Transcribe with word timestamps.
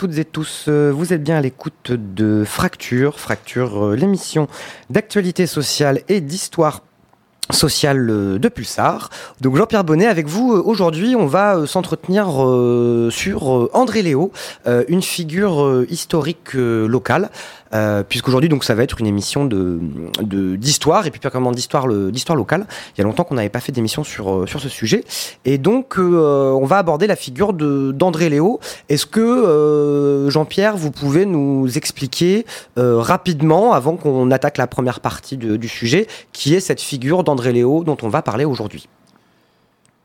toutes 0.00 0.16
et 0.16 0.24
tous. 0.24 0.64
Euh, 0.68 0.90
vous 0.96 1.12
êtes 1.12 1.22
bien 1.22 1.36
à 1.36 1.42
l'écoute 1.42 1.92
de 1.92 2.42
Fracture, 2.46 3.20
Fracture, 3.20 3.88
euh, 3.88 3.96
l'émission 3.96 4.48
d'actualité 4.88 5.46
sociale 5.46 6.00
et 6.08 6.22
d'histoire 6.22 6.80
sociale 7.50 8.08
euh, 8.08 8.38
de 8.38 8.48
Pulsar. 8.48 9.10
Donc 9.42 9.56
Jean-Pierre 9.56 9.84
Bonnet 9.84 10.06
avec 10.06 10.26
vous 10.26 10.52
aujourd'hui, 10.52 11.16
on 11.16 11.26
va 11.26 11.66
s'entretenir 11.66 12.28
sur 13.10 13.68
André 13.74 14.00
Léo, 14.00 14.32
une 14.88 15.02
figure 15.02 15.84
historique 15.90 16.54
locale. 16.54 17.28
Euh, 17.72 18.02
puisqu'aujourd'hui 18.02 18.48
donc 18.48 18.64
ça 18.64 18.74
va 18.74 18.82
être 18.82 19.00
une 19.00 19.06
émission 19.06 19.44
de 19.44 19.78
d'histoire 20.22 21.06
et 21.06 21.12
puis 21.12 21.20
comment 21.30 21.52
d'histoire 21.52 21.88
d'histoire 21.88 22.36
locale. 22.36 22.66
Il 22.96 22.98
y 22.98 23.00
a 23.02 23.04
longtemps 23.04 23.24
qu'on 23.24 23.36
n'avait 23.36 23.48
pas 23.48 23.60
fait 23.60 23.72
d'émission 23.72 24.04
sur 24.04 24.34
euh, 24.34 24.46
sur 24.46 24.60
ce 24.60 24.68
sujet 24.68 25.04
et 25.44 25.58
donc 25.58 25.98
euh, 25.98 26.50
on 26.50 26.66
va 26.66 26.78
aborder 26.78 27.06
la 27.06 27.16
figure 27.16 27.52
de 27.52 27.92
d'André 27.92 28.28
Léo. 28.28 28.60
Est-ce 28.88 29.06
que 29.06 29.20
euh, 29.20 30.30
Jean-Pierre 30.30 30.76
vous 30.76 30.90
pouvez 30.90 31.26
nous 31.26 31.66
expliquer 31.76 32.44
rapidement 32.76 33.72
avant 33.72 33.96
qu'on 33.96 34.30
attaque 34.30 34.58
la 34.58 34.66
première 34.66 35.00
partie 35.00 35.36
du 35.36 35.68
sujet 35.68 36.06
qui 36.32 36.54
est 36.54 36.60
cette 36.60 36.80
figure 36.80 37.24
d'André 37.24 37.52
Léo 37.52 37.84
dont 37.84 37.96
on 38.02 38.08
va 38.08 38.22
parler 38.22 38.44
aujourd'hui? 38.44 38.88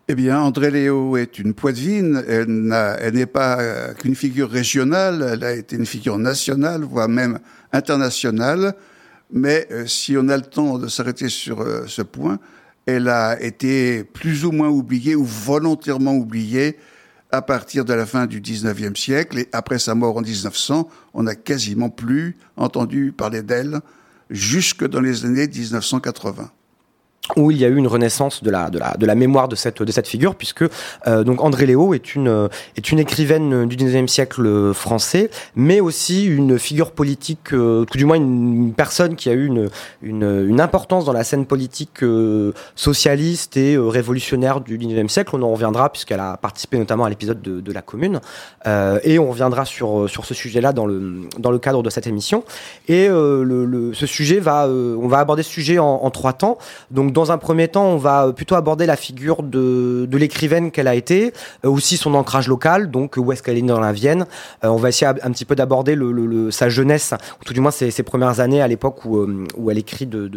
Eh 0.08 0.14
bien, 0.14 0.40
André 0.40 0.70
Léo 0.70 1.18
est 1.18 1.40
une 1.40 1.56
poitevine. 1.56 2.24
Elle, 2.28 3.14
n'est 3.14 3.26
pas 3.26 3.94
qu'une 3.96 4.16
figure 4.16 4.50
régionale, 4.50 5.28
elle 5.34 5.44
a 5.44 5.54
été 5.54 5.76
une 5.76 5.86
figure 5.86 6.20
nationale, 6.20 6.84
voire 6.84 7.10
même 7.10 7.40
internationale. 7.76 8.76
Mais 9.32 9.68
euh, 9.72 9.86
si 9.88 10.16
on 10.18 10.28
a 10.30 10.38
le 10.38 10.44
temps 10.44 10.78
de 10.78 10.88
s'arrêter 10.88 11.30
sur 11.30 11.62
euh, 11.62 11.86
ce 11.88 12.02
point, 12.02 12.40
elle 12.86 13.10
a 13.10 13.42
été 13.42 14.04
plus 14.04 14.46
ou 14.46 14.52
moins 14.52 14.70
oubliée 14.70 15.16
ou 15.16 15.26
volontairement 15.26 16.16
oubliée 16.16 16.78
à 17.32 17.42
partir 17.42 17.84
de 17.84 17.94
la 17.94 18.06
fin 18.06 18.28
du 18.28 18.40
19e 18.40 18.96
siècle. 18.96 19.40
Et 19.40 19.50
après 19.52 19.80
sa 19.80 19.96
mort 19.96 20.18
en 20.18 20.22
1900, 20.22 20.88
on 21.14 21.24
n'a 21.24 21.36
quasiment 21.36 21.90
plus 21.90 22.38
entendu 22.56 23.12
parler 23.12 23.42
d'elle 23.42 23.80
jusque 24.30 24.88
dans 24.88 25.02
les 25.02 25.26
années 25.26 25.48
1980 25.48 26.52
où 27.36 27.52
il 27.52 27.58
y 27.58 27.66
a 27.66 27.68
eu 27.68 27.76
une 27.76 27.88
renaissance 27.88 28.44
de 28.44 28.50
la, 28.50 28.70
de 28.70 28.80
la, 28.80 28.96
de 28.98 29.06
la 29.06 29.16
mémoire 29.16 29.48
de 29.48 29.56
cette, 29.56 29.82
de 29.82 29.92
cette 29.92 30.08
figure, 30.08 30.36
puisque 30.36 30.64
euh, 31.08 31.24
donc 31.24 31.44
André 31.44 31.66
Léo 31.66 31.94
est 31.94 32.16
une, 32.16 32.50
est 32.78 32.92
une 32.92 33.00
écrivaine 33.00 33.68
du 33.68 33.76
19e 33.76 34.08
siècle 34.08 34.74
français, 34.74 35.30
mais 35.56 35.80
aussi 35.80 36.26
une 36.26 36.60
figure 36.60 36.92
politique, 36.92 37.54
euh, 37.54 37.86
tout 37.86 37.98
du 37.98 38.06
moins 38.06 38.18
une, 38.18 38.74
personne 38.76 39.16
qui 39.16 39.30
a 39.30 39.34
eu 39.34 39.46
une, 39.46 39.70
une, 40.02 40.48
une, 40.50 40.62
importance 40.62 41.06
dans 41.06 41.14
la 41.14 41.24
scène 41.24 41.46
politique 41.46 42.04
euh, 42.04 42.52
socialiste 42.76 43.58
et 43.58 43.76
euh, 43.76 43.88
révolutionnaire 43.88 44.62
du 44.62 44.78
19e 44.78 45.08
siècle. 45.08 45.32
On 45.34 45.42
en 45.42 45.52
reviendra, 45.52 45.92
puisqu'elle 45.92 46.20
a 46.20 46.38
participé 46.38 46.78
notamment 46.78 47.06
à 47.06 47.10
l'épisode 47.10 47.42
de, 47.42 47.62
de, 47.62 47.72
la 47.72 47.82
Commune, 47.82 48.22
euh, 48.68 49.00
et 49.04 49.20
on 49.20 49.30
reviendra 49.30 49.66
sur, 49.66 50.10
sur 50.10 50.26
ce 50.26 50.34
sujet-là 50.34 50.74
dans 50.74 50.86
le, 50.86 51.22
dans 51.38 51.52
le 51.52 51.60
cadre 51.60 51.84
de 51.84 51.90
cette 51.90 52.08
émission. 52.08 52.44
Et 52.88 53.08
le, 53.08 53.44
le, 53.44 53.94
ce 53.94 54.06
sujet 54.06 54.40
va, 54.40 54.68
on 54.68 55.08
va 55.08 55.20
aborder 55.20 55.44
ce 55.44 55.50
sujet 55.50 55.80
en, 55.80 55.86
en 55.86 56.10
trois 56.10 56.34
temps. 56.34 56.58
Donc 56.92 57.12
dans 57.16 57.32
un 57.32 57.38
premier 57.38 57.70
temps, 57.70 57.86
on 57.86 57.98
va 57.98 58.34
plutôt 58.34 58.56
aborder 58.56 58.86
la 58.86 58.98
figure 58.98 59.42
de, 59.42 60.08
l'écrivaine 60.12 60.70
qu'elle 60.70 60.90
a 60.90 60.96
été, 60.96 61.32
euh, 61.64 61.70
aussi 61.70 61.96
son 61.96 62.14
ancrage 62.14 62.50
local, 62.50 62.92
donc 62.92 63.16
où 63.16 63.32
est-ce 63.32 63.42
qu'elle 63.42 63.58
est 63.58 63.62
née 63.62 63.70
dans 63.70 63.80
la 63.80 63.94
Vienne. 63.94 64.26
Euh, 64.66 64.68
on 64.68 64.76
va 64.76 64.90
essayer 64.90 65.08
un 65.08 65.32
petit 65.32 65.46
peu 65.46 65.56
d'aborder 65.56 65.98
sa 66.52 66.68
jeunesse, 66.68 67.14
ou 67.40 67.46
tout 67.46 67.54
du 67.54 67.62
moins 67.62 67.72
ses, 67.72 68.04
premières 68.04 68.42
années 68.42 68.62
à 68.62 68.68
l'époque 68.68 69.06
où, 69.06 69.18
euh, 69.18 69.48
elle 69.72 69.78
écrit 69.78 70.06
de, 70.06 70.30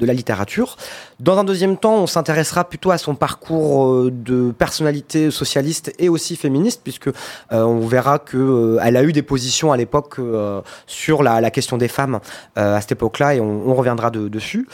la 0.00 0.12
littérature. 0.12 0.76
Dans 1.18 1.38
un 1.38 1.44
deuxième 1.44 1.78
temps, 1.78 1.94
on 1.94 2.06
s'intéressera 2.06 2.64
plutôt 2.68 2.90
à 2.90 2.98
son 2.98 3.14
parcours 3.14 4.10
de 4.10 4.50
personnalité 4.50 5.30
socialiste 5.30 5.94
et 5.98 6.10
aussi 6.10 6.36
féministe, 6.36 6.82
puisque 6.84 7.08
on 7.50 7.86
verra 7.86 8.18
que 8.18 8.76
elle 8.82 8.98
a 8.98 9.02
eu 9.02 9.12
des 9.12 9.22
positions 9.22 9.72
à 9.72 9.78
l'époque 9.78 10.16
sur 10.86 11.22
la, 11.22 11.40
la, 11.40 11.50
question 11.50 11.78
des 11.78 11.88
femmes 11.88 12.20
à 12.56 12.80
cette 12.82 12.92
époque-là, 12.92 13.36
et 13.36 13.40
on, 13.40 13.70
on 13.70 13.74
reviendra 13.74 14.10
dessus. 14.10 14.68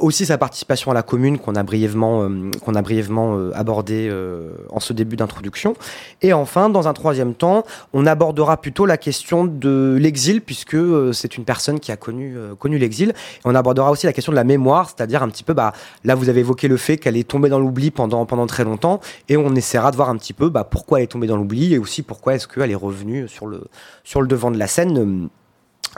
aussi 0.00 0.24
sa 0.24 0.38
participation 0.38 0.69
à 0.70 0.94
la 0.94 1.02
commune 1.02 1.38
qu'on 1.38 1.56
a 1.56 1.62
brièvement, 1.64 2.22
euh, 2.22 2.50
qu'on 2.64 2.74
a 2.74 2.82
brièvement 2.82 3.36
euh, 3.36 3.50
abordé 3.54 4.08
euh, 4.08 4.52
en 4.70 4.78
ce 4.78 4.92
début 4.92 5.16
d'introduction. 5.16 5.74
Et 6.22 6.32
enfin, 6.32 6.68
dans 6.68 6.86
un 6.86 6.92
troisième 6.92 7.34
temps, 7.34 7.64
on 7.92 8.06
abordera 8.06 8.60
plutôt 8.60 8.86
la 8.86 8.96
question 8.96 9.44
de 9.44 9.98
l'exil, 10.00 10.40
puisque 10.40 10.76
c'est 11.12 11.36
une 11.36 11.44
personne 11.44 11.80
qui 11.80 11.90
a 11.90 11.96
connu, 11.96 12.36
connu 12.58 12.78
l'exil. 12.78 13.12
On 13.44 13.54
abordera 13.54 13.90
aussi 13.90 14.06
la 14.06 14.12
question 14.12 14.32
de 14.32 14.36
la 14.36 14.44
mémoire, 14.44 14.88
c'est-à-dire 14.88 15.22
un 15.22 15.28
petit 15.28 15.42
peu, 15.42 15.54
bah, 15.54 15.72
là 16.04 16.14
vous 16.14 16.28
avez 16.28 16.40
évoqué 16.40 16.68
le 16.68 16.76
fait 16.76 16.98
qu'elle 16.98 17.16
est 17.16 17.28
tombée 17.28 17.48
dans 17.48 17.58
l'oubli 17.58 17.90
pendant, 17.90 18.24
pendant 18.26 18.46
très 18.46 18.64
longtemps, 18.64 19.00
et 19.28 19.36
on 19.36 19.54
essaiera 19.54 19.90
de 19.90 19.96
voir 19.96 20.08
un 20.08 20.16
petit 20.16 20.32
peu 20.32 20.50
bah, 20.50 20.64
pourquoi 20.64 20.98
elle 20.98 21.04
est 21.04 21.08
tombée 21.08 21.26
dans 21.26 21.36
l'oubli, 21.36 21.74
et 21.74 21.78
aussi 21.78 22.02
pourquoi 22.02 22.34
est-ce 22.34 22.46
qu'elle 22.46 22.70
est 22.70 22.76
revenue 22.76 23.26
sur 23.28 23.46
le, 23.46 23.64
sur 24.04 24.20
le 24.20 24.28
devant 24.28 24.50
de 24.50 24.58
la 24.58 24.68
scène. 24.68 25.28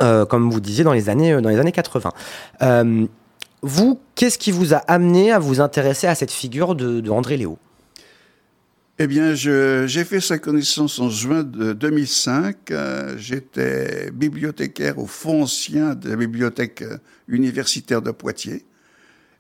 Euh, 0.01 0.25
comme 0.25 0.51
vous 0.51 0.61
disiez 0.61 0.85
dans 0.85 0.95
les 0.95 1.11
années 1.11 1.39
dans 1.43 1.51
les 1.51 1.59
années 1.59 1.73
80. 1.73 2.13
Euh, 2.63 3.07
vous, 3.63 4.01
qu'est-ce 4.15 4.39
qui 4.39 4.51
vous 4.51 4.75
a 4.75 4.79
amené 4.79 5.33
à 5.33 5.39
vous 5.39 5.61
intéresser 5.61 6.07
à 6.07 6.15
cette 6.15 6.33
figure 6.33 6.75
de, 6.75 7.09
André 7.11 7.37
Léo? 7.37 7.59
Eh 8.99 9.07
bien, 9.07 9.35
j'ai 9.35 10.05
fait 10.05 10.21
sa 10.21 10.39
connaissance 10.39 10.99
en 10.99 11.09
juin 11.09 11.43
de 11.43 11.73
2005. 11.73 12.71
Euh, 12.71 13.15
j'étais 13.17 14.11
bibliothécaire 14.13 14.99
au 14.99 15.07
fonds 15.07 15.43
ancien 15.43 15.95
de 15.95 16.11
la 16.11 16.17
bibliothèque 16.17 16.85
universitaire 17.27 18.03
de 18.03 18.11
Poitiers. 18.11 18.65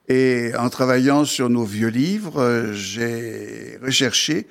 Et 0.09 0.53
en 0.59 0.69
travaillant 0.69 1.25
sur 1.25 1.49
nos 1.49 1.65
vieux 1.65 1.89
livres, 1.89 2.71
j'ai 2.73 3.79
recherché 3.83 4.47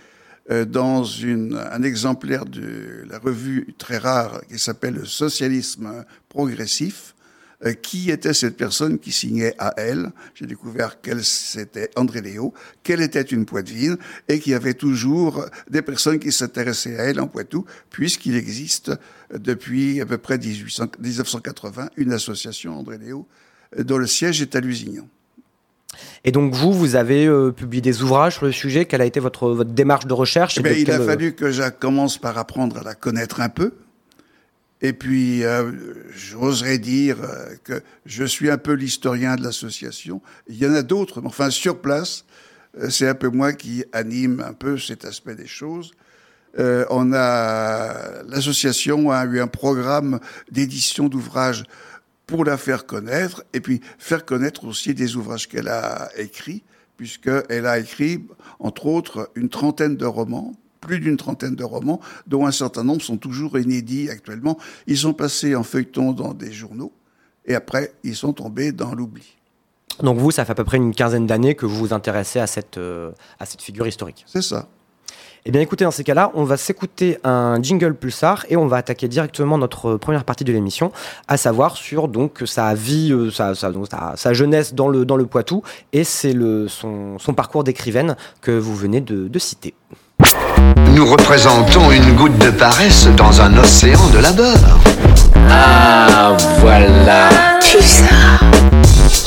euh, 0.49 0.65
dans 0.65 1.05
un 1.25 1.83
exemplaire 1.83 2.45
de 2.45 3.05
la 3.07 3.19
revue 3.19 3.73
très 3.77 3.97
rare 3.97 4.41
qui 4.49 4.59
s'appelle 4.59 4.95
le 4.95 5.05
Socialisme 5.05 6.03
progressif, 6.29 7.15
euh, 7.65 7.73
qui 7.73 8.11
était 8.11 8.33
cette 8.33 8.57
personne 8.57 8.99
qui 8.99 9.11
signait 9.11 9.53
à 9.57 9.73
elle. 9.77 10.11
J'ai 10.35 10.45
découvert 10.45 11.01
qu'elle 11.01 11.23
c'était 11.23 11.89
André 11.95 12.21
Léo, 12.21 12.53
qu'elle 12.83 13.01
était 13.01 13.21
une 13.21 13.45
poitevine 13.45 13.97
et 14.27 14.39
qu'il 14.39 14.53
y 14.53 14.55
avait 14.55 14.73
toujours 14.73 15.45
des 15.69 15.81
personnes 15.81 16.19
qui 16.19 16.31
s'intéressaient 16.31 16.97
à 16.97 17.03
elle 17.03 17.19
en 17.19 17.27
Poitou, 17.27 17.65
puisqu'il 17.89 18.35
existe 18.35 18.91
depuis 19.33 20.01
à 20.01 20.05
peu 20.05 20.17
près 20.17 20.37
1800, 20.37 20.87
1980 20.99 21.89
une 21.97 22.13
association 22.13 22.77
André 22.77 22.97
Léo 22.97 23.27
dont 23.77 23.97
le 23.97 24.07
siège 24.07 24.41
est 24.41 24.55
à 24.55 24.59
Lusignan. 24.59 25.07
Et 26.23 26.31
donc 26.31 26.53
vous, 26.53 26.73
vous 26.73 26.95
avez 26.95 27.25
euh, 27.25 27.51
publié 27.51 27.81
des 27.81 28.01
ouvrages 28.01 28.35
sur 28.35 28.45
le 28.45 28.51
sujet? 28.51 28.85
Quelle 28.85 29.01
a 29.01 29.05
été 29.05 29.19
votre, 29.19 29.49
votre 29.49 29.71
démarche 29.71 30.05
de 30.05 30.13
recherche 30.13 30.59
eh 30.63 30.81
Il 30.81 30.91
a 30.91 30.99
fallu 30.99 31.33
que 31.33 31.51
je 31.51 31.67
commence 31.69 32.17
par 32.17 32.37
apprendre 32.37 32.77
à 32.77 32.83
la 32.83 32.95
connaître 32.95 33.41
un 33.41 33.49
peu. 33.49 33.73
Et 34.81 34.93
puis, 34.93 35.43
euh, 35.43 35.71
j'oserais 36.09 36.79
dire 36.79 37.17
euh, 37.21 37.55
que 37.63 37.83
je 38.05 38.23
suis 38.23 38.49
un 38.49 38.57
peu 38.57 38.73
l'historien 38.73 39.35
de 39.35 39.43
l'association. 39.43 40.21
Il 40.47 40.57
y 40.57 40.65
en 40.65 40.73
a 40.73 40.81
d'autres, 40.81 41.21
mais 41.21 41.27
enfin, 41.27 41.51
sur 41.51 41.81
place, 41.81 42.25
euh, 42.79 42.89
c'est 42.89 43.07
un 43.07 43.13
peu 43.13 43.29
moi 43.29 43.53
qui 43.53 43.83
anime 43.93 44.43
un 44.45 44.53
peu 44.53 44.79
cet 44.79 45.05
aspect 45.05 45.35
des 45.35 45.47
choses. 45.47 45.91
On 46.57 47.13
a 47.13 48.23
l'association 48.27 49.09
a 49.09 49.23
eu 49.23 49.39
un 49.39 49.47
programme 49.47 50.19
d'édition 50.51 51.07
d'ouvrages 51.07 51.63
pour 52.27 52.43
la 52.43 52.57
faire 52.57 52.85
connaître 52.85 53.45
et 53.53 53.61
puis 53.61 53.79
faire 53.97 54.25
connaître 54.25 54.65
aussi 54.65 54.93
des 54.93 55.15
ouvrages 55.15 55.47
qu'elle 55.47 55.69
a 55.69 56.09
écrits 56.17 56.65
puisqu'elle 56.97 57.65
a 57.65 57.79
écrit 57.79 58.27
entre 58.59 58.87
autres 58.87 59.31
une 59.35 59.47
trentaine 59.47 59.95
de 59.95 60.05
romans 60.05 60.53
plus 60.81 60.99
d'une 60.99 61.15
trentaine 61.15 61.55
de 61.55 61.63
romans, 61.63 62.01
dont 62.27 62.45
un 62.45 62.51
certain 62.51 62.83
nombre 62.83 63.01
sont 63.01 63.17
toujours 63.17 63.57
inédits 63.57 64.09
actuellement. 64.09 64.57
Ils 64.87 64.97
sont 64.97 65.13
passés 65.13 65.55
en 65.55 65.63
feuilleton 65.63 66.11
dans 66.11 66.33
des 66.33 66.51
journaux, 66.51 66.91
et 67.45 67.55
après, 67.55 67.93
ils 68.03 68.15
sont 68.15 68.33
tombés 68.33 68.71
dans 68.71 68.93
l'oubli. 68.93 69.37
Donc 70.01 70.17
vous, 70.17 70.31
ça 70.31 70.45
fait 70.45 70.51
à 70.51 70.55
peu 70.55 70.63
près 70.63 70.77
une 70.77 70.93
quinzaine 70.93 71.27
d'années 71.27 71.55
que 71.55 71.65
vous 71.65 71.75
vous 71.75 71.93
intéressez 71.93 72.39
à 72.39 72.47
cette, 72.47 72.77
euh, 72.77 73.11
à 73.39 73.45
cette 73.45 73.61
figure 73.61 73.87
historique. 73.87 74.25
C'est 74.27 74.41
ça. 74.41 74.67
Eh 75.43 75.51
bien 75.51 75.61
écoutez, 75.61 75.85
dans 75.85 75.91
ces 75.91 76.03
cas-là, 76.03 76.31
on 76.35 76.43
va 76.43 76.55
s'écouter 76.55 77.17
un 77.23 77.61
jingle 77.63 77.95
pulsar 77.95 78.45
et 78.49 78.57
on 78.57 78.67
va 78.67 78.77
attaquer 78.77 79.07
directement 79.07 79.57
notre 79.57 79.97
première 79.97 80.23
partie 80.23 80.43
de 80.43 80.53
l'émission, 80.53 80.91
à 81.27 81.35
savoir 81.35 81.77
sur 81.77 82.07
donc 82.07 82.43
sa 82.45 82.75
vie, 82.75 83.11
euh, 83.11 83.31
sa, 83.31 83.55
sa, 83.55 83.71
sa, 84.15 84.33
jeunesse 84.33 84.75
dans 84.75 84.87
le, 84.87 85.03
dans 85.03 85.15
le 85.15 85.25
Poitou 85.25 85.63
et 85.93 86.03
c'est 86.03 86.35
son, 86.67 87.17
son 87.17 87.33
parcours 87.33 87.63
d'écrivaine 87.63 88.17
que 88.41 88.51
vous 88.51 88.75
venez 88.75 89.01
de, 89.01 89.27
de 89.27 89.39
citer. 89.39 89.73
Nous 90.93 91.05
représentons 91.05 91.91
une 91.91 92.15
goutte 92.15 92.37
de 92.37 92.51
paresse 92.51 93.07
dans 93.17 93.41
un 93.41 93.57
océan 93.57 94.07
de 94.09 94.19
labeur. 94.19 94.57
Ah, 95.49 96.35
voilà. 96.59 97.29
ça. 97.61 98.05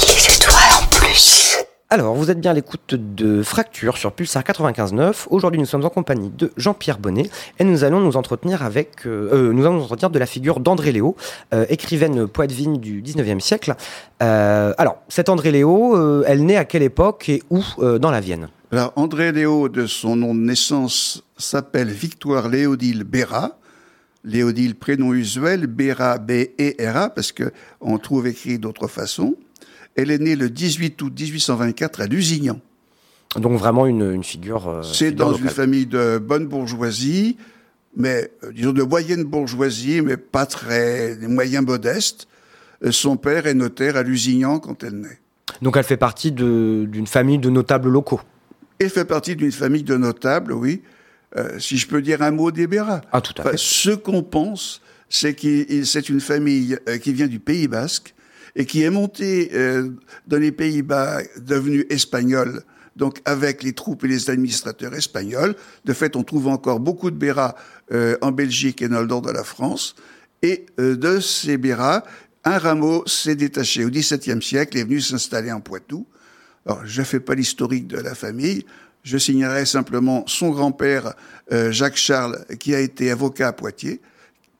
Les 0.06 0.34
étoiles 0.34 0.82
en 0.82 0.86
plus. 0.90 1.58
Alors, 1.90 2.14
vous 2.14 2.30
êtes 2.30 2.40
bien 2.40 2.50
à 2.50 2.54
l'écoute 2.54 2.94
de 2.94 3.42
Fracture 3.42 3.98
sur 3.98 4.12
Pulsar 4.12 4.42
95.9. 4.42 5.26
Aujourd'hui, 5.30 5.60
nous 5.60 5.66
sommes 5.66 5.84
en 5.84 5.90
compagnie 5.90 6.30
de 6.36 6.50
Jean-Pierre 6.56 6.98
Bonnet 6.98 7.30
et 7.58 7.64
nous 7.64 7.84
allons 7.84 8.00
nous 8.00 8.16
entretenir 8.16 8.64
avec, 8.64 9.06
euh, 9.06 9.30
euh 9.32 9.52
nous 9.52 9.64
allons 9.64 9.76
nous 9.76 9.84
entretenir 9.84 10.10
de 10.10 10.18
la 10.18 10.26
figure 10.26 10.60
d'André 10.60 10.92
Léo, 10.92 11.14
euh, 11.52 11.66
écrivaine 11.68 12.26
poitevine 12.26 12.78
du 12.78 13.00
19e 13.00 13.40
siècle. 13.40 13.74
Euh, 14.22 14.72
alors, 14.76 14.96
cette 15.08 15.28
André 15.28 15.52
Léo, 15.52 15.96
euh, 15.96 16.24
elle 16.26 16.44
naît 16.44 16.56
à 16.56 16.64
quelle 16.64 16.82
époque 16.82 17.28
et 17.28 17.42
où 17.50 17.62
euh, 17.78 17.98
dans 17.98 18.10
la 18.10 18.20
Vienne? 18.20 18.48
Alors, 18.78 18.92
André 18.96 19.32
Léo, 19.32 19.68
de 19.68 19.86
son 19.86 20.16
nom 20.16 20.34
de 20.34 20.40
naissance, 20.40 21.22
s'appelle 21.36 21.88
Victoire 21.88 22.48
Léodile 22.48 23.04
Béra. 23.04 23.58
Léodile, 24.24 24.74
prénom 24.74 25.12
usuel, 25.12 25.66
Béra, 25.66 26.18
B-E-R-A, 26.18 27.10
parce 27.10 27.32
qu'on 27.32 27.98
trouve 27.98 28.26
écrit 28.26 28.58
d'autres 28.58 28.88
façons. 28.88 29.36
Elle 29.96 30.10
est 30.10 30.18
née 30.18 30.34
le 30.34 30.48
18 30.50 31.00
août 31.02 31.12
1824 31.20 32.00
à 32.00 32.06
Lusignan. 32.06 32.58
Donc 33.36 33.58
vraiment 33.58 33.86
une, 33.86 34.12
une 34.12 34.24
figure. 34.24 34.68
euh, 34.68 34.82
C'est 34.82 35.12
dans 35.12 35.30
locale. 35.30 35.44
une 35.44 35.50
famille 35.50 35.86
de 35.86 36.18
bonne 36.18 36.46
bourgeoisie, 36.46 37.36
mais 37.96 38.30
euh, 38.44 38.52
disons 38.52 38.72
de 38.72 38.82
moyenne 38.82 39.24
bourgeoisie, 39.24 40.00
mais 40.00 40.16
pas 40.16 40.46
très 40.46 41.16
des 41.16 41.26
moyens 41.28 41.64
modestes. 41.66 42.28
Euh, 42.84 42.92
Son 42.92 43.16
père 43.16 43.46
est 43.46 43.54
notaire 43.54 43.96
à 43.96 44.02
Lusignan 44.02 44.58
quand 44.58 44.82
elle 44.84 45.00
naît. 45.00 45.18
Donc 45.62 45.76
elle 45.76 45.84
fait 45.84 45.96
partie 45.96 46.32
d'une 46.32 47.06
famille 47.06 47.38
de 47.38 47.50
notables 47.50 47.88
locaux. 47.90 48.20
Elle 48.78 48.90
fait 48.90 49.04
partie 49.04 49.36
d'une 49.36 49.52
famille 49.52 49.82
de 49.82 49.96
notables, 49.96 50.52
oui. 50.52 50.82
Euh, 51.36 51.58
si 51.58 51.78
je 51.78 51.86
peux 51.88 52.00
dire 52.02 52.22
un 52.22 52.30
mot 52.30 52.50
des 52.50 52.66
Béras. 52.66 53.00
Ah 53.12 53.20
tout 53.20 53.32
à 53.38 53.40
Enfin, 53.40 53.50
fait. 53.52 53.56
ce 53.58 53.90
qu'on 53.90 54.22
pense, 54.22 54.80
c'est 55.08 55.34
que 55.34 55.84
c'est 55.84 56.08
une 56.08 56.20
famille 56.20 56.78
euh, 56.88 56.98
qui 56.98 57.12
vient 57.12 57.26
du 57.26 57.40
Pays 57.40 57.66
Basque 57.68 58.14
et 58.56 58.66
qui 58.66 58.82
est 58.82 58.90
montée 58.90 59.50
euh, 59.54 59.88
dans 60.28 60.38
les 60.38 60.52
Pays-Bas 60.52 61.22
devenus 61.38 61.86
espagnols, 61.90 62.62
donc 62.94 63.20
avec 63.24 63.64
les 63.64 63.72
troupes 63.72 64.04
et 64.04 64.08
les 64.08 64.30
administrateurs 64.30 64.94
espagnols. 64.94 65.56
De 65.84 65.92
fait, 65.92 66.14
on 66.14 66.22
trouve 66.22 66.46
encore 66.46 66.78
beaucoup 66.78 67.10
de 67.10 67.16
Béras 67.16 67.56
euh, 67.92 68.16
en 68.20 68.30
Belgique 68.30 68.80
et 68.82 68.88
dans 68.88 69.00
le 69.00 69.08
nord 69.08 69.22
de 69.22 69.32
la 69.32 69.42
France. 69.42 69.96
Et 70.42 70.66
euh, 70.78 70.94
de 70.96 71.18
ces 71.18 71.56
Béras, 71.56 72.04
un 72.44 72.58
rameau 72.58 73.02
s'est 73.06 73.34
détaché 73.34 73.84
au 73.84 73.90
XVIIe 73.90 74.40
siècle 74.42 74.76
et 74.76 74.82
est 74.82 74.84
venu 74.84 75.00
s'installer 75.00 75.50
en 75.50 75.60
Poitou. 75.60 76.06
Alors, 76.66 76.86
je 76.86 77.00
ne 77.00 77.04
fais 77.06 77.20
pas 77.20 77.34
l'historique 77.34 77.86
de 77.86 77.98
la 77.98 78.14
famille. 78.14 78.64
Je 79.02 79.18
signerai 79.18 79.66
simplement 79.66 80.24
son 80.26 80.50
grand-père, 80.50 81.14
euh, 81.52 81.70
Jacques 81.70 81.96
Charles, 81.96 82.44
qui 82.58 82.74
a 82.74 82.80
été 82.80 83.10
avocat 83.10 83.48
à 83.48 83.52
Poitiers, 83.52 84.00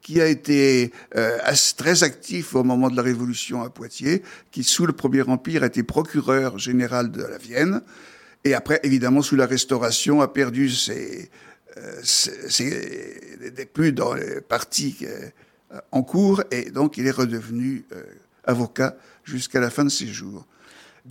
qui 0.03 0.21
a 0.21 0.27
été 0.27 0.93
euh, 1.17 1.39
très 1.79 2.03
actif 2.05 2.55
au 2.55 2.63
moment 2.63 2.91
de 2.91 2.97
la 2.97 3.03
Révolution 3.03 3.63
à 3.63 3.71
Poitiers, 3.71 4.23
qui, 4.51 4.63
sous 4.63 4.85
le 4.85 4.93
Premier 4.93 5.23
Empire, 5.23 5.63
a 5.63 5.67
été 5.67 5.83
procureur 5.83 6.59
général 6.59 7.11
de 7.11 7.23
la 7.23 7.39
Vienne, 7.39 7.81
et 8.45 8.53
après, 8.53 8.81
évidemment, 8.83 9.23
sous 9.23 9.37
la 9.37 9.47
Restauration, 9.47 10.21
a 10.21 10.29
perdu 10.29 10.69
ses... 10.69 11.31
euh, 11.79 12.01
ses- 12.03 13.67
plus 13.73 13.93
dans 13.93 14.13
les 14.13 14.43
partis 14.43 14.99
euh, 15.03 15.31
en 15.91 16.03
cours, 16.03 16.43
et 16.51 16.71
donc 16.71 16.99
il 16.99 17.07
est 17.07 17.11
redevenu 17.11 17.87
avocat 18.45 18.95
jusqu'à 19.25 19.59
la 19.59 19.71
fin 19.71 19.85
de 19.85 19.89
ses 19.91 20.07
jours. 20.07 20.47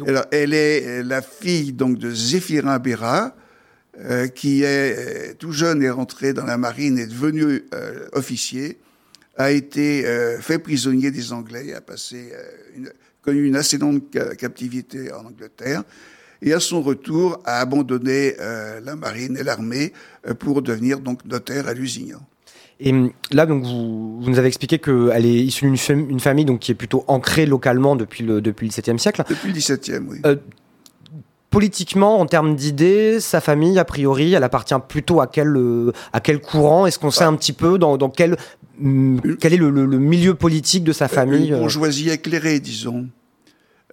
Alors, 0.08 0.26
elle 0.32 0.54
est 0.54 0.88
euh, 0.88 1.04
la 1.04 1.22
fille 1.22 1.72
donc 1.72 2.00
de 2.00 2.12
Zéphirin 2.12 2.80
Béra, 2.80 3.36
euh, 4.00 4.28
qui 4.28 4.64
est 4.64 4.96
euh, 4.98 5.34
tout 5.38 5.52
jeune 5.52 5.84
est 5.84 5.92
rentré 5.92 6.34
dans 6.34 6.46
la 6.46 6.58
marine 6.58 6.98
et 6.98 7.06
devenu 7.06 7.64
euh, 7.76 8.08
officier, 8.14 8.80
a 9.38 9.52
été 9.52 10.06
euh, 10.08 10.40
fait 10.40 10.58
prisonnier 10.58 11.12
des 11.12 11.32
Anglais, 11.32 11.74
a 11.74 11.82
passé 11.82 12.32
euh, 12.34 12.44
une, 12.76 12.92
connu 13.22 13.46
une 13.46 13.56
assez 13.56 13.78
longue 13.78 14.02
ca- 14.12 14.36
captivité 14.36 15.12
en 15.12 15.26
Angleterre, 15.26 15.84
et 16.42 16.54
à 16.54 16.60
son 16.60 16.82
retour 16.82 17.40
a 17.46 17.60
abandonné 17.62 18.36
la 18.84 18.98
marine 18.98 19.38
et 19.38 19.44
l'armée 19.44 19.94
pour 20.40 20.62
devenir 20.62 21.00
donc 21.00 21.24
notaire 21.24 21.70
à 21.70 21.74
Lusignan. 21.74 22.20
Et 22.80 22.92
hum, 22.92 23.12
là, 23.32 23.46
donc, 23.46 23.64
vous, 23.64 24.20
vous 24.22 24.30
nous 24.30 24.40
avez 24.40 24.48
expliqué 24.48 24.80
qu'elle 24.80 25.26
est 25.26 25.36
issue 25.44 25.66
d'une 25.66 25.76
fam- 25.76 26.10
une 26.10 26.20
famille 26.20 26.46
donc, 26.46 26.60
qui 26.60 26.72
est 26.72 26.76
plutôt 26.76 27.04
ancrée 27.08 27.46
localement 27.46 27.96
depuis 27.96 28.24
le, 28.24 28.42
depuis 28.42 28.68
le 28.68 28.72
XVIIe 28.74 29.00
siècle. 29.00 29.24
Depuis 29.30 29.50
le 29.50 29.54
XVIIe, 29.54 30.02
oui. 30.10 30.18
Euh, 30.26 30.36
Politiquement, 31.50 32.20
en 32.20 32.26
termes 32.26 32.56
d'idées, 32.56 33.20
sa 33.20 33.40
famille, 33.40 33.78
a 33.78 33.86
priori, 33.86 34.34
elle 34.34 34.44
appartient 34.44 34.74
plutôt 34.90 35.22
à 35.22 35.28
quel, 35.28 35.56
euh, 35.56 35.92
à 36.12 36.20
quel 36.20 36.42
courant? 36.42 36.88
Est-ce 36.88 36.98
qu'on 36.98 37.12
sait 37.12 37.26
un 37.26 37.36
petit 37.36 37.54
peu 37.54 37.78
dans, 37.78 37.96
dans 37.96 38.10
quel, 38.10 38.38
hum, 38.82 39.22
quel 39.40 39.54
est 39.54 39.58
le, 39.58 39.70
le- 39.70 39.86
le 39.86 40.00
milieu 40.00 40.34
politique 40.34 40.84
de 40.84 40.92
sa 40.94 41.08
famille 41.08 41.50
Une 41.50 41.54
euh? 41.54 41.60
bourgeoisie 41.60 42.10
éclairée, 42.10 42.60
disons, 42.60 43.08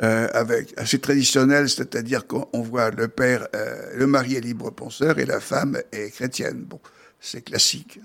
euh, 0.02 0.26
avec 0.32 0.72
assez 0.78 0.98
traditionnelle, 0.98 1.68
c'est-à-dire 1.68 2.26
qu'on 2.26 2.46
on 2.54 2.62
voit 2.62 2.90
le 2.92 3.08
père, 3.08 3.46
le 3.94 4.06
mari 4.06 4.36
est 4.36 4.40
libre 4.40 4.70
penseur 4.70 5.18
et 5.18 5.26
la 5.26 5.38
femme 5.38 5.76
est 5.92 6.08
chrétienne. 6.14 6.64
Bon, 6.66 6.80
c'est 7.20 7.42
classique. 7.44 8.00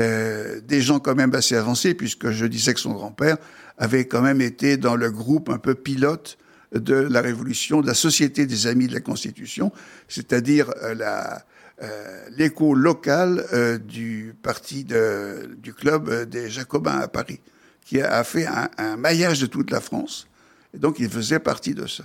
Euh, 0.00 0.60
des 0.60 0.80
gens 0.80 0.98
quand 1.00 1.14
même 1.14 1.34
assez 1.34 1.56
avancés, 1.56 1.94
puisque 1.94 2.30
je 2.30 2.46
disais 2.46 2.74
que 2.74 2.80
son 2.80 2.92
grand-père 2.92 3.36
avait 3.78 4.06
quand 4.06 4.22
même 4.22 4.40
été 4.40 4.76
dans 4.76 4.96
le 4.96 5.10
groupe 5.10 5.48
un 5.48 5.58
peu 5.58 5.74
pilote 5.74 6.38
de 6.72 6.94
la 6.94 7.20
Révolution, 7.20 7.80
de 7.80 7.86
la 7.86 7.94
Société 7.94 8.44
des 8.46 8.66
Amis 8.66 8.86
de 8.88 8.94
la 8.94 9.00
Constitution, 9.00 9.72
c'est-à-dire 10.08 10.70
euh, 10.82 10.94
la, 10.94 11.44
euh, 11.82 12.28
l'écho 12.36 12.74
local 12.74 13.44
euh, 13.52 13.78
du 13.78 14.34
parti 14.42 14.84
de, 14.84 15.48
du 15.56 15.72
club 15.72 16.28
des 16.28 16.50
Jacobins 16.50 16.98
à 16.98 17.08
Paris, 17.08 17.40
qui 17.84 18.00
a, 18.02 18.22
fait 18.24 18.46
un, 18.46 18.68
un 18.76 18.96
maillage 18.96 19.40
de 19.40 19.46
toute 19.46 19.70
la 19.70 19.80
France. 19.80 20.26
Et 20.74 20.78
donc, 20.78 20.96
il 20.98 21.08
faisait 21.08 21.38
partie 21.38 21.74
de 21.74 21.86
ça. 21.86 22.04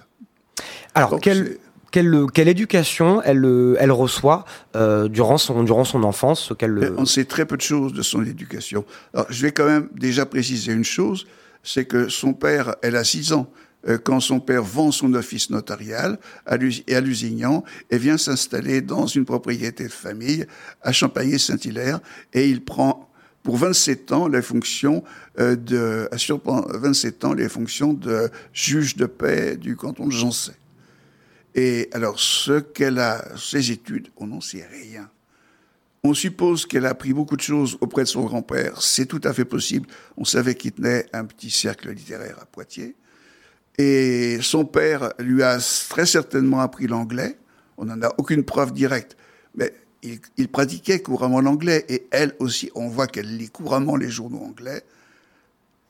Alors, 0.95 1.09
Donc, 1.09 1.23
c'est- 1.25 1.59
quelle, 1.93 2.25
quelle 2.33 2.47
éducation 2.47 3.21
elle, 3.21 3.45
elle 3.79 3.91
reçoit 3.91 4.45
euh, 4.75 5.07
durant, 5.07 5.37
son, 5.37 5.63
durant 5.63 5.85
son 5.85 6.03
enfance 6.03 6.51
qu'elle, 6.57 6.91
On 6.97 7.05
sait 7.05 7.25
très 7.25 7.45
peu 7.45 7.55
de 7.55 7.61
choses 7.61 7.93
de 7.93 8.01
son 8.01 8.25
éducation. 8.25 8.83
Alors, 9.13 9.27
je 9.29 9.43
vais 9.43 9.51
quand 9.51 9.67
même 9.67 9.87
déjà 9.93 10.25
préciser 10.25 10.73
une 10.73 10.83
chose, 10.83 11.27
c'est 11.61 11.85
que 11.85 12.09
son 12.09 12.33
père, 12.33 12.75
elle 12.81 12.95
a 12.95 13.03
6 13.03 13.33
ans 13.33 13.47
euh, 13.87 13.99
quand 14.03 14.19
son 14.19 14.39
père 14.39 14.63
vend 14.63 14.91
son 14.91 15.13
office 15.13 15.51
notarial 15.51 16.17
à, 16.47 16.57
Lusignan 16.57 17.63
et 17.91 17.99
vient 17.99 18.17
s'installer 18.17 18.81
dans 18.81 19.05
une 19.05 19.25
propriété 19.25 19.83
de 19.83 19.91
famille 19.91 20.47
à 20.81 20.91
Champagné-Saint-Hilaire 20.91 21.99
et 22.33 22.49
il 22.49 22.63
prend 22.63 23.07
pour 23.43 23.57
27 23.57 24.11
ans 24.13 24.27
les 24.27 24.41
fonctions 24.41 25.03
euh, 25.39 25.55
de 25.55 26.07
assure 26.11 26.39
pendant 26.39 26.65
27 26.69 27.23
ans 27.23 27.33
les 27.33 27.49
fonctions 27.49 27.93
de 27.93 28.31
juge 28.51 28.95
de 28.95 29.05
paix 29.05 29.57
du 29.57 29.75
canton 29.75 30.07
de 30.07 30.11
Jancet. 30.11 30.53
Et 31.55 31.89
alors 31.91 32.19
ce 32.19 32.59
qu'elle 32.59 32.99
a 32.99 33.37
ses 33.37 33.71
études, 33.71 34.09
on 34.17 34.27
n'en 34.27 34.41
sait 34.41 34.65
rien. 34.65 35.09
On 36.03 36.13
suppose 36.13 36.65
qu'elle 36.65 36.85
a 36.85 36.89
appris 36.89 37.13
beaucoup 37.13 37.37
de 37.37 37.41
choses 37.41 37.77
auprès 37.79 38.03
de 38.03 38.09
son 38.09 38.25
grand-père. 38.25 38.81
C'est 38.81 39.05
tout 39.05 39.21
à 39.23 39.31
fait 39.31 39.45
possible. 39.45 39.87
On 40.17 40.25
savait 40.25 40.55
qu'il 40.55 40.73
tenait 40.73 41.05
un 41.13 41.23
petit 41.23 41.49
cercle 41.49 41.91
littéraire 41.91 42.37
à 42.41 42.45
Poitiers. 42.45 42.95
Et 43.77 44.39
son 44.41 44.65
père 44.65 45.13
lui 45.17 45.43
a 45.43 45.59
très 45.89 46.05
certainement 46.05 46.59
appris 46.59 46.87
l'anglais. 46.87 47.37
On 47.77 47.85
n'en 47.85 48.01
a 48.01 48.13
aucune 48.17 48.43
preuve 48.43 48.73
directe. 48.73 49.15
Mais 49.55 49.73
il, 50.01 50.19
il 50.35 50.49
pratiquait 50.49 50.99
couramment 50.99 51.39
l'anglais. 51.39 51.85
Et 51.87 52.05
elle 52.11 52.35
aussi, 52.39 52.69
on 52.75 52.89
voit 52.89 53.07
qu'elle 53.07 53.37
lit 53.37 53.49
couramment 53.49 53.95
les 53.95 54.09
journaux 54.09 54.43
anglais. 54.43 54.83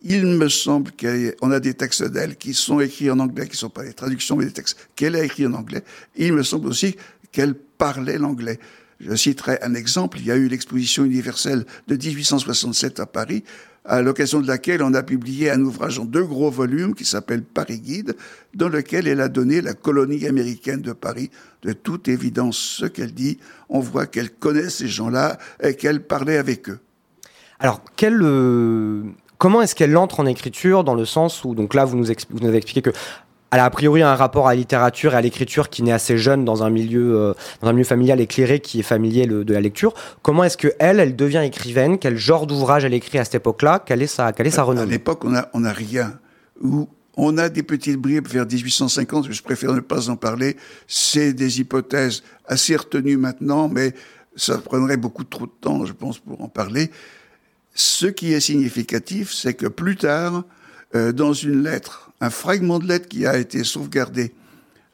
Il 0.03 0.25
me 0.25 0.49
semble 0.49 0.91
qu'on 0.91 1.51
a 1.51 1.59
des 1.61 1.73
textes 1.73 2.03
d'elle 2.03 2.35
qui 2.35 2.53
sont 2.53 2.81
écrits 2.81 3.09
en 3.09 3.19
anglais, 3.19 3.45
qui 3.45 3.53
ne 3.53 3.57
sont 3.57 3.69
pas 3.69 3.83
des 3.83 3.93
traductions, 3.93 4.35
mais 4.35 4.45
des 4.45 4.51
textes 4.51 4.89
qu'elle 4.95 5.15
a 5.15 5.23
écrits 5.23 5.47
en 5.47 5.53
anglais. 5.53 5.83
Il 6.17 6.33
me 6.33 6.43
semble 6.43 6.67
aussi 6.67 6.97
qu'elle 7.31 7.55
parlait 7.55 8.17
l'anglais. 8.17 8.59
Je 8.99 9.15
citerai 9.15 9.59
un 9.61 9.73
exemple. 9.73 10.19
Il 10.19 10.25
y 10.25 10.31
a 10.31 10.35
eu 10.35 10.47
l'exposition 10.47 11.05
universelle 11.05 11.65
de 11.87 11.95
1867 11.95 12.99
à 12.99 13.05
Paris, 13.05 13.43
à 13.85 14.01
l'occasion 14.01 14.41
de 14.41 14.47
laquelle 14.47 14.81
on 14.83 14.93
a 14.93 15.03
publié 15.03 15.51
un 15.51 15.61
ouvrage 15.61 15.99
en 15.99 16.05
deux 16.05 16.23
gros 16.23 16.51
volumes 16.51 16.95
qui 16.95 17.05
s'appelle 17.05 17.43
Paris 17.43 17.79
Guide, 17.79 18.15
dans 18.53 18.69
lequel 18.69 19.07
elle 19.07 19.21
a 19.21 19.29
donné 19.29 19.61
la 19.61 19.73
colonie 19.73 20.25
américaine 20.25 20.81
de 20.81 20.93
Paris. 20.93 21.31
De 21.63 21.73
toute 21.73 22.07
évidence, 22.07 22.57
ce 22.57 22.85
qu'elle 22.85 23.13
dit, 23.13 23.39
on 23.69 23.79
voit 23.79 24.05
qu'elle 24.05 24.31
connaît 24.31 24.69
ces 24.69 24.87
gens-là 24.87 25.37
et 25.61 25.75
qu'elle 25.75 26.03
parlait 26.03 26.37
avec 26.37 26.69
eux. 26.69 26.79
Alors, 27.59 27.81
quel, 27.95 28.21
euh, 28.21 29.03
comment 29.43 29.61
est-ce 29.61 29.75
qu'elle 29.75 29.97
entre 29.97 30.21
en 30.21 30.25
écriture 30.25 30.85
dans 30.85 30.95
le 30.95 31.03
sens 31.03 31.43
où, 31.43 31.53
donc 31.53 31.73
là, 31.73 31.83
vous 31.83 31.97
nous, 31.97 32.09
expli- 32.09 32.27
vous 32.31 32.39
nous 32.39 32.47
avez 32.47 32.55
expliqué 32.55 32.81
que 32.81 32.91
elle 33.51 33.59
a 33.59 33.65
a 33.65 33.69
priori 33.69 34.01
un 34.01 34.15
rapport 34.15 34.47
à 34.47 34.51
la 34.53 34.55
littérature 34.55 35.13
et 35.13 35.17
à 35.17 35.21
l'écriture 35.21 35.69
qui 35.69 35.83
naît 35.83 35.91
assez 35.91 36.17
jeune 36.17 36.45
dans 36.45 36.63
un 36.63 36.69
milieu, 36.69 37.15
euh, 37.19 37.33
dans 37.61 37.67
un 37.67 37.73
milieu 37.73 37.83
familial 37.83 38.21
éclairé 38.21 38.61
qui 38.61 38.79
est 38.79 38.83
familier 38.83 39.25
le- 39.25 39.43
de 39.43 39.53
la 39.53 39.59
lecture. 39.59 39.93
Comment 40.21 40.45
est-ce 40.45 40.55
que 40.55 40.69
elle, 40.79 41.01
elle 41.01 41.17
devient 41.17 41.41
écrivaine? 41.45 41.99
Quel 41.99 42.15
genre 42.15 42.47
d'ouvrage 42.47 42.85
elle 42.85 42.93
écrit 42.93 43.19
à 43.19 43.25
cette 43.25 43.35
époque-là? 43.35 43.83
Quelle 43.85 44.01
est 44.01 44.07
sa, 44.07 44.31
quelle 44.31 44.47
est 44.47 44.51
sa 44.51 44.61
À 44.61 44.63
renommée? 44.63 44.91
l'époque, 44.91 45.25
on 45.25 45.31
n'a 45.31 45.49
on 45.53 45.65
a 45.65 45.73
rien. 45.73 46.13
Ou 46.61 46.87
on 47.17 47.37
a 47.37 47.49
des 47.49 47.63
petites 47.63 47.97
bribes 47.97 48.29
vers 48.29 48.45
1850, 48.47 49.27
mais 49.27 49.33
je 49.35 49.43
préfère 49.43 49.73
ne 49.73 49.81
pas 49.81 50.09
en 50.09 50.15
parler. 50.15 50.55
C'est 50.87 51.33
des 51.33 51.59
hypothèses 51.59 52.23
assez 52.47 52.75
retenues 52.77 53.17
maintenant, 53.17 53.67
mais 53.67 53.91
ça 54.37 54.57
prendrait 54.57 54.97
beaucoup 54.97 55.25
trop 55.25 55.45
de 55.47 55.51
temps, 55.61 55.83
je 55.85 55.91
pense, 55.93 56.17
pour 56.17 56.41
en 56.41 56.47
parler. 56.47 56.89
Ce 57.73 58.05
qui 58.05 58.33
est 58.33 58.39
significatif, 58.39 59.33
c'est 59.33 59.55
que 59.55 59.65
plus 59.65 59.95
tard, 59.95 60.43
euh, 60.95 61.11
dans 61.11 61.33
une 61.33 61.63
lettre, 61.63 62.11
un 62.21 62.29
fragment 62.29 62.79
de 62.79 62.87
lettre 62.87 63.07
qui 63.07 63.25
a 63.25 63.37
été 63.37 63.63
sauvegardé 63.63 64.33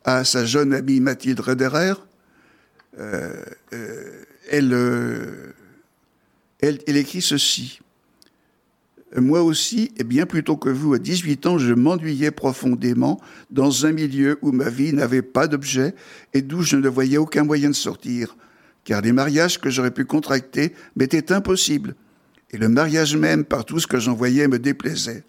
à 0.06 0.24
sa 0.24 0.46
jeune 0.46 0.74
amie 0.74 1.02
Mathilde 1.02 1.42
Rederer, 1.42 1.94
euh, 2.98 3.44
euh, 3.74 5.54
elle, 6.62 6.98
écrit 6.98 7.22
ceci. 7.22 7.80
Moi 9.16 9.42
aussi, 9.42 9.92
et 9.98 10.04
bien 10.04 10.26
plus 10.26 10.44
tôt 10.44 10.56
que 10.56 10.70
vous, 10.70 10.94
à 10.94 11.00
18 11.00 11.46
ans, 11.48 11.58
je 11.58 11.74
m'ennuyais 11.74 12.32
profondément 12.32 13.20
dans 13.50 13.86
un 13.86 13.92
milieu 13.92 14.38
où 14.42 14.52
ma 14.52 14.70
vie 14.70 14.94
n'avait 14.94 15.24
pas 15.24 15.48
d'objet 15.48 15.96
et 16.34 16.42
d'où 16.42 16.62
je 16.62 16.78
ne 16.78 16.88
voyais 16.88 17.18
aucun 17.18 17.44
moyen 17.44 17.70
de 17.70 17.76
sortir, 17.76 18.38
car 18.84 19.02
les 19.02 19.12
mariages 19.12 19.60
que 19.60 19.70
j'aurais 19.70 19.92
pu 19.92 20.06
contracter 20.06 20.74
m'étaient 20.96 21.32
impossibles. 21.32 21.96
Et 22.52 22.58
le 22.58 22.70
mariage 22.70 23.16
même, 23.16 23.46
par 23.46 23.66
tout 23.66 23.80
ce 23.80 23.88
que 23.88 24.00
j'en 24.00 24.14
voyais, 24.14 24.48
me 24.48 24.60
déplaisait. 24.60 25.24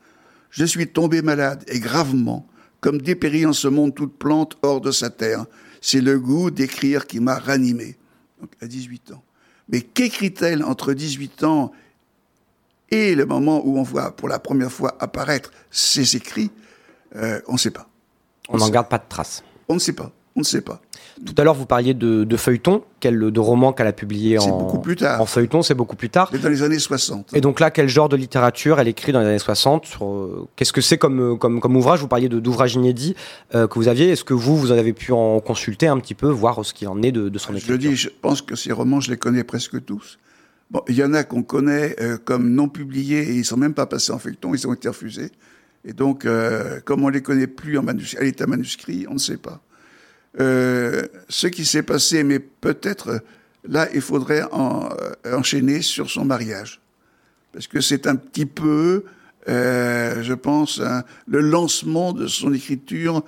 Je 0.50 0.64
suis 0.64 0.88
tombé 0.88 1.22
malade, 1.22 1.64
et 1.68 1.78
gravement, 1.78 2.46
comme 2.80 3.00
dépérit 3.00 3.46
en 3.46 3.52
ce 3.52 3.68
monde 3.68 3.94
toute 3.94 4.18
plante 4.18 4.56
hors 4.62 4.80
de 4.80 4.90
sa 4.90 5.10
terre. 5.10 5.46
C'est 5.80 6.00
le 6.00 6.18
goût 6.18 6.50
d'écrire 6.50 7.06
qui 7.06 7.20
m'a 7.20 7.38
ranimé. 7.38 7.96
Donc, 8.40 8.50
à 8.60 8.66
18 8.66 9.12
ans. 9.12 9.22
Mais 9.68 9.82
qu'écrit-elle 9.82 10.64
entre 10.64 10.92
18 10.92 11.44
ans 11.44 11.72
et 12.90 13.14
le 13.14 13.24
moment 13.24 13.64
où 13.64 13.78
on 13.78 13.82
voit 13.82 14.16
pour 14.16 14.28
la 14.28 14.38
première 14.38 14.72
fois 14.72 14.96
apparaître 14.98 15.52
ses 15.70 16.16
écrits 16.16 16.50
euh, 17.14 17.40
On 17.46 17.52
ne 17.52 17.58
sait 17.58 17.70
pas. 17.70 17.88
On 18.48 18.58
n'en 18.58 18.68
garde 18.68 18.88
pas 18.88 18.98
de 18.98 19.04
traces. 19.08 19.44
On 19.68 19.74
ne 19.74 19.78
sait 19.78 19.92
pas. 19.92 20.10
On 20.40 20.42
ne 20.42 20.46
sait 20.46 20.62
pas. 20.62 20.80
Tout 21.26 21.34
à 21.36 21.44
l'heure, 21.44 21.54
vous 21.54 21.66
parliez 21.66 21.92
de, 21.92 22.24
de 22.24 22.36
feuilleton, 22.38 22.82
quel, 22.98 23.18
de 23.18 23.40
romans 23.40 23.74
qu'elle 23.74 23.86
a 23.88 23.92
publié 23.92 24.38
en, 24.38 24.58
beaucoup 24.58 24.78
plus 24.78 24.96
tard. 24.96 25.20
en 25.20 25.26
feuilleton, 25.26 25.60
c'est 25.60 25.74
beaucoup 25.74 25.94
plus 25.96 26.08
tard. 26.08 26.30
Mais 26.32 26.38
dans 26.38 26.48
les 26.48 26.62
années 26.62 26.78
60. 26.78 27.34
Et 27.34 27.42
donc 27.42 27.60
là, 27.60 27.70
quel 27.70 27.90
genre 27.90 28.08
de 28.08 28.16
littérature 28.16 28.80
elle 28.80 28.88
écrit 28.88 29.12
dans 29.12 29.20
les 29.20 29.26
années 29.26 29.38
60 29.38 29.84
sur, 29.84 30.06
euh, 30.06 30.48
Qu'est-ce 30.56 30.72
que 30.72 30.80
c'est 30.80 30.96
comme, 30.96 31.20
euh, 31.20 31.36
comme, 31.36 31.60
comme 31.60 31.76
ouvrage? 31.76 32.00
Vous 32.00 32.08
parliez 32.08 32.30
d'ouvrages 32.30 32.72
inédits 32.74 33.16
euh, 33.54 33.68
que 33.68 33.74
vous 33.74 33.88
aviez. 33.88 34.08
Est-ce 34.08 34.24
que 34.24 34.32
vous, 34.32 34.56
vous 34.56 34.72
en 34.72 34.78
avez 34.78 34.94
pu 34.94 35.12
en 35.12 35.40
consulter 35.40 35.88
un 35.88 35.98
petit 35.98 36.14
peu, 36.14 36.28
voir 36.28 36.64
ce 36.64 36.72
qu'il 36.72 36.88
en 36.88 37.02
est 37.02 37.12
de, 37.12 37.28
de 37.28 37.38
son 37.38 37.52
Je 37.52 37.58
écriture? 37.58 37.74
le 37.74 37.78
dis, 37.78 37.96
je 37.96 38.08
pense 38.08 38.40
que 38.40 38.56
ces 38.56 38.72
romans, 38.72 39.00
je 39.00 39.10
les 39.10 39.18
connais 39.18 39.44
presque 39.44 39.84
tous. 39.84 40.18
Bon, 40.70 40.80
il 40.88 40.94
y 40.94 41.04
en 41.04 41.12
a 41.12 41.22
qu'on 41.22 41.42
connaît 41.42 41.96
euh, 42.00 42.16
comme 42.16 42.50
non 42.50 42.70
publiés 42.70 43.28
et 43.28 43.34
ils 43.34 43.44
sont 43.44 43.58
même 43.58 43.74
pas 43.74 43.84
passés 43.84 44.12
en 44.12 44.18
feuilleton, 44.18 44.54
ils 44.54 44.66
ont 44.66 44.72
été 44.72 44.88
refusés. 44.88 45.32
Et 45.84 45.92
donc, 45.92 46.26
comme 46.84 47.04
on 47.04 47.08
les 47.08 47.22
connaît 47.22 47.46
plus 47.46 47.78
en 47.78 47.82
manuscrit, 47.82 48.18
à 48.18 48.24
l'état 48.24 48.46
manuscrit, 48.46 49.06
on 49.08 49.14
ne 49.14 49.18
sait 49.18 49.38
pas. 49.38 49.62
Euh, 50.38 51.06
ce 51.28 51.48
qui 51.48 51.64
s'est 51.64 51.82
passé, 51.82 52.22
mais 52.22 52.38
peut-être 52.38 53.20
là, 53.64 53.88
il 53.92 54.00
faudrait 54.00 54.42
euh, 54.42 55.36
enchaîner 55.36 55.82
sur 55.82 56.08
son 56.08 56.24
mariage, 56.24 56.80
parce 57.52 57.66
que 57.66 57.80
c'est 57.80 58.06
un 58.06 58.14
petit 58.14 58.46
peu, 58.46 59.04
euh, 59.48 60.22
je 60.22 60.34
pense, 60.34 60.80
hein, 60.80 61.02
le 61.26 61.40
lancement 61.40 62.12
de 62.12 62.28
son 62.28 62.52
écriture 62.52 63.24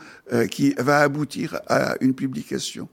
qui 0.50 0.74
va 0.78 1.00
aboutir 1.00 1.60
à 1.66 1.96
une 2.00 2.14
publication. 2.14 2.88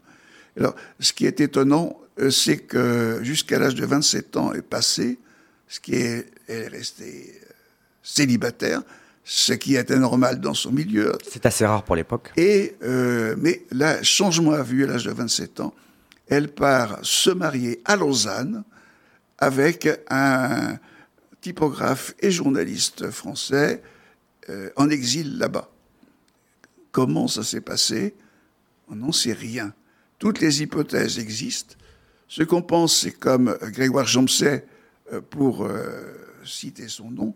Alors, 0.58 0.76
ce 1.00 1.14
qui 1.14 1.28
est 1.28 1.40
étonnant, 1.40 2.00
c'est 2.32 2.58
que 2.58 3.20
jusqu'à 3.22 3.60
l'âge 3.60 3.76
de 3.76 3.86
27 3.86 4.38
ans 4.38 4.54
est 4.54 4.64
passé, 4.64 5.20
ce 5.68 5.80
qui 5.80 5.94
est, 5.94 6.26
elle 6.48 6.64
est 6.64 6.68
restée 6.68 7.40
célibataire, 8.02 8.82
ce 9.32 9.54
qui 9.54 9.76
était 9.76 10.00
normal 10.00 10.42
dans 10.42 10.56
son 10.56 10.72
milieu. 10.72 11.16
C'est 11.30 11.46
assez 11.46 11.64
rare 11.64 11.84
pour 11.84 11.96
l'époque. 11.96 12.32
Et 12.36 12.76
euh, 12.82 13.36
mais 13.38 13.64
là, 13.70 14.02
changement 14.02 14.54
a 14.54 14.64
vu 14.64 14.84
à 14.84 14.88
l'âge 14.88 15.06
de 15.06 15.12
27 15.12 15.60
ans, 15.60 15.76
elle 16.28 16.48
part 16.48 16.98
se 17.04 17.30
marier 17.30 17.80
à 17.86 17.96
Lausanne 17.96 18.64
avec 19.38 19.88
un 20.10 20.80
typographe 21.42 22.16
et 22.20 22.32
journaliste 22.32 23.12
français 23.12 23.84
euh, 24.50 24.72
en 24.76 24.90
exil 24.90 25.38
là-bas. 25.38 25.70
Comment 26.92 27.28
ça 27.28 27.44
s'est 27.44 27.62
passé? 27.62 28.16
On 28.90 28.96
n'en 28.96 29.12
sait 29.12 29.34
rien. 29.34 29.74
Toutes 30.18 30.40
les 30.40 30.64
hypothèses 30.64 31.20
existent. 31.20 31.76
Ce 32.28 32.42
qu'on 32.42 32.64
pense, 32.64 32.98
c'est 32.98 33.12
comme 33.12 33.56
Grégoire 33.62 34.08
Jompset, 34.08 34.66
euh, 35.14 35.22
pour 35.22 35.66
euh, 35.66 36.16
citer 36.44 36.88
son 36.88 37.12
nom. 37.12 37.36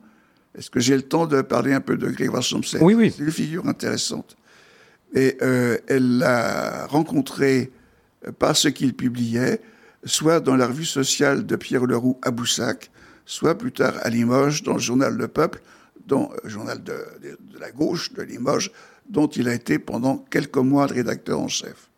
Est-ce 0.57 0.69
que 0.69 0.79
j'ai 0.79 0.95
le 0.95 1.01
temps 1.03 1.25
de 1.25 1.41
parler 1.41 1.73
un 1.73 1.81
peu 1.81 1.97
de 1.97 2.07
Grégoire 2.09 2.41
Jompset 2.41 2.79
Oui, 2.81 2.93
oui. 2.93 3.11
C'est 3.15 3.23
une 3.23 3.31
figure 3.31 3.67
intéressante. 3.67 4.37
Et 5.15 5.37
euh, 5.41 5.77
elle 5.87 6.17
l'a 6.19 6.85
rencontré 6.87 7.71
euh, 8.27 8.31
par 8.31 8.55
ce 8.55 8.67
qu'il 8.67 8.93
publiait, 8.93 9.61
soit 10.05 10.39
dans 10.39 10.55
la 10.55 10.67
revue 10.67 10.85
sociale 10.85 11.45
de 11.45 11.55
Pierre 11.55 11.85
Leroux 11.85 12.19
à 12.21 12.31
Boussac, 12.31 12.91
soit 13.25 13.57
plus 13.57 13.71
tard 13.71 13.93
à 14.01 14.09
Limoges, 14.09 14.63
dans 14.63 14.73
le 14.73 14.79
journal 14.79 15.15
Le 15.15 15.27
Peuple, 15.27 15.61
dont, 16.07 16.29
euh, 16.43 16.49
journal 16.49 16.83
de, 16.83 16.93
de- 17.21 17.37
de 17.53 17.59
la 17.59 17.71
gauche 17.71 18.11
de 18.13 18.21
Limoges, 18.21 18.71
dont 19.09 19.27
il 19.27 19.47
a 19.49 19.53
été 19.53 19.79
pendant 19.79 20.17
quelques 20.17 20.57
mois 20.57 20.87
le 20.87 20.93
rédacteur 20.95 21.39
en 21.39 21.47
chef. 21.47 21.89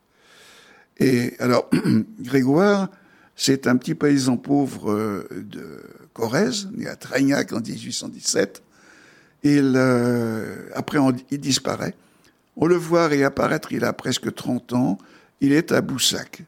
Et 0.97 1.33
alors, 1.39 1.69
Grégoire, 2.19 2.89
c'est 3.35 3.67
un 3.67 3.75
petit 3.75 3.95
paysan 3.95 4.38
pauvre 4.38 5.25
de 5.31 5.81
Corrèze, 6.15 6.69
né 6.74 6.88
à 6.88 6.95
Traignac 6.95 7.51
en 7.51 7.60
1817. 7.60 8.63
Il, 9.43 9.74
euh, 9.75 10.69
après, 10.74 10.98
il 11.29 11.39
disparaît. 11.39 11.93
On 12.55 12.65
le 12.67 12.75
voit 12.75 13.07
réapparaître, 13.07 13.74
il 13.74 13.84
a 13.84 13.91
presque 13.91 14.34
30 14.34 14.74
ans. 14.74 14.98
Il 15.41 15.51
est 15.51 15.74
à 15.74 15.81
Boussac. 15.81 16.43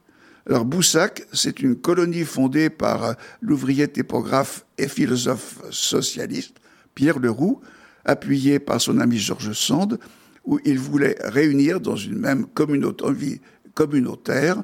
Alors, 0.49 0.63
Boussac, 0.63 1.27
c'est 1.33 1.59
une 1.59 1.75
colonie 1.75 2.23
fondée 2.23 2.69
par 2.69 3.03
euh, 3.03 3.13
l'ouvrier 3.41 3.89
typographe 3.89 4.65
et 4.77 4.87
philosophe 4.87 5.59
socialiste 5.69 6.55
Pierre 6.95 7.19
Leroux, 7.19 7.59
appuyé 8.05 8.59
par 8.59 8.79
son 8.79 8.99
ami 8.99 9.19
Georges 9.19 9.51
Sand, 9.51 9.99
où 10.45 10.59
il 10.63 10.79
voulait 10.79 11.17
réunir 11.19 11.81
dans 11.81 11.97
une 11.97 12.17
même 12.17 12.45
communauté, 12.45 13.41
communautaire 13.73 14.63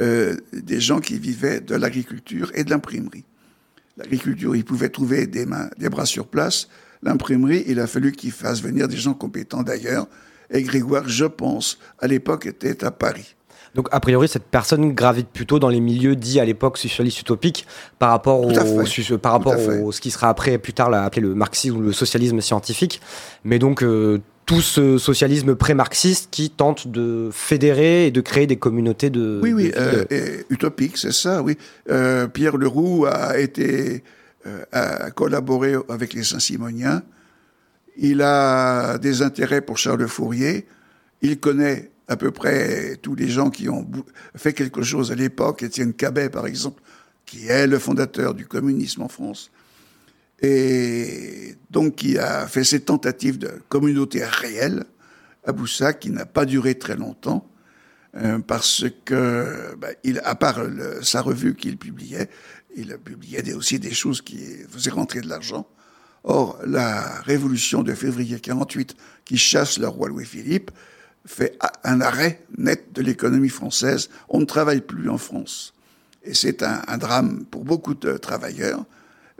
euh, 0.00 0.36
des 0.52 0.78
gens 0.78 1.00
qui 1.00 1.18
vivaient 1.18 1.60
de 1.60 1.74
l'agriculture 1.74 2.52
et 2.54 2.64
de 2.64 2.70
l'imprimerie. 2.70 3.24
L'agriculture, 3.96 4.56
il 4.56 4.64
pouvait 4.64 4.88
trouver 4.88 5.26
des, 5.26 5.46
mains, 5.46 5.68
des 5.78 5.88
bras 5.88 6.06
sur 6.06 6.26
place. 6.26 6.68
L'imprimerie, 7.02 7.64
il 7.66 7.80
a 7.80 7.86
fallu 7.86 8.12
qu'il 8.12 8.30
fasse 8.32 8.62
venir 8.62 8.88
des 8.88 8.96
gens 8.96 9.14
compétents 9.14 9.62
d'ailleurs. 9.62 10.06
Et 10.50 10.62
Grégoire, 10.62 11.08
je 11.08 11.24
pense, 11.24 11.78
à 11.98 12.06
l'époque 12.06 12.46
était 12.46 12.84
à 12.84 12.90
Paris. 12.90 13.34
Donc, 13.74 13.88
a 13.90 14.00
priori, 14.00 14.28
cette 14.28 14.44
personne 14.44 14.92
gravite 14.92 15.28
plutôt 15.28 15.58
dans 15.58 15.70
les 15.70 15.80
milieux 15.80 16.14
dits 16.14 16.38
à 16.40 16.44
l'époque 16.44 16.76
socialistes 16.76 17.20
utopiques 17.20 17.66
par 17.98 18.10
rapport, 18.10 18.42
au, 18.42 18.84
su- 18.84 19.16
par 19.16 19.32
rapport 19.32 19.56
au, 19.58 19.92
ce 19.92 20.00
qui 20.02 20.10
sera 20.10 20.28
après, 20.28 20.58
plus 20.58 20.74
tard, 20.74 20.90
là, 20.90 21.04
appelé 21.04 21.22
le 21.22 21.34
marxisme 21.34 21.76
ou 21.78 21.80
le 21.80 21.92
socialisme 21.92 22.40
scientifique. 22.42 23.00
Mais 23.44 23.58
donc, 23.58 23.82
euh, 23.82 24.20
tout 24.46 24.60
ce 24.60 24.98
socialisme 24.98 25.54
pré-marxiste 25.54 26.28
qui 26.30 26.50
tente 26.50 26.88
de 26.88 27.30
fédérer 27.32 28.06
et 28.06 28.10
de 28.10 28.20
créer 28.20 28.46
des 28.46 28.56
communautés 28.56 29.08
de. 29.10 29.40
Oui, 29.42 29.52
oui, 29.52 29.70
de- 29.70 29.76
euh, 29.76 30.04
et 30.10 30.44
utopique, 30.50 30.96
c'est 30.98 31.12
ça, 31.12 31.42
oui. 31.42 31.56
Euh, 31.90 32.26
Pierre 32.26 32.56
Leroux 32.56 33.06
a 33.06 33.38
été, 33.38 34.02
euh, 34.46 34.62
a 34.72 35.10
collaboré 35.12 35.74
avec 35.88 36.12
les 36.12 36.24
Saint-Simoniens. 36.24 37.02
Il 37.96 38.20
a 38.22 38.98
des 38.98 39.22
intérêts 39.22 39.60
pour 39.60 39.78
Charles 39.78 40.08
Fourier. 40.08 40.66
Il 41.22 41.38
connaît 41.38 41.90
à 42.08 42.16
peu 42.16 42.32
près 42.32 42.96
tous 43.00 43.14
les 43.14 43.28
gens 43.28 43.48
qui 43.48 43.68
ont 43.68 43.86
fait 44.34 44.52
quelque 44.52 44.82
chose 44.82 45.12
à 45.12 45.14
l'époque. 45.14 45.62
Étienne 45.62 45.92
Cabet, 45.92 46.28
par 46.30 46.46
exemple, 46.48 46.82
qui 47.26 47.46
est 47.46 47.68
le 47.68 47.78
fondateur 47.78 48.34
du 48.34 48.44
communisme 48.46 49.02
en 49.02 49.08
France. 49.08 49.51
Et 50.42 51.56
donc, 51.70 51.96
qui 51.96 52.18
a 52.18 52.46
fait 52.46 52.64
ses 52.64 52.80
tentatives 52.80 53.38
de 53.38 53.50
communauté 53.68 54.24
réelle 54.24 54.84
à 55.44 55.52
Boussac, 55.52 56.00
qui 56.00 56.10
n'a 56.10 56.26
pas 56.26 56.44
duré 56.44 56.76
très 56.76 56.96
longtemps. 56.96 57.48
Euh, 58.14 58.40
parce 58.40 58.84
que, 59.06 59.74
il, 60.04 60.20
à 60.24 60.34
part 60.34 60.60
sa 61.02 61.22
revue 61.22 61.54
qu'il 61.54 61.78
publiait, 61.78 62.28
il 62.76 62.98
publiait 62.98 63.54
aussi 63.54 63.78
des 63.78 63.94
choses 63.94 64.20
qui 64.20 64.38
faisaient 64.68 64.90
rentrer 64.90 65.20
de 65.20 65.28
l'argent. 65.28 65.66
Or, 66.24 66.58
la 66.64 67.20
révolution 67.22 67.82
de 67.82 67.94
février 67.94 68.38
48, 68.38 68.96
qui 69.24 69.38
chasse 69.38 69.78
le 69.78 69.88
roi 69.88 70.08
Louis-Philippe, 70.08 70.70
fait 71.24 71.56
un 71.84 72.00
arrêt 72.00 72.44
net 72.58 72.92
de 72.92 73.02
l'économie 73.02 73.48
française. 73.48 74.08
On 74.28 74.40
ne 74.40 74.44
travaille 74.44 74.80
plus 74.80 75.08
en 75.08 75.18
France. 75.18 75.74
Et 76.24 76.34
c'est 76.34 76.62
un, 76.62 76.98
drame 76.98 77.44
pour 77.44 77.64
beaucoup 77.64 77.94
de 77.94 78.16
travailleurs, 78.16 78.84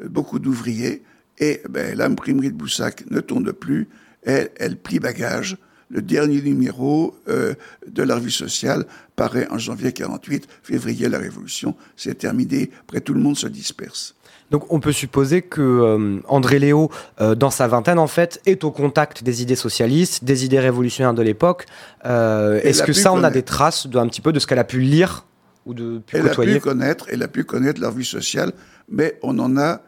beaucoup 0.04 0.38
d'ouvriers. 0.38 1.02
Et 1.38 1.62
ben, 1.68 1.96
l'imprimerie 1.96 2.50
de 2.50 2.56
Boussac 2.56 3.04
ne 3.10 3.20
tourne 3.20 3.52
plus. 3.52 3.88
Elle, 4.22 4.50
elle 4.56 4.76
plie 4.76 4.98
bagage. 5.00 5.56
Le 5.90 6.00
dernier 6.00 6.40
numéro 6.40 7.14
euh, 7.28 7.54
de 7.86 8.02
la 8.02 8.14
revue 8.14 8.30
sociale 8.30 8.86
paraît 9.14 9.46
en 9.50 9.58
janvier 9.58 9.92
48, 9.92 10.48
février 10.62 11.08
la 11.08 11.18
Révolution. 11.18 11.74
C'est 11.96 12.16
terminé. 12.16 12.70
Après, 12.82 13.00
tout 13.00 13.12
le 13.12 13.20
monde 13.20 13.36
se 13.36 13.46
disperse. 13.46 14.14
Donc 14.50 14.70
on 14.70 14.80
peut 14.80 14.92
supposer 14.92 15.40
que 15.40 15.60
euh, 15.62 16.20
André 16.28 16.58
Léo, 16.58 16.90
euh, 17.20 17.34
dans 17.34 17.50
sa 17.50 17.68
vingtaine 17.68 17.98
en 17.98 18.06
fait, 18.06 18.40
est 18.44 18.64
au 18.64 18.70
contact 18.70 19.24
des 19.24 19.40
idées 19.42 19.56
socialistes, 19.56 20.24
des 20.24 20.44
idées 20.44 20.60
révolutionnaires 20.60 21.14
de 21.14 21.22
l'époque. 21.22 21.64
Euh, 22.04 22.60
Est-ce 22.62 22.82
a 22.82 22.86
que 22.86 22.92
ça, 22.92 23.12
on 23.14 23.24
a 23.24 23.30
des 23.30 23.42
traces 23.42 23.86
de 23.86 23.98
un 23.98 24.06
petit 24.08 24.20
peu 24.20 24.30
de 24.32 24.38
ce 24.38 24.46
qu'elle 24.46 24.58
a 24.58 24.64
pu 24.64 24.80
lire 24.80 25.24
ou 25.64 25.72
de 25.72 25.98
pu 26.06 26.16
Elle 26.16 26.26
a 26.26 26.28
côtoyer? 26.28 26.54
pu 26.54 26.60
connaître, 26.60 27.06
elle 27.08 27.22
a 27.22 27.28
pu 27.28 27.44
connaître 27.44 27.80
la 27.80 27.88
revue 27.88 28.04
sociale, 28.04 28.52
mais 28.88 29.18
on 29.22 29.34
n'en 29.34 29.56
a 29.56 29.82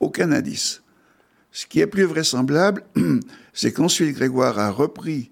aucun 0.00 0.32
indice. 0.32 0.82
Ce 1.50 1.66
qui 1.66 1.80
est 1.80 1.86
plus 1.86 2.04
vraisemblable, 2.04 2.84
c'est 3.52 3.72
qu'ensuite 3.72 4.14
Grégoire 4.14 4.58
a 4.58 4.70
repris 4.70 5.30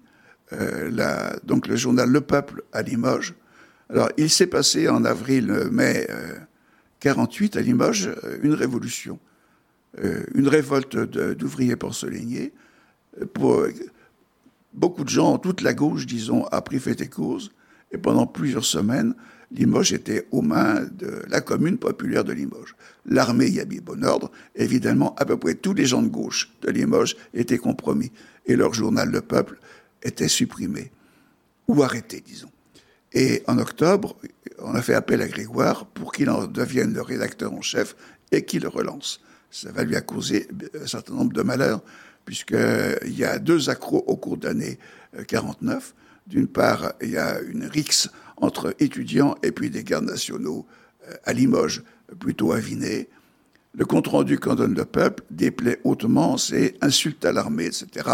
euh, 0.53 1.35
donc 1.43 1.67
le 1.67 1.75
journal 1.75 2.09
Le 2.09 2.21
Peuple 2.21 2.63
à 2.73 2.81
Limoges. 2.81 3.35
Alors, 3.89 4.09
il 4.17 4.29
s'est 4.29 4.47
passé 4.47 4.89
en 4.89 5.05
avril-mai 5.05 6.07
euh, 6.09 6.35
48 6.99 7.57
à 7.57 7.61
Limoges 7.61 8.09
euh, 8.23 8.37
une 8.41 8.53
révolution, 8.53 9.19
une 10.35 10.47
révolte 10.47 10.95
d'ouvriers 10.95 11.75
porcelainiers. 11.75 12.53
Beaucoup 14.73 15.03
de 15.03 15.09
gens, 15.09 15.39
toute 15.39 15.61
la 15.61 15.73
gauche, 15.73 16.05
disons, 16.05 16.45
a 16.47 16.61
pris 16.61 16.79
fait 16.79 17.01
et 17.01 17.07
cause. 17.07 17.51
Et 17.91 17.97
pendant 17.97 18.27
plusieurs 18.27 18.65
semaines, 18.65 19.15
Limoges 19.51 19.93
était 19.93 20.27
aux 20.31 20.41
mains 20.41 20.81
de 20.97 21.23
la 21.29 21.41
commune 21.41 21.77
populaire 21.77 22.23
de 22.23 22.33
Limoges. 22.33 22.75
L'armée 23.05 23.47
y 23.47 23.61
a 23.61 23.65
mis 23.65 23.79
bon 23.79 24.03
ordre. 24.03 24.29
Évidemment, 24.55 25.15
à 25.15 25.25
peu 25.25 25.37
près 25.37 25.55
tous 25.55 25.73
les 25.73 25.85
gens 25.85 26.01
de 26.01 26.09
gauche 26.09 26.51
de 26.61 26.69
Limoges 26.69 27.15
étaient 27.33 27.57
compromis. 27.57 28.11
Et 28.45 28.55
leur 28.55 28.73
journal 28.73 29.09
Le 29.09 29.21
Peuple 29.21 29.59
était 30.03 30.27
supprimé. 30.27 30.91
Ou 31.67 31.83
arrêté, 31.83 32.21
disons. 32.25 32.51
Et 33.13 33.43
en 33.47 33.57
octobre, 33.57 34.17
on 34.59 34.75
a 34.75 34.81
fait 34.81 34.93
appel 34.93 35.21
à 35.21 35.27
Grégoire 35.27 35.85
pour 35.85 36.11
qu'il 36.11 36.29
en 36.29 36.45
devienne 36.45 36.93
le 36.93 37.01
rédacteur 37.01 37.53
en 37.53 37.61
chef 37.61 37.95
et 38.31 38.43
qu'il 38.43 38.63
le 38.63 38.67
relance. 38.67 39.21
Ça 39.49 39.71
va 39.71 39.83
lui 39.83 39.95
a 39.95 40.01
causé 40.01 40.47
un 40.79 40.87
certain 40.87 41.13
nombre 41.13 41.31
de 41.31 41.41
malheurs, 41.41 41.81
puisqu'il 42.25 43.17
y 43.17 43.23
a 43.23 43.39
deux 43.39 43.69
accros 43.69 44.03
au 44.07 44.17
cours 44.17 44.37
d'année 44.37 44.77
49. 45.27 45.95
D'une 46.27 46.47
part, 46.47 46.93
il 47.01 47.11
y 47.11 47.17
a 47.17 47.39
une 47.39 47.65
rixe 47.65 48.09
entre 48.37 48.75
étudiants 48.79 49.35
et 49.43 49.51
puis 49.51 49.69
des 49.69 49.83
gardes 49.83 50.05
nationaux 50.05 50.65
euh, 51.07 51.13
à 51.25 51.33
Limoges, 51.33 51.83
plutôt 52.19 52.51
avinés. 52.51 53.09
Le 53.73 53.85
compte-rendu 53.85 54.39
qu'en 54.39 54.55
donne 54.55 54.73
le 54.73 54.85
peuple 54.85 55.23
déplaît 55.29 55.79
hautement, 55.83 56.37
c'est 56.37 56.75
insulte 56.81 57.25
à 57.25 57.31
l'armée, 57.31 57.65
etc. 57.65 58.09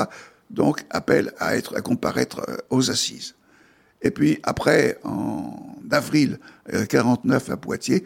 Donc, 0.50 0.84
appelle 0.90 1.32
à, 1.40 1.56
être, 1.56 1.76
à 1.76 1.82
comparaître 1.82 2.42
euh, 2.50 2.58
aux 2.70 2.90
assises. 2.90 3.36
Et 4.02 4.12
puis, 4.12 4.40
après, 4.44 4.98
en 5.04 5.78
avril 5.92 6.40
49 6.90 7.50
euh, 7.50 7.54
à 7.54 7.58
Poitiers, 7.58 8.04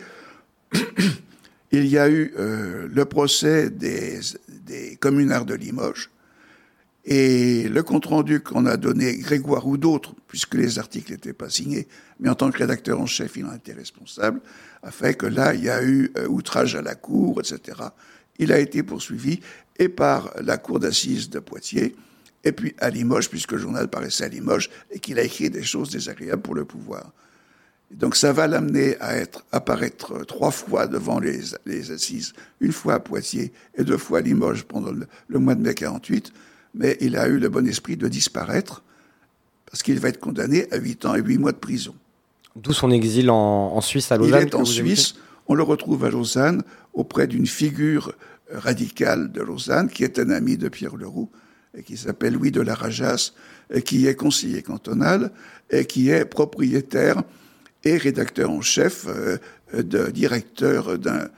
il 1.72 1.88
y 1.88 1.98
a 1.98 2.10
eu 2.10 2.34
le 2.38 3.04
procès 3.06 3.70
des, 3.70 4.20
des 4.48 4.96
communards 4.98 5.46
de 5.46 5.54
Limoges, 5.54 6.10
et 7.10 7.70
le 7.70 7.84
compte-rendu 7.84 8.42
qu'on 8.42 8.66
a 8.66 8.76
donné, 8.76 9.16
Grégoire 9.16 9.66
ou 9.66 9.78
d'autres, 9.78 10.14
puisque 10.28 10.56
les 10.56 10.78
articles 10.78 11.14
n'étaient 11.14 11.32
pas 11.32 11.50
signés, 11.50 11.88
mais 12.20 12.28
en 12.28 12.36
tant 12.36 12.52
que 12.52 12.58
rédacteur 12.58 13.00
en 13.00 13.06
chef, 13.06 13.38
il 13.38 13.46
en 13.46 13.56
était 13.56 13.72
responsable, 13.72 14.42
a 14.84 14.92
fait 14.92 15.14
que 15.14 15.26
là, 15.26 15.54
il 15.54 15.64
y 15.64 15.70
a 15.70 15.82
eu 15.82 16.12
euh, 16.18 16.28
outrage 16.28 16.76
à 16.76 16.82
la 16.82 16.96
cour, 16.96 17.40
etc. 17.40 17.80
Il 18.40 18.52
a 18.52 18.60
été 18.60 18.84
poursuivi 18.84 19.40
et 19.80 19.88
par 19.88 20.34
la 20.42 20.58
cour 20.58 20.82
d'assises 20.82 21.30
de 21.30 21.40
Poitiers, 21.40 21.96
et 22.44 22.52
puis 22.52 22.76
à 22.78 22.90
Limoges, 22.90 23.30
puisque 23.30 23.54
le 23.54 23.60
journal 23.60 23.88
paraissait 23.88 24.26
à 24.26 24.28
Limoges, 24.28 24.70
et 24.92 25.00
qu'il 25.00 25.18
a 25.18 25.24
écrit 25.24 25.50
des 25.50 25.64
choses 25.64 25.90
désagréables 25.90 26.42
pour 26.42 26.56
le 26.56 26.66
pouvoir. 26.66 27.14
donc 27.90 28.18
ça 28.18 28.34
va 28.34 28.48
l'amener 28.48 28.98
à 29.00 29.14
apparaître 29.54 30.26
trois 30.26 30.52
fois 30.52 30.88
devant 30.88 31.22
les, 31.22 31.40
les, 31.66 31.90
assises, 31.90 32.34
une 32.60 32.74
fois 32.74 32.96
à 32.96 33.00
Poitiers 33.00 33.54
et 33.76 33.86
deux 33.86 33.98
fois 33.98 34.18
à 34.18 34.22
Limoges 34.22 34.66
pendant 34.66 34.92
le, 34.92 35.08
le 35.30 35.40
mois 35.40 35.56
de 35.56 35.62
mai 35.62 35.74
48 35.74 36.34
mais 36.78 36.98
il 37.02 37.18
a 37.18 37.28
eu 37.28 37.40
le 37.40 37.50
bon 37.50 37.68
esprit 37.68 37.98
de 37.98 38.08
disparaître, 38.08 38.84
parce 39.70 39.84
qu'il 39.84 40.00
va 40.00 40.10
être 40.10 40.20
condamné 40.20 40.68
à 40.72 40.78
8 40.78 41.06
ans 41.06 41.16
et 41.16 41.22
8 41.22 41.38
mois 41.38 41.52
de 41.52 41.58
prison. 41.58 41.96
D'où 42.56 42.74
son 42.74 42.90
exil 42.92 43.30
en, 43.30 43.82
Suisse, 43.82 44.12
à 44.12 44.18
Lausanne 44.18 44.42
Il 44.42 44.48
est 44.48 44.56
en 44.56 44.66
Suisse, 44.66 45.16
on 45.48 45.56
le 45.56 45.64
retrouve 45.64 46.06
à 46.06 46.10
Lausanne, 46.10 46.64
auprès 46.94 47.28
d'une 47.28 47.46
figure 47.46 48.14
radicale 48.52 49.32
de 49.32 49.42
Lausanne, 49.42 49.90
qui 49.90 50.04
est 50.04 50.20
un 50.20 50.30
ami 50.30 50.58
de 50.58 50.70
Pierre 50.70 50.96
Leroux, 50.96 51.30
et 51.78 51.84
qui 51.84 51.98
s'appelle 51.98 52.34
Louis 52.34 52.52
de 52.52 52.62
la 52.62 52.74
Rajas, 52.74 53.34
et 53.72 53.82
qui 53.82 54.08
est 54.08 54.16
conseiller 54.16 54.62
cantonal, 54.62 55.32
et 55.70 55.86
qui 55.86 56.10
est 56.10 56.26
propriétaire 56.26 57.22
et 57.84 57.98
rédacteur 57.98 58.50
en 58.50 58.62
chef, 58.62 59.06
euh, 59.08 59.38
de 59.74 60.10
directeur 60.10 60.98
d'un 60.98 61.30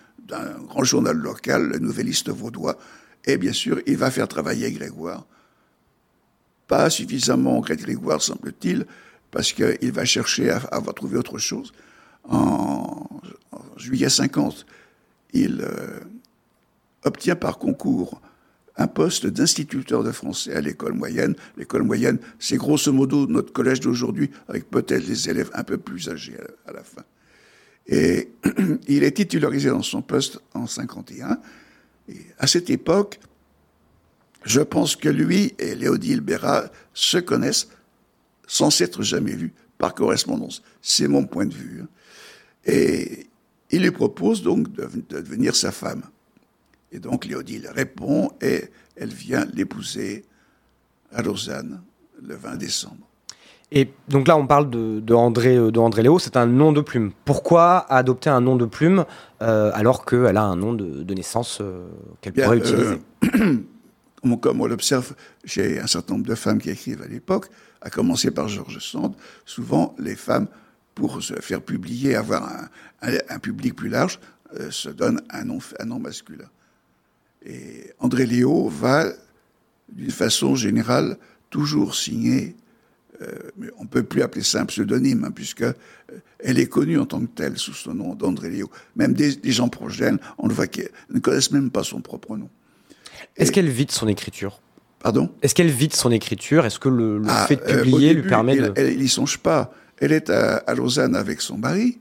grand 0.68 0.84
journal 0.84 1.18
local, 1.18 1.68
le 1.68 1.80
Nouvelliste 1.80 2.30
Vaudois, 2.30 2.78
et 3.26 3.38
bien 3.38 3.54
sûr, 3.54 3.82
il 3.86 3.98
va 3.98 4.12
faire 4.12 4.28
travailler 4.28 4.72
Grégoire. 4.72 5.26
Pas 6.70 6.90
suffisamment 6.90 7.60
Grégoire, 7.62 8.22
semble-t-il, 8.22 8.86
parce 9.32 9.52
qu'il 9.52 9.92
va 9.92 10.06
chercher 10.06 10.52
à, 10.52 10.58
avoir 10.72 10.94
trouvé 10.94 11.18
autre 11.18 11.40
chose. 11.40 11.74
En, 12.24 13.08
juillet 13.76 14.08
50, 14.08 14.66
il 15.34 15.62
euh, 15.62 16.00
obtient 17.04 17.36
par 17.36 17.58
concours 17.58 18.22
un 18.78 18.86
poste 18.88 19.26
d'instituteur 19.26 20.04
de 20.04 20.12
français 20.12 20.54
à 20.54 20.62
l'école 20.62 20.94
moyenne. 20.94 21.36
L'école 21.58 21.84
moyenne, 21.84 22.20
c'est 22.38 22.58
grosso 22.58 22.94
modo 22.94 23.26
notre 23.26 23.52
collège 23.52 23.80
d'aujourd'hui, 23.80 24.30
avec 24.48 24.70
peut-être 24.70 25.06
des 25.06 25.28
élèves 25.28 25.50
un 25.56 25.64
peu 25.64 25.80
plus 25.80 26.08
âgés 26.08 26.38
à 26.68 26.72
la, 26.72 26.84
fin. 26.84 27.04
Et 27.88 28.30
il 28.88 29.04
est 29.04 29.12
titularisé 29.12 29.70
dans 29.70 29.82
son 29.82 30.04
poste 30.04 30.40
en 30.54 30.68
51 30.68 31.40
à 32.38 32.48
cette 32.48 32.70
époque, 32.70 33.20
je 34.44 34.62
pense 34.62 34.96
que 34.96 35.10
lui 35.10 35.54
et 35.60 35.76
Léodile 35.76 36.22
Béra 36.22 36.66
se 36.94 37.18
connaissent 37.18 37.70
sans 38.48 38.70
s'être 38.70 39.04
jamais 39.04 39.34
vus 39.34 39.54
par 39.78 39.94
correspondance. 39.94 40.62
C'est 40.82 41.08
mon 41.08 41.26
point 41.26 41.46
de 41.46 41.54
vue. 41.54 41.82
Hein. 41.84 41.88
Et 42.66 43.28
il 43.72 43.84
lui 43.84 43.92
propose 43.92 44.42
donc 44.42 44.72
de, 44.72 44.88
devenir 45.10 45.56
sa 45.56 45.72
femme. 45.72 46.04
Et 46.92 47.00
donc 47.00 47.26
Léodile 47.26 47.70
répond 47.74 48.32
et 48.42 48.66
elle 48.96 49.14
vient 49.14 49.46
l'épouser 49.54 50.26
à 51.12 51.22
Lausanne 51.22 51.82
le 52.22 52.36
20 52.36 52.58
décembre. 52.58 53.10
Et 53.72 53.88
donc 54.08 54.28
là, 54.28 54.36
on 54.36 54.48
parle 54.48 54.70
de, 54.72 55.14
André, 55.14 55.56
euh, 55.56 55.70
de 55.70 55.80
André 55.80 56.02
Léo, 56.02 56.18
c'est 56.18 56.38
un 56.38 56.48
nom 56.48 56.72
de 56.72 56.82
plume. 56.82 57.12
Pourquoi 57.24 57.86
adopter 57.92 58.32
un 58.32 58.42
nom 58.42 58.56
de 58.56 58.66
plume 58.66 59.06
euh, 59.44 59.70
alors 59.76 60.06
qu'elle 60.06 60.38
a 60.38 60.44
un 60.44 60.56
nom 60.56 60.74
de, 60.74 61.14
naissance 61.14 61.60
euh, 61.62 61.88
qu'elle 62.22 62.34
pourrait 62.34 62.58
utiliser 62.58 63.00
Comme 64.42 64.62
on 64.62 64.66
l'observe 64.66 65.16
chez 65.46 65.80
un 65.80 65.88
certain 65.88 66.14
nombre 66.14 66.28
de 66.28 66.36
femmes 66.36 66.60
qui 66.60 66.70
écrivent 66.70 67.02
à 67.02 67.08
l'époque, 67.08 67.48
à 67.82 67.90
commencer 67.90 68.32
par 68.32 68.48
Georges 68.48 68.80
Sand, 68.80 69.16
souvent 69.46 69.96
les 69.98 70.16
femmes, 70.16 70.48
pour 70.94 71.24
se 71.24 71.36
faire 71.36 71.62
publier, 71.62 72.16
avoir 72.16 72.68
un, 73.02 73.40
public 73.40 73.76
plus 73.76 73.88
large, 73.88 74.20
se 74.70 74.90
donnent 74.90 75.22
un 75.30 75.46
nom, 75.46 76.00
masculin. 76.00 76.50
Et 77.46 77.94
André 78.00 78.26
Léo 78.26 78.68
va, 78.68 79.06
d'une 79.88 80.12
façon 80.12 80.56
générale, 80.56 81.18
toujours 81.50 81.96
signer 81.96 82.58
euh, 83.22 83.52
on 83.78 83.84
ne 83.84 83.88
peut 83.88 84.04
plus 84.04 84.22
appeler 84.22 84.44
ça 84.44 84.62
un 84.62 84.66
pseudonyme, 84.66 85.26
hein, 85.26 85.32
puisque 85.32 85.64
euh, 85.64 85.74
est 86.40 86.68
connue 86.68 86.98
en 86.98 87.06
tant 87.06 87.20
que 87.20 87.26
telle 87.28 87.58
sous 87.58 87.74
son 87.74 87.94
nom 87.94 88.16
d'André 88.16 88.50
Léo. 88.50 88.70
Même 88.96 89.14
des, 89.14 89.52
gens 89.52 89.68
proches 89.68 89.98
d'elle, 89.98 90.20
on 90.38 90.48
le 90.48 90.54
voit 90.54 90.68
qu'elle 90.68 90.92
ne 91.10 91.20
connaissent 91.20 91.52
même 91.52 91.70
pas 91.70 91.84
son 91.84 92.02
propre 92.02 92.38
nom. 92.38 92.50
Est-ce 93.40 93.52
qu'elle 93.52 93.70
vit 93.70 93.86
de 93.86 93.92
son 93.92 94.08
écriture? 94.08 94.60
Pardon? 95.00 95.30
Est-ce 95.42 95.56
qu'elle 95.56 95.70
vit 95.70 95.88
de 95.88 95.94
son 95.94 96.12
écriture? 96.12 96.66
Est-ce 96.66 96.80
que 96.80 96.90
le, 96.90 97.22
ah, 97.28 97.46
fait 97.48 97.56
de 97.56 97.72
euh, 97.72 97.84
publier 97.84 98.14
lui 98.14 98.28
permet 98.28 98.58
de... 98.58 98.74
Elle 98.76 98.98
n'y 98.98 99.08
songe 99.08 99.38
pas. 99.38 99.74
Elle 99.98 100.12
est 100.12 100.30
à, 100.30 100.74
Lausanne 100.76 101.16
avec 101.16 101.42
son 101.42 101.58
mari, 101.58 102.00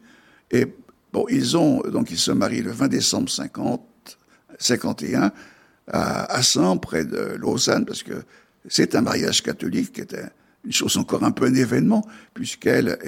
et 0.51 0.66
bon, 1.12 1.27
ils 1.29 1.57
ont, 1.57 1.81
donc 1.81 2.11
ils 2.11 2.18
se 2.18 2.31
marient 2.31 2.62
le 2.62 2.70
20 2.70 2.88
décembre 2.88 3.29
50, 3.29 3.83
51, 4.59 5.33
à, 5.88 6.33
à 6.33 6.42
Saint, 6.42 6.77
près 6.77 7.05
de 7.05 7.37
Lausanne, 7.38 7.85
parce 7.85 8.03
que 8.03 8.22
c'est 8.68 8.94
un 8.94 9.01
mariage 9.01 9.42
catholique 9.42 9.92
qui 9.92 10.01
était 10.01 10.27
une 10.64 10.72
chose 10.72 10.96
encore 10.96 11.24
un 11.24 11.31
peu 11.31 11.46
un 11.46 11.55
événement, 11.55 12.07
puisqu'elle 12.35 12.98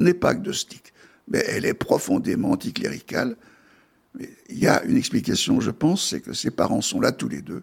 n'est 0.00 0.14
pas 0.14 0.30
agnostique, 0.30 0.92
mais 1.28 1.42
elle 1.48 1.66
est 1.66 1.74
profondément 1.74 2.52
anticléricale. 2.52 3.36
Il 4.48 4.58
y 4.58 4.66
a 4.66 4.82
une 4.84 4.96
explication, 4.96 5.60
je 5.60 5.70
pense, 5.70 6.10
c'est 6.10 6.20
que 6.20 6.32
ses 6.32 6.50
parents 6.50 6.80
sont 6.80 7.00
là 7.00 7.12
tous 7.12 7.28
les 7.28 7.42
deux, 7.42 7.62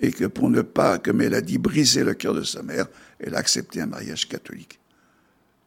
et 0.00 0.12
que 0.12 0.24
pour 0.24 0.50
ne 0.50 0.62
pas, 0.62 0.98
comme 0.98 1.20
elle 1.20 1.34
a 1.34 1.40
dit, 1.40 1.58
briser 1.58 2.04
le 2.04 2.14
cœur 2.14 2.34
de 2.34 2.42
sa 2.42 2.62
mère, 2.62 2.86
elle 3.18 3.34
a 3.34 3.38
accepté 3.38 3.80
un 3.80 3.86
mariage 3.86 4.28
catholique, 4.28 4.78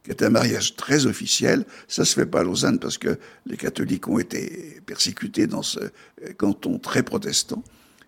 qui 0.02 0.10
est 0.10 0.22
un 0.22 0.30
mariage 0.30 0.76
très 0.76 1.06
officiel. 1.06 1.64
Ça 1.86 2.04
se 2.04 2.14
fait 2.14 2.26
pas 2.26 2.40
à 2.40 2.42
Lausanne 2.42 2.78
parce 2.78 2.98
que 2.98 3.18
les 3.46 3.56
catholiques 3.56 4.08
ont 4.08 4.18
été 4.18 4.80
persécutés 4.86 5.46
dans 5.46 5.62
ce 5.62 5.80
canton 6.38 6.78
très 6.78 7.02
protestant. 7.02 7.62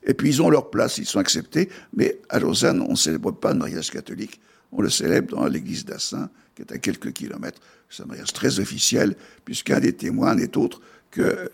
Et 0.06 0.14
puis 0.14 0.28
ils 0.28 0.42
ont 0.42 0.50
leur 0.50 0.70
place, 0.70 0.98
ils 0.98 1.06
sont 1.06 1.20
acceptés. 1.20 1.68
Mais 1.94 2.18
à 2.28 2.38
Lausanne, 2.38 2.80
on 2.80 2.92
ne 2.92 2.96
célèbre 2.96 3.32
pas 3.32 3.52
le 3.52 3.58
mariage 3.58 3.90
catholique. 3.90 4.40
On 4.72 4.82
le 4.82 4.90
célèbre 4.90 5.36
dans 5.36 5.46
l'église 5.46 5.84
d'Assin, 5.84 6.30
qui 6.54 6.62
est 6.62 6.72
à 6.72 6.78
quelques 6.78 7.12
kilomètres. 7.12 7.60
C'est 7.88 8.02
un 8.02 8.06
mariage 8.06 8.32
très 8.32 8.58
officiel, 8.58 9.14
puisqu'un 9.44 9.78
des 9.78 9.92
témoins 9.92 10.34
n'est 10.34 10.56
autre 10.56 10.80
que 11.14 11.48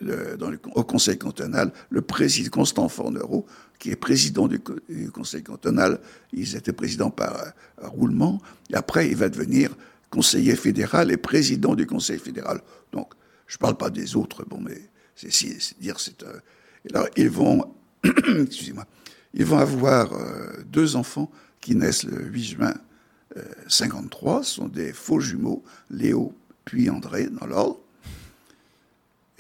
au 0.74 0.84
conseil 0.84 1.18
cantonal, 1.18 1.70
le 1.90 2.00
président 2.00 2.50
Constant 2.50 2.88
Fornereau, 2.88 3.46
qui 3.78 3.90
est 3.90 3.96
président 3.96 4.48
du, 4.48 4.58
conseil 5.12 5.42
cantonal. 5.42 6.00
Ils 6.32 6.56
étaient 6.56 6.72
présidents 6.72 7.10
par 7.10 7.36
euh, 7.36 7.50
roulement. 7.88 8.40
Et 8.70 8.74
après, 8.74 9.08
il 9.08 9.16
va 9.16 9.28
devenir 9.28 9.76
conseiller 10.08 10.56
fédéral 10.56 11.10
et 11.12 11.16
président 11.16 11.74
du 11.74 11.86
conseil 11.86 12.18
fédéral. 12.18 12.60
Donc, 12.92 13.12
je 13.46 13.56
ne 13.56 13.58
parle 13.58 13.76
pas 13.76 13.90
des 13.90 14.16
autres, 14.16 14.44
bon, 14.44 14.60
mais 14.60 14.80
c'est 15.14 15.28
dire, 15.80 16.00
c'est. 16.00 16.22
Euh, 16.22 16.40
alors, 16.90 17.08
ils 17.16 17.30
vont 17.30 17.74
excusez-moi, 18.04 18.86
ils 19.34 19.44
vont 19.44 19.58
avoir 19.58 20.14
euh, 20.14 20.62
deux 20.66 20.96
enfants 20.96 21.30
qui 21.60 21.74
naissent 21.74 22.04
le 22.04 22.24
8 22.24 22.44
juin 22.44 22.74
53. 23.68 24.42
Ce 24.42 24.54
sont 24.54 24.68
des 24.68 24.92
faux 24.92 25.20
jumeaux, 25.20 25.62
Léo 25.90 26.34
puis 26.64 26.90
André, 26.90 27.28
dans 27.28 27.46
l'ordre. 27.46 27.80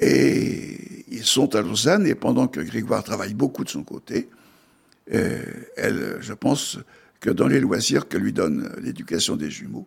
Et 0.00 1.04
ils 1.08 1.24
sont 1.24 1.54
à 1.54 1.62
Lausanne, 1.62 2.06
et 2.06 2.14
pendant 2.14 2.48
que 2.48 2.60
Grégoire 2.60 3.04
travaille 3.04 3.34
beaucoup 3.34 3.64
de 3.64 3.68
son 3.68 3.82
côté, 3.82 4.28
euh, 5.12 5.42
elle, 5.76 6.18
je 6.20 6.32
pense 6.32 6.78
que 7.20 7.30
dans 7.30 7.48
les 7.48 7.60
loisirs 7.60 8.08
que 8.08 8.16
lui 8.16 8.32
donne 8.32 8.70
l'éducation 8.82 9.36
des 9.36 9.50
jumeaux, 9.50 9.86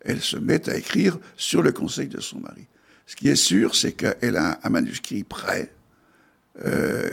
elle 0.00 0.20
se 0.20 0.36
met 0.36 0.68
à 0.68 0.76
écrire 0.76 1.18
sur 1.36 1.62
le 1.62 1.72
conseil 1.72 2.08
de 2.08 2.20
son 2.20 2.40
mari. 2.40 2.66
Ce 3.06 3.16
qui 3.16 3.28
est 3.28 3.36
sûr, 3.36 3.74
c'est 3.74 3.92
qu'elle 3.92 4.36
a 4.36 4.60
un 4.62 4.68
manuscrit 4.68 5.24
prêt 5.24 5.72
euh, 6.64 7.10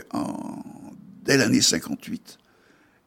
dès 1.24 1.36
l'année 1.36 1.62
58 1.62 2.38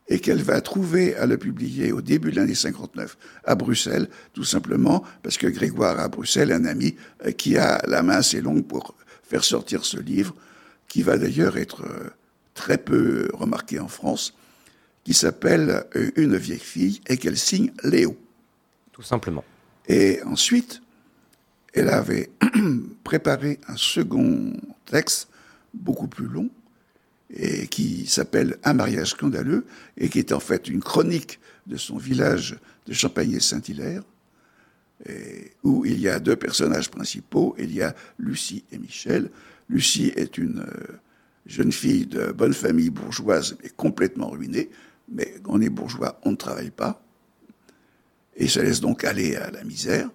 et 0.07 0.19
qu'elle 0.19 0.41
va 0.41 0.59
trouver 0.61 1.15
à 1.15 1.27
le 1.27 1.37
publier 1.37 1.91
au 1.91 2.01
début 2.01 2.31
de 2.31 2.37
l'année 2.37 2.55
59 2.55 3.15
à 3.43 3.55
Bruxelles, 3.55 4.09
tout 4.33 4.43
simplement 4.43 5.03
parce 5.21 5.37
que 5.37 5.45
Grégoire 5.45 5.99
à 5.99 6.07
Bruxelles, 6.07 6.51
un 6.51 6.65
ami 6.65 6.95
euh, 7.25 7.31
qui 7.31 7.57
a 7.57 7.81
la 7.87 8.01
main 8.01 8.15
assez 8.15 8.41
longue 8.41 8.65
pour 8.65 8.95
faire 9.29 9.43
sortir 9.43 9.85
ce 9.85 9.97
livre, 9.97 10.35
qui 10.87 11.03
va 11.03 11.17
d'ailleurs 11.17 11.57
être 11.57 11.83
euh, 11.83 12.09
très 12.55 12.79
peu 12.79 13.29
remarqué 13.33 13.79
en 13.79 13.87
France, 13.87 14.33
qui 15.03 15.13
s'appelle 15.13 15.85
euh, 15.95 16.11
Une 16.15 16.35
vieille 16.35 16.57
fille 16.59 16.99
et 17.07 17.17
qu'elle 17.17 17.37
signe 17.37 17.71
Léo. 17.83 18.17
Tout 18.91 19.03
simplement. 19.03 19.43
Et 19.87 20.21
ensuite, 20.23 20.81
elle 21.73 21.89
avait 21.89 22.31
préparé 23.03 23.59
un 23.67 23.77
second 23.77 24.53
texte 24.85 25.29
beaucoup 25.75 26.07
plus 26.07 26.27
long 26.27 26.49
et 27.31 27.67
qui 27.67 28.07
s'appelle 28.07 28.57
Un 28.63 28.73
mariage 28.73 29.11
scandaleux 29.11 29.65
et 29.95 30.09
qui 30.09 30.17
est 30.17 30.31
en 30.31 30.39
fait 30.39 30.67
une 30.67 30.81
chronique 30.81 31.39
de 31.67 31.77
son 31.77 31.97
village 31.97 32.57
de 32.87 32.93
Où 35.63 35.85
il 35.85 35.99
y 35.99 36.09
a 36.09 36.19
deux 36.19 36.35
personnages 36.35 36.91
principaux, 36.91 37.55
il 37.57 37.73
y 37.73 37.81
a 37.81 37.95
Lucie 38.17 38.65
et 38.71 38.77
Michel. 38.77 39.29
Lucie 39.69 40.11
est 40.15 40.37
une 40.37 40.59
euh, 40.59 40.99
jeune 41.45 41.71
fille 41.71 42.05
de 42.05 42.31
bonne 42.31 42.53
famille 42.53 42.89
bourgeoise 42.89 43.57
mais 43.61 43.69
complètement 43.69 44.29
ruinée, 44.29 44.69
mais 45.07 45.35
on 45.47 45.61
est 45.61 45.69
bourgeois, 45.69 46.19
on 46.23 46.31
ne 46.31 46.35
travaille 46.35 46.71
pas 46.71 47.01
et 48.35 48.47
se 48.47 48.59
laisse 48.59 48.79
donc 48.79 49.03
aller 49.03 49.35
à 49.35 49.51
la 49.51 49.63
misère. 49.63 50.09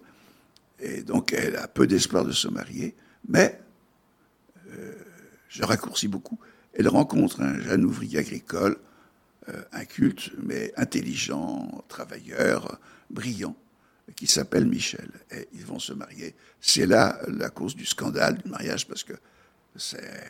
Et 0.79 1.03
donc 1.03 1.31
elle 1.31 1.55
a 1.55 1.67
peu 1.67 1.87
d'espoir 1.87 2.25
de 2.25 2.31
se 2.31 2.47
marier, 2.47 2.95
mais 3.27 3.61
euh, 4.71 4.93
je 5.47 5.63
raccourcis 5.63 6.09
beaucoup. 6.09 6.37
Elle 6.73 6.89
rencontre 6.89 7.41
un 7.41 7.59
jeune 7.59 7.85
ouvrier 7.85 8.19
agricole, 8.19 8.77
euh, 9.47 9.61
inculte, 9.71 10.31
mais 10.43 10.73
intelligent, 10.75 11.83
travailleur, 11.87 12.79
brillant, 13.09 13.55
qui 14.15 14.27
s'appelle 14.27 14.65
Michel. 14.65 15.09
Et 15.31 15.47
ils 15.53 15.65
vont 15.65 15.79
se 15.79 15.93
marier. 15.93 16.35
C'est 16.61 16.85
là 16.85 17.19
la 17.27 17.49
cause 17.49 17.75
du 17.75 17.85
scandale 17.85 18.37
du 18.37 18.49
mariage, 18.49 18.87
parce 18.87 19.03
que 19.03 19.13
c'est 19.75 20.29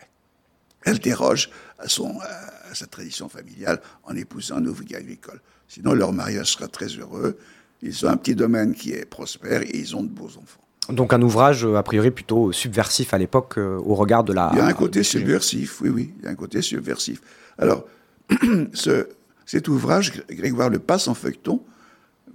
elle 0.85 0.99
déroge 0.99 1.49
à, 1.79 1.89
son, 1.89 2.19
à 2.19 2.75
sa 2.75 2.85
tradition 2.85 3.27
familiale 3.27 3.81
en 4.03 4.15
épousant 4.15 4.57
un 4.57 4.65
ouvrier 4.65 4.95
agricole. 4.97 5.41
Sinon, 5.67 5.93
leur 5.93 6.13
mariage 6.13 6.51
sera 6.53 6.67
très 6.67 6.87
heureux. 6.87 7.37
Ils 7.81 8.05
ont 8.05 8.09
un 8.09 8.17
petit 8.17 8.35
domaine 8.35 8.73
qui 8.75 8.91
est 8.91 9.05
prospère 9.05 9.63
et 9.63 9.71
ils 9.73 9.95
ont 9.95 10.03
de 10.03 10.09
beaux 10.09 10.29
enfants. 10.29 10.61
Donc 10.89 11.13
un 11.13 11.21
ouvrage 11.23 11.65
a 11.65 11.81
priori 11.81 12.11
plutôt 12.11 12.51
subversif 12.51 13.15
à 13.15 13.17
l'époque 13.17 13.57
euh, 13.57 13.77
au 13.77 13.95
regard 13.95 14.23
de 14.23 14.33
la... 14.33 14.51
Il 14.53 14.59
y 14.59 14.61
a 14.61 14.67
un 14.67 14.73
côté 14.73 15.01
subversif, 15.01 15.81
oui, 15.81 15.89
oui, 15.89 16.13
il 16.19 16.25
y 16.25 16.27
a 16.27 16.29
un 16.29 16.35
côté 16.35 16.61
subversif. 16.61 17.21
Alors, 17.57 17.87
ce, 18.73 19.07
cet 19.47 19.67
ouvrage, 19.67 20.13
Grégoire 20.29 20.69
le 20.69 20.77
passe 20.77 21.07
en 21.07 21.15
feuilleton, 21.15 21.61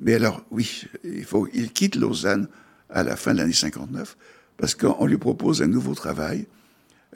mais 0.00 0.14
alors 0.14 0.44
oui, 0.50 0.84
il, 1.04 1.72
quitte 1.72 1.94
Lausanne 1.94 2.48
à 2.88 3.02
la 3.02 3.16
fin 3.16 3.32
de 3.32 3.38
l'année 3.38 3.52
59, 3.52 4.16
parce 4.56 4.74
qu'on 4.74 5.06
lui 5.06 5.18
propose 5.18 5.62
un 5.62 5.66
nouveau 5.66 5.94
travail, 5.94 6.46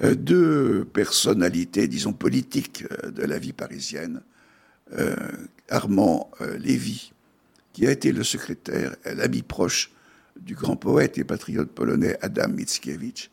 euh, 0.02 0.14
deux 0.14 0.84
personnalités, 0.84 1.88
disons, 1.88 2.12
politiques 2.12 2.84
euh, 3.04 3.10
de 3.10 3.22
la 3.22 3.38
vie 3.38 3.52
parisienne, 3.52 4.22
euh, 4.98 5.16
Armand 5.68 6.30
Lévy, 6.58 7.12
qui 7.72 7.86
a 7.86 7.90
été 7.90 8.12
le 8.12 8.22
secrétaire, 8.22 8.94
l'ami 9.06 9.42
proche 9.42 9.90
du 10.38 10.54
grand 10.54 10.76
poète 10.76 11.16
et 11.16 11.24
patriote 11.24 11.70
polonais 11.70 12.18
Adam 12.20 12.48
Mickiewicz, 12.48 13.30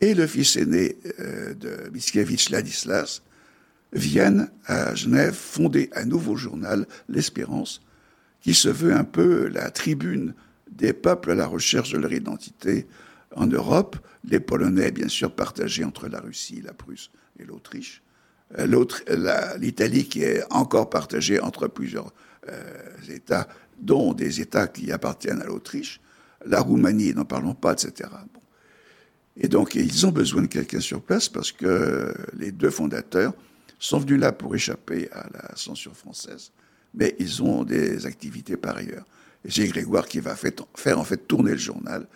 et 0.00 0.14
le 0.14 0.26
fils 0.26 0.56
aîné 0.56 0.96
de 1.20 1.88
Mickiewicz, 1.92 2.50
Ladislas, 2.50 3.22
viennent 3.92 4.50
à 4.66 4.94
Genève 4.96 5.34
fonder 5.34 5.88
un 5.94 6.04
nouveau 6.04 6.34
journal, 6.34 6.86
L'Espérance, 7.08 7.80
qui 8.42 8.54
se 8.54 8.68
veut 8.68 8.92
un 8.92 9.04
peu 9.04 9.48
la 9.48 9.70
tribune 9.70 10.34
des 10.70 10.92
peuples 10.92 11.30
à 11.30 11.34
la 11.34 11.46
recherche 11.46 11.92
de 11.92 11.98
leur 11.98 12.12
identité 12.12 12.86
en 13.34 13.46
Europe, 13.46 13.96
les 14.24 14.40
Polonais, 14.40 14.90
bien 14.90 15.08
sûr, 15.08 15.34
partagés 15.34 15.84
entre 15.84 16.08
la 16.08 16.20
Russie, 16.20 16.60
la 16.62 16.72
Prusse 16.72 17.10
et 17.38 17.44
l'Autriche. 17.44 18.02
Euh, 18.58 19.56
l'Italie 19.58 20.04
qui 20.04 20.22
est 20.22 20.42
encore 20.50 20.90
partagée 20.90 21.40
entre 21.40 21.68
plusieurs 21.68 22.12
euh, 22.48 22.62
États, 23.08 23.48
dont 23.78 24.12
des 24.12 24.40
États 24.40 24.66
qui 24.66 24.92
appartiennent 24.92 25.40
à 25.40 25.46
l'Autriche. 25.46 26.00
La 26.44 26.60
Roumanie, 26.60 27.14
n'en 27.14 27.24
parlons 27.24 27.54
pas, 27.54 27.72
etc. 27.72 28.10
Et 29.36 29.48
donc, 29.48 29.74
ils 29.74 30.06
ont 30.06 30.10
besoin 30.10 30.42
de 30.42 30.46
quelqu'un 30.48 30.80
sur 30.80 31.00
place 31.00 31.28
parce 31.28 31.52
que 31.52 32.12
les 32.36 32.52
deux 32.52 32.70
fondateurs 32.70 33.32
sont 33.78 33.98
venus 33.98 34.20
là 34.20 34.32
pour 34.32 34.54
échapper 34.54 35.08
à 35.12 35.26
la 35.32 35.56
censure 35.56 35.96
française, 35.96 36.52
mais 36.94 37.14
ils 37.18 37.42
ont 37.42 37.64
des 37.64 38.06
activités 38.06 38.56
par 38.56 38.76
ailleurs. 38.76 39.04
C'est 39.48 39.66
Grégoire 39.66 40.06
qui 40.06 40.20
va 40.20 40.36
faire 40.36 40.98
en 40.98 41.04
fait 41.04 41.26
tourner 41.26 41.52
le 41.52 41.58
journal 41.58 42.06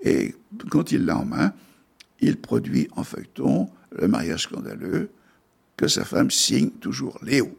et 0.00 0.34
quand 0.68 0.90
il 0.92 1.04
l'a 1.04 1.16
en 1.16 1.24
main, 1.24 1.52
il 2.20 2.36
produit 2.36 2.88
en 2.96 3.04
feuilleton 3.04 3.68
le 3.92 4.08
mariage 4.08 4.44
scandaleux 4.44 5.10
que 5.76 5.88
sa 5.88 6.04
femme 6.04 6.30
signe 6.30 6.70
toujours 6.70 7.18
Léo. 7.22 7.56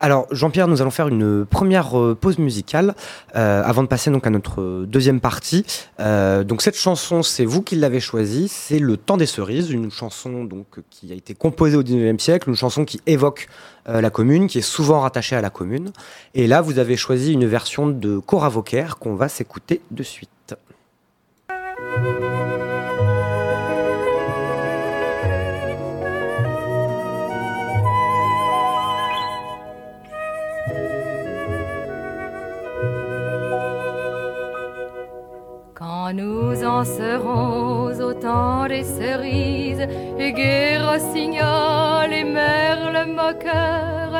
Alors 0.00 0.28
Jean-Pierre, 0.30 0.68
nous 0.68 0.80
allons 0.80 0.92
faire 0.92 1.08
une 1.08 1.44
première 1.44 1.98
euh, 1.98 2.14
pause 2.14 2.38
musicale 2.38 2.94
euh, 3.34 3.62
avant 3.64 3.82
de 3.82 3.88
passer 3.88 4.12
donc 4.12 4.28
à 4.28 4.30
notre 4.30 4.84
deuxième 4.84 5.20
partie. 5.20 5.66
Euh, 5.98 6.44
donc 6.44 6.62
cette 6.62 6.76
chanson, 6.76 7.24
c'est 7.24 7.44
vous 7.44 7.62
qui 7.62 7.74
l'avez 7.74 7.98
choisie, 7.98 8.46
c'est 8.46 8.78
Le 8.78 8.96
Temps 8.96 9.16
des 9.16 9.26
cerises, 9.26 9.70
une 9.70 9.90
chanson 9.90 10.44
donc 10.44 10.66
qui 10.88 11.10
a 11.10 11.16
été 11.16 11.34
composée 11.34 11.76
au 11.76 11.82
19e 11.82 12.20
siècle, 12.20 12.48
une 12.48 12.54
chanson 12.54 12.84
qui 12.84 13.00
évoque 13.06 13.48
la 13.86 14.10
commune, 14.10 14.48
qui 14.48 14.58
est 14.58 14.62
souvent 14.62 15.00
rattachée 15.00 15.34
à 15.34 15.40
la 15.40 15.48
commune. 15.48 15.92
Et 16.34 16.46
là, 16.46 16.60
vous 16.60 16.78
avez 16.78 16.94
choisi 16.94 17.32
une 17.32 17.46
version 17.46 17.86
de 17.86 18.18
Cora 18.18 18.50
Vauquer 18.50 18.84
qu'on 19.00 19.14
va 19.14 19.30
s'écouter 19.30 19.80
de 19.90 20.02
suite. 20.02 20.28
Nous 36.18 36.64
en 36.64 36.84
serons 36.84 37.92
au 38.00 38.12
temps 38.12 38.66
des 38.66 38.82
cerises, 38.82 39.86
et 40.18 40.32
rossignol 40.88 42.12
et 42.20 42.24
merle 42.24 42.98
moqueur 43.20 44.10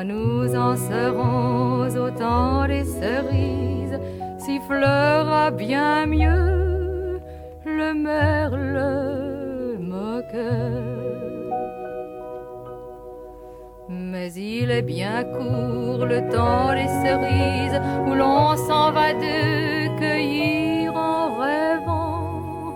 Nous 0.05 0.55
en 0.55 0.77
serons 0.77 1.88
au 1.96 2.11
temps 2.11 2.66
des 2.68 2.85
cerises, 2.85 3.98
sifflera 4.38 5.51
bien 5.51 6.07
mieux 6.07 7.20
le 7.64 7.94
merle 7.94 9.79
moqueur. 9.81 10.83
Mais 13.88 14.33
il 14.35 14.70
est 14.70 14.83
bien 14.83 15.24
court 15.24 16.07
le 16.07 16.20
temps 16.31 16.72
des 16.74 16.88
cerises 17.03 17.81
où 18.07 18.14
l'on 18.14 18.57
s'en 18.57 18.92
va 18.92 19.12
de 19.14 19.98
cueillir 19.98 20.94
en 20.94 21.38
rêvant 21.40 22.74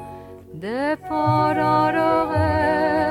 des 0.54 0.96
pendants 1.08 1.92
d'oreilles. 1.92 3.01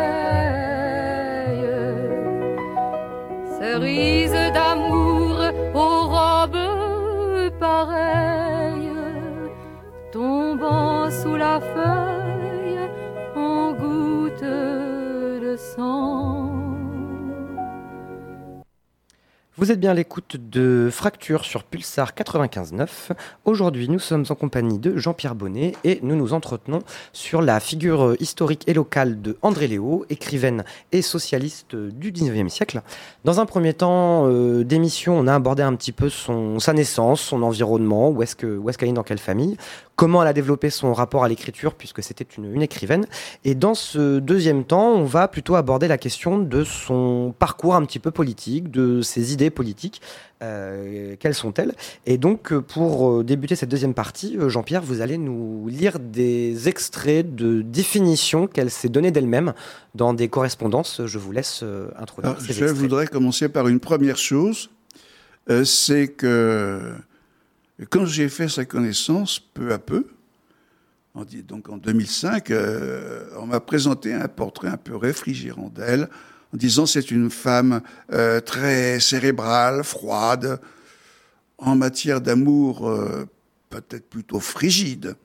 Vous 19.57 19.71
êtes 19.71 19.79
bien 19.79 19.91
à 19.91 19.93
l'écoute 19.93 20.37
de 20.37 20.89
Fracture 20.91 21.43
sur 21.45 21.63
Pulsar 21.63 22.13
95.9. 22.13 23.11
Aujourd'hui, 23.45 23.89
nous 23.89 23.99
sommes 23.99 24.25
en 24.29 24.33
compagnie 24.33 24.79
de 24.79 24.97
Jean-Pierre 24.97 25.35
Bonnet 25.35 25.73
et 25.83 25.99
nous 26.01 26.15
nous 26.15 26.33
entretenons 26.33 26.79
sur 27.13 27.41
la 27.41 27.59
figure 27.59 28.15
historique 28.19 28.63
et 28.67 28.73
locale 28.73 29.21
de 29.21 29.37
André 29.41 29.67
Léo, 29.67 30.05
écrivaine 30.09 30.63
et 30.91 31.01
socialiste 31.01 31.75
du 31.75 32.11
19e 32.11 32.49
siècle. 32.49 32.81
Dans 33.23 33.39
un 33.39 33.45
premier 33.45 33.73
temps 33.73 34.27
euh, 34.27 34.63
d'émission, 34.63 35.19
on 35.19 35.27
a 35.27 35.35
abordé 35.35 35.63
un 35.63 35.75
petit 35.75 35.91
peu 35.91 36.09
sa 36.09 36.73
naissance, 36.73 37.21
son 37.21 37.43
environnement, 37.43 38.09
où 38.09 38.23
est-ce 38.23 38.35
qu'elle 38.35 38.87
est, 38.87 38.89
est 38.89 38.93
dans 38.93 39.03
quelle 39.03 39.19
famille, 39.19 39.57
comment 40.01 40.23
elle 40.23 40.29
a 40.29 40.33
développé 40.33 40.71
son 40.71 40.95
rapport 40.95 41.23
à 41.23 41.29
l'écriture, 41.29 41.75
puisque 41.75 42.01
c'était 42.01 42.25
une, 42.35 42.55
une, 42.55 42.63
écrivaine. 42.63 43.05
Et 43.45 43.53
dans 43.53 43.75
ce 43.75 44.17
deuxième 44.17 44.63
temps, 44.63 44.93
on 44.93 45.03
va 45.03 45.27
plutôt 45.27 45.53
aborder 45.53 45.87
la 45.87 45.99
question 45.99 46.39
de 46.39 46.63
son 46.63 47.35
parcours 47.37 47.75
un 47.75 47.85
petit 47.85 47.99
peu 47.99 48.09
politique, 48.09 48.71
de 48.71 49.03
ses 49.03 49.31
idées 49.31 49.51
politiques. 49.51 50.01
Euh, 50.41 51.15
quelles 51.19 51.35
sont-elles 51.35 51.75
Et 52.07 52.17
donc, 52.17 52.51
euh, 52.51 52.61
pour 52.61 53.11
euh, 53.11 53.23
débuter 53.23 53.55
cette 53.55 53.69
deuxième 53.69 53.93
partie, 53.93 54.39
Jean-Pierre, 54.47 54.81
vous 54.81 55.01
allez 55.01 55.19
nous 55.19 55.67
lire 55.67 55.99
des 55.99 56.67
extraits 56.67 57.35
de 57.35 57.61
définitions 57.61 58.47
qu'elle 58.47 58.71
s'est 58.71 58.89
données 58.89 59.11
d'elle-même 59.11 59.53
dans 59.93 60.15
des 60.15 60.29
correspondances. 60.29 61.01
Je 61.05 61.19
vous 61.19 61.31
laisse 61.31 61.63
introduire. 61.95 62.31
Alors, 62.31 62.43
je 62.43 62.49
extraits. 62.49 62.71
voudrais 62.71 63.05
commencer 63.05 63.49
par 63.49 63.67
une 63.67 63.79
première 63.79 64.17
chose, 64.17 64.71
euh, 65.51 65.63
c'est 65.63 66.07
que 66.07 66.91
quand 67.89 68.05
j'ai 68.05 68.29
fait 68.29 68.47
sa 68.47 68.65
connaissance, 68.65 69.39
peu 69.39 69.73
à 69.73 69.79
peu, 69.79 70.07
donc 71.47 71.69
en 71.69 71.77
2005, 71.77 72.51
euh, 72.51 73.29
on 73.37 73.47
m'a 73.47 73.59
présenté 73.59 74.13
un 74.13 74.27
portrait 74.27 74.69
un 74.69 74.77
peu 74.77 74.95
réfrigérant 74.95 75.69
d'elle, 75.69 76.09
en 76.53 76.57
disant 76.57 76.85
c'est 76.85 77.11
une 77.11 77.29
femme 77.29 77.81
euh, 78.11 78.39
très 78.39 78.99
cérébrale, 78.99 79.83
froide, 79.83 80.59
en 81.57 81.75
matière 81.75 82.21
d'amour 82.21 82.89
euh, 82.89 83.27
peut-être 83.69 84.09
plutôt 84.09 84.39
frigide, 84.39 85.15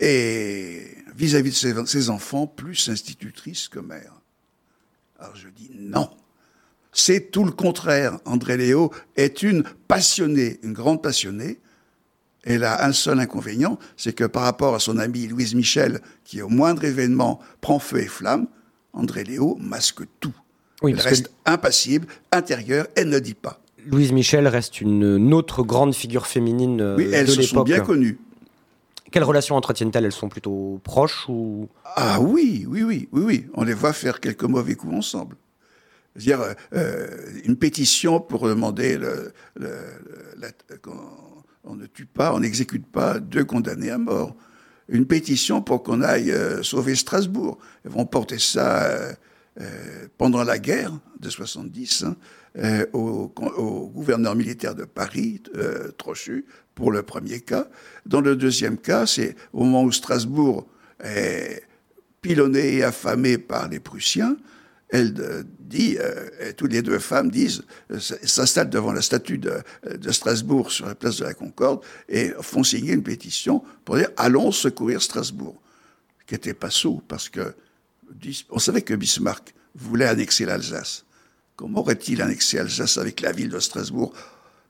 et 0.00 0.88
vis-à-vis 1.14 1.50
-vis 1.50 1.82
de 1.82 1.86
ses, 1.86 2.10
enfants, 2.10 2.46
plus 2.46 2.88
institutrice 2.88 3.68
que 3.68 3.78
mère. 3.78 4.12
Alors 5.18 5.36
je 5.36 5.48
dis 5.48 5.70
non. 5.72 6.10
C'est 6.92 7.30
tout 7.30 7.44
le 7.44 7.52
contraire. 7.52 8.18
André 8.24 8.56
Léo 8.56 8.90
est 9.16 9.42
une 9.42 9.64
passionnée, 9.86 10.58
une 10.62 10.72
grande 10.72 11.02
passionnée, 11.02 11.60
elle 12.46 12.64
a 12.64 12.86
un 12.86 12.92
seul 12.92 13.18
inconvénient, 13.18 13.78
c'est 13.96 14.12
que 14.12 14.24
par 14.24 14.44
rapport 14.44 14.74
à 14.74 14.78
son 14.78 14.98
amie 14.98 15.26
Louise 15.26 15.54
Michel, 15.54 16.00
qui 16.24 16.40
au 16.40 16.48
moindre 16.48 16.84
événement 16.84 17.40
prend 17.60 17.78
feu 17.78 17.98
et 17.98 18.06
flamme, 18.06 18.46
André 18.92 19.24
Léo 19.24 19.58
masque 19.60 20.02
tout. 20.20 20.34
Oui, 20.82 20.92
elle 20.92 21.00
reste 21.00 21.26
que... 21.26 21.32
impassible, 21.44 22.06
intérieure, 22.32 22.86
elle 22.94 23.08
ne 23.08 23.18
dit 23.18 23.34
pas. 23.34 23.60
Louise 23.84 24.12
Michel 24.12 24.46
reste 24.48 24.80
une, 24.80 25.16
une 25.16 25.34
autre 25.34 25.62
grande 25.62 25.94
figure 25.94 26.26
féminine 26.26 26.94
oui, 26.96 27.06
de 27.06 27.12
elles 27.12 27.28
se 27.28 27.42
sont 27.42 27.62
bien 27.62 27.80
connues. 27.80 28.18
Quelles 29.10 29.24
relations 29.24 29.56
entretiennent-elles? 29.56 30.04
Elles 30.04 30.12
sont 30.12 30.28
plutôt 30.28 30.80
proches 30.82 31.26
ou 31.28 31.68
Ah 31.96 32.20
oui, 32.20 32.66
oui, 32.68 32.82
oui, 32.82 33.08
oui, 33.12 33.22
oui. 33.24 33.46
On 33.54 33.64
les 33.64 33.74
voit 33.74 33.92
faire 33.92 34.20
quelques 34.20 34.44
mauvais 34.44 34.74
coups 34.74 34.94
ensemble. 34.94 35.36
C'est-à-dire 36.14 36.54
euh, 36.74 37.06
une 37.44 37.56
pétition 37.56 38.20
pour 38.20 38.48
demander 38.48 38.98
le, 38.98 39.32
le, 39.54 39.70
la, 40.38 40.48
on 41.66 41.74
ne 41.74 41.86
tue 41.86 42.06
pas, 42.06 42.32
on 42.34 42.40
n'exécute 42.40 42.86
pas 42.86 43.18
deux 43.18 43.44
condamnés 43.44 43.90
à 43.90 43.98
mort. 43.98 44.36
Une 44.88 45.06
pétition 45.06 45.62
pour 45.62 45.82
qu'on 45.82 46.00
aille 46.00 46.30
euh, 46.30 46.62
sauver 46.62 46.94
Strasbourg. 46.94 47.58
Ils 47.84 47.90
vont 47.90 48.06
porter 48.06 48.38
ça 48.38 48.84
euh, 48.84 49.12
euh, 49.60 50.06
pendant 50.16 50.44
la 50.44 50.58
guerre 50.58 50.92
de 51.18 51.28
70 51.28 52.04
hein, 52.04 52.16
au, 52.92 53.32
au, 53.56 53.88
gouverneur 53.88 54.34
militaire 54.34 54.74
de 54.74 54.84
Paris, 54.84 55.42
Trochu, 55.98 56.46
pour 56.74 56.92
le 56.92 57.02
premier 57.02 57.40
cas. 57.40 57.68
Dans 58.06 58.20
le 58.20 58.36
deuxième 58.36 58.78
cas, 58.78 59.06
c'est 59.06 59.34
au 59.52 59.64
moment 59.64 59.82
où 59.82 59.92
Strasbourg 59.92 60.66
est 61.02 61.62
pilonné 62.22 62.76
et 62.76 62.84
affamé 62.84 63.38
par 63.38 63.68
les 63.68 63.80
Prussiens, 63.80 64.36
elle 64.88 65.44
dit, 65.58 65.96
euh, 65.98 66.52
toutes 66.56 66.72
les 66.72 66.82
deux 66.82 66.98
femmes 66.98 67.30
disent, 67.30 67.62
euh, 67.90 67.98
s'installent 67.98 68.70
devant 68.70 68.92
la 68.92 69.02
statue 69.02 69.38
de, 69.38 69.54
de, 69.84 70.12
Strasbourg 70.12 70.70
sur 70.70 70.86
la 70.86 70.94
place 70.94 71.16
de 71.16 71.24
la 71.24 71.34
Concorde 71.34 71.80
et 72.08 72.30
font 72.40 72.62
signer 72.62 72.92
une 72.92 73.02
pétition 73.02 73.62
pour 73.84 73.96
dire 73.96 74.10
allons 74.16 74.52
secourir 74.52 75.02
Strasbourg, 75.02 75.60
qui 76.26 76.34
n'était 76.34 76.54
pas 76.54 76.70
sot 76.70 77.02
parce 77.08 77.28
que 77.28 77.54
on 78.50 78.60
savait 78.60 78.82
que 78.82 78.94
Bismarck 78.94 79.52
voulait 79.74 80.06
annexer 80.06 80.44
l'Alsace. 80.44 81.04
Comment 81.56 81.80
aurait-il 81.80 82.22
annexé 82.22 82.58
l'Alsace 82.58 82.98
avec 82.98 83.20
la 83.20 83.32
ville 83.32 83.48
de 83.48 83.58
Strasbourg, 83.58 84.12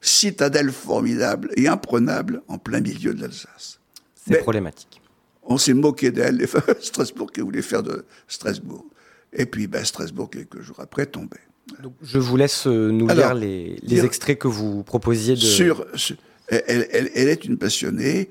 citadelle 0.01 0.73
formidable 0.73 1.51
et 1.57 1.69
imprenable 1.69 2.43
en 2.49 2.59
plein 2.59 2.81
milieu 2.81 3.13
de 3.13 3.21
l'Alsace? 3.21 3.79
C'est 4.15 4.39
problématique. 4.39 5.01
On 5.43 5.59
s'est 5.59 5.75
moqué 5.75 6.11
d'elle, 6.11 6.47
Strasbourg 6.81 7.31
qui 7.31 7.41
voulait 7.41 7.63
faire 7.63 7.83
de 7.83 8.05
Strasbourg. 8.27 8.87
Et 9.37 9.47
puis 9.47 9.69
ben, 9.69 9.85
Strasbourg, 9.85 10.31
quelques 10.31 10.61
jours 10.61 10.81
après, 10.81 11.07
tombait. 11.07 11.37
Donc, 11.83 11.95
je 12.03 12.19
vous 12.19 12.37
laisse 12.37 12.67
nous 12.67 13.09
Alors, 13.09 13.35
lire 13.35 13.35
les, 13.35 13.79
les 13.83 13.97
dire, 13.97 14.05
extraits 14.05 14.39
que 14.39 14.49
vous 14.49 14.83
proposiez 14.83 15.35
de... 15.35 15.41
Sur, 15.41 15.87
sur 15.95 16.17
elle, 16.49 16.87
elle, 16.91 17.11
elle, 17.15 17.29
est 17.29 17.45
une 17.45 17.59
passionnée, 17.59 18.31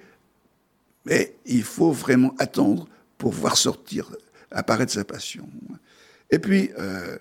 mais 1.06 1.36
il 1.46 1.64
faut 1.64 1.92
vraiment 1.92 2.34
attendre 2.40 2.88
pour 3.18 3.32
voir 3.32 3.58
sortir, 3.58 4.12
apparaître 4.52 4.92
sa 4.92 5.04
passion. 5.04 5.48
Et 6.32 6.40
puis, 6.40 6.72
euh, 6.80 7.18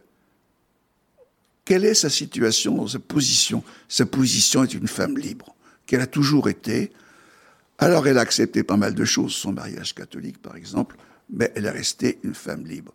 quelle 1.65 1.85
est 1.85 1.95
sa 1.95 2.11
situation, 2.11 2.87
sa 2.87 2.99
position? 2.99 3.63
Sa 3.89 4.07
position 4.07 4.65
est 4.65 4.75
une 4.75 4.89
femme 4.89 5.19
libre, 5.19 5.55
qu'elle 5.87 6.01
a 6.01 6.07
toujours 6.07 6.49
été. 6.49 6.93
Alors, 7.79 8.07
elle 8.07 8.19
a 8.19 8.23
accepté 8.23 8.63
pas 8.63 8.77
mal 8.77 8.95
de 8.95 9.05
choses, 9.05 9.35
son 9.35 9.53
mariage 9.53 9.95
catholique, 9.95 10.41
par 10.41 10.57
exemple, 10.57 10.97
mais 11.31 11.51
elle 11.55 11.67
est 11.67 11.71
restée 11.71 12.19
une 12.23 12.35
femme 12.35 12.65
libre. 12.67 12.95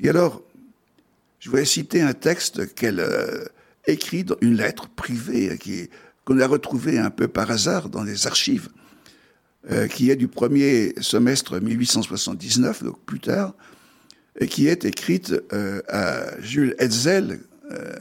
Et 0.00 0.08
alors, 0.08 0.42
je 1.40 1.50
voudrais 1.50 1.64
citer 1.64 2.02
un 2.02 2.14
texte 2.14 2.74
qu'elle 2.74 3.00
euh, 3.00 3.44
écrit 3.86 4.24
dans 4.24 4.36
une 4.40 4.56
lettre 4.56 4.88
privée 4.88 5.56
qui 5.58 5.88
qu'on 6.24 6.40
a 6.40 6.46
retrouvée 6.46 6.98
un 6.98 7.10
peu 7.10 7.28
par 7.28 7.50
hasard 7.50 7.88
dans 7.88 8.02
les 8.02 8.26
archives, 8.26 8.68
euh, 9.70 9.86
qui 9.86 10.10
est 10.10 10.16
du 10.16 10.28
premier 10.28 10.94
semestre 11.00 11.60
1879, 11.60 12.82
donc 12.82 12.98
plus 13.04 13.20
tard, 13.20 13.54
et 14.40 14.46
qui 14.46 14.66
est 14.66 14.84
écrite 14.84 15.34
euh, 15.52 15.80
à 15.88 16.40
Jules 16.40 16.74
Hetzel, 16.78 17.40
euh, 17.70 17.94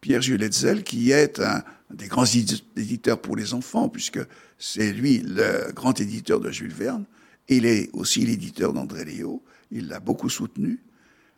Pierre-Jules 0.00 0.42
Hetzel, 0.42 0.82
qui 0.82 1.10
est 1.10 1.40
un 1.40 1.62
des 1.90 2.08
grands 2.08 2.24
éditeurs 2.24 3.20
pour 3.20 3.36
les 3.36 3.54
enfants, 3.54 3.88
puisque 3.88 4.20
c'est 4.58 4.92
lui 4.92 5.18
le 5.18 5.72
grand 5.72 6.00
éditeur 6.00 6.40
de 6.40 6.50
Jules 6.50 6.72
Verne. 6.72 7.04
Il 7.48 7.64
est 7.64 7.88
aussi 7.94 8.20
l'éditeur 8.26 8.72
d'André 8.72 9.04
Léo. 9.04 9.42
Il 9.70 9.88
l'a 9.88 10.00
beaucoup 10.00 10.28
soutenu. 10.28 10.80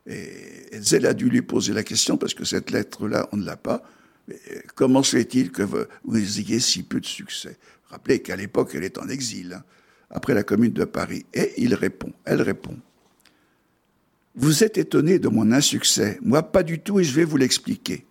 Et 0.07 0.75
Hetzel 0.75 1.07
a 1.07 1.15
dû 1.15 1.29
lui 1.29 1.43
poser 1.43 1.73
la 1.73 1.83
question, 1.83 2.17
parce 2.17 2.35
que 2.35 2.45
cette 2.45 2.71
lettre-là, 2.71 3.29
on 3.33 3.37
ne 3.37 3.45
l'a 3.45 3.57
pas. 3.57 3.83
Mais 4.29 4.39
comment 4.75 5.03
se 5.03 5.17
fait-il 5.17 5.51
que 5.51 5.63
vous 5.63 6.39
ayez 6.41 6.61
si 6.61 6.83
peu 6.83 7.01
de 7.01 7.07
succès? 7.07 7.57
Rappelez 7.89 8.21
qu'à 8.21 8.37
l'époque, 8.37 8.73
elle 8.75 8.85
est 8.85 8.99
en 8.99 9.09
exil, 9.09 9.55
hein, 9.55 9.65
après 10.11 10.35
la 10.35 10.43
commune 10.43 10.73
de 10.73 10.85
Paris. 10.85 11.27
Et 11.35 11.53
il 11.59 11.75
répond, 11.75 12.13
elle 12.25 12.43
répond. 12.43 12.77
Vous 14.37 14.63
êtes 14.63 14.79
étonné 14.79 15.19
de 15.19 15.29
mon 15.29 15.51
insuccès. 15.53 16.19
Moi, 16.23 16.43
pas 16.43 16.63
du 16.63 16.79
tout, 16.79 17.01
et 17.01 17.05
je 17.05 17.15
vais 17.15 17.25
vous 17.25 17.37
l'expliquer. 17.37 18.07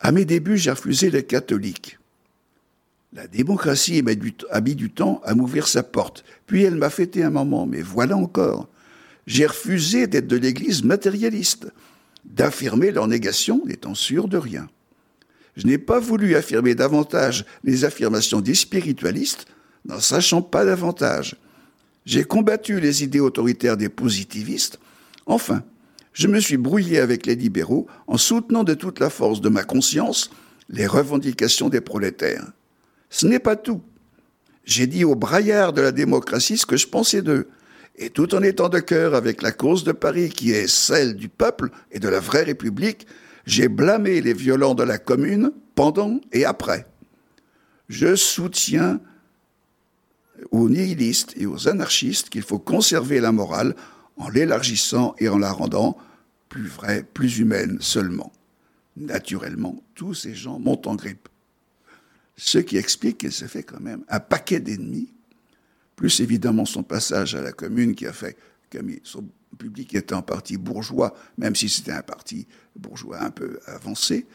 À 0.00 0.12
mes 0.12 0.26
débuts, 0.26 0.58
j'ai 0.58 0.70
refusé 0.70 1.10
les 1.10 1.24
catholiques. 1.24 1.98
La 3.14 3.26
démocratie 3.26 4.02
a 4.50 4.60
mis 4.60 4.74
du 4.74 4.90
temps 4.90 5.22
à 5.24 5.34
m'ouvrir 5.34 5.68
sa 5.68 5.82
porte. 5.82 6.24
Puis 6.46 6.64
elle 6.64 6.74
m'a 6.74 6.90
fêté 6.90 7.22
un 7.22 7.30
moment, 7.30 7.64
mais 7.64 7.80
voilà 7.80 8.16
encore 8.16 8.68
j'ai 9.26 9.46
refusé 9.46 10.06
d'être 10.06 10.26
de 10.26 10.36
l'Église 10.36 10.84
matérialiste, 10.84 11.66
d'affirmer 12.24 12.90
leur 12.90 13.08
négation 13.08 13.62
n'étant 13.66 13.94
sûr 13.94 14.28
de 14.28 14.36
rien. 14.36 14.68
Je 15.56 15.66
n'ai 15.66 15.78
pas 15.78 16.00
voulu 16.00 16.34
affirmer 16.34 16.74
davantage 16.74 17.44
les 17.62 17.84
affirmations 17.84 18.40
des 18.40 18.54
spiritualistes, 18.54 19.46
n'en 19.84 20.00
sachant 20.00 20.42
pas 20.42 20.64
davantage. 20.64 21.36
J'ai 22.06 22.24
combattu 22.24 22.80
les 22.80 23.04
idées 23.04 23.20
autoritaires 23.20 23.76
des 23.76 23.88
positivistes. 23.88 24.78
Enfin, 25.26 25.62
je 26.12 26.26
me 26.26 26.40
suis 26.40 26.56
brouillé 26.56 26.98
avec 26.98 27.26
les 27.26 27.36
libéraux 27.36 27.86
en 28.06 28.18
soutenant 28.18 28.64
de 28.64 28.74
toute 28.74 29.00
la 29.00 29.10
force 29.10 29.40
de 29.40 29.48
ma 29.48 29.64
conscience 29.64 30.30
les 30.68 30.86
revendications 30.86 31.68
des 31.68 31.80
prolétaires. 31.80 32.46
Ce 33.10 33.26
n'est 33.26 33.38
pas 33.38 33.56
tout. 33.56 33.82
J'ai 34.64 34.86
dit 34.86 35.04
aux 35.04 35.14
braillards 35.14 35.72
de 35.72 35.82
la 35.82 35.92
démocratie 35.92 36.56
ce 36.56 36.66
que 36.66 36.76
je 36.76 36.86
pensais 36.86 37.22
d'eux, 37.22 37.48
et 37.96 38.10
tout 38.10 38.34
en 38.34 38.42
étant 38.42 38.68
de 38.68 38.80
cœur 38.80 39.14
avec 39.14 39.42
la 39.42 39.52
cause 39.52 39.84
de 39.84 39.92
Paris 39.92 40.30
qui 40.30 40.50
est 40.50 40.68
celle 40.68 41.14
du 41.14 41.28
peuple 41.28 41.70
et 41.92 42.00
de 42.00 42.08
la 42.08 42.20
vraie 42.20 42.42
République, 42.42 43.06
j'ai 43.46 43.68
blâmé 43.68 44.20
les 44.20 44.32
violents 44.32 44.74
de 44.74 44.82
la 44.82 44.98
commune 44.98 45.52
pendant 45.74 46.20
et 46.32 46.44
après. 46.44 46.86
Je 47.88 48.16
soutiens 48.16 49.00
aux 50.50 50.68
nihilistes 50.68 51.34
et 51.36 51.46
aux 51.46 51.68
anarchistes 51.68 52.30
qu'il 52.30 52.42
faut 52.42 52.58
conserver 52.58 53.20
la 53.20 53.32
morale 53.32 53.74
en 54.16 54.28
l'élargissant 54.28 55.14
et 55.18 55.28
en 55.28 55.38
la 55.38 55.52
rendant 55.52 55.96
plus 56.48 56.66
vraie, 56.66 57.04
plus 57.14 57.38
humaine 57.38 57.78
seulement. 57.80 58.32
naturellement, 58.96 59.82
tous 59.96 60.14
ces 60.14 60.36
gens 60.36 60.60
montent 60.60 60.86
en 60.86 60.94
grippe. 60.94 61.28
Ce 62.36 62.58
qui 62.58 62.76
explique 62.76 63.18
qu'il 63.18 63.32
s'est 63.32 63.48
fait 63.48 63.64
quand 63.64 63.80
même 63.80 64.04
un 64.08 64.20
paquet 64.20 64.60
d'ennemis, 64.60 65.12
plus 65.96 66.20
évidemment 66.20 66.64
son 66.64 66.82
passage 66.82 67.34
à 67.34 67.42
la 67.42 67.52
commune 67.52 67.94
qui 67.94 68.06
a 68.06 68.12
fait 68.12 68.36
que 68.70 68.78
son 69.04 69.24
public 69.58 69.94
était 69.94 70.14
en 70.14 70.22
partie 70.22 70.56
bourgeois, 70.56 71.14
même 71.38 71.54
si 71.54 71.68
c'était 71.68 71.92
un 71.92 72.02
parti 72.02 72.46
bourgeois 72.76 73.22
un 73.22 73.30
peu 73.30 73.60
avancé, 73.66 74.26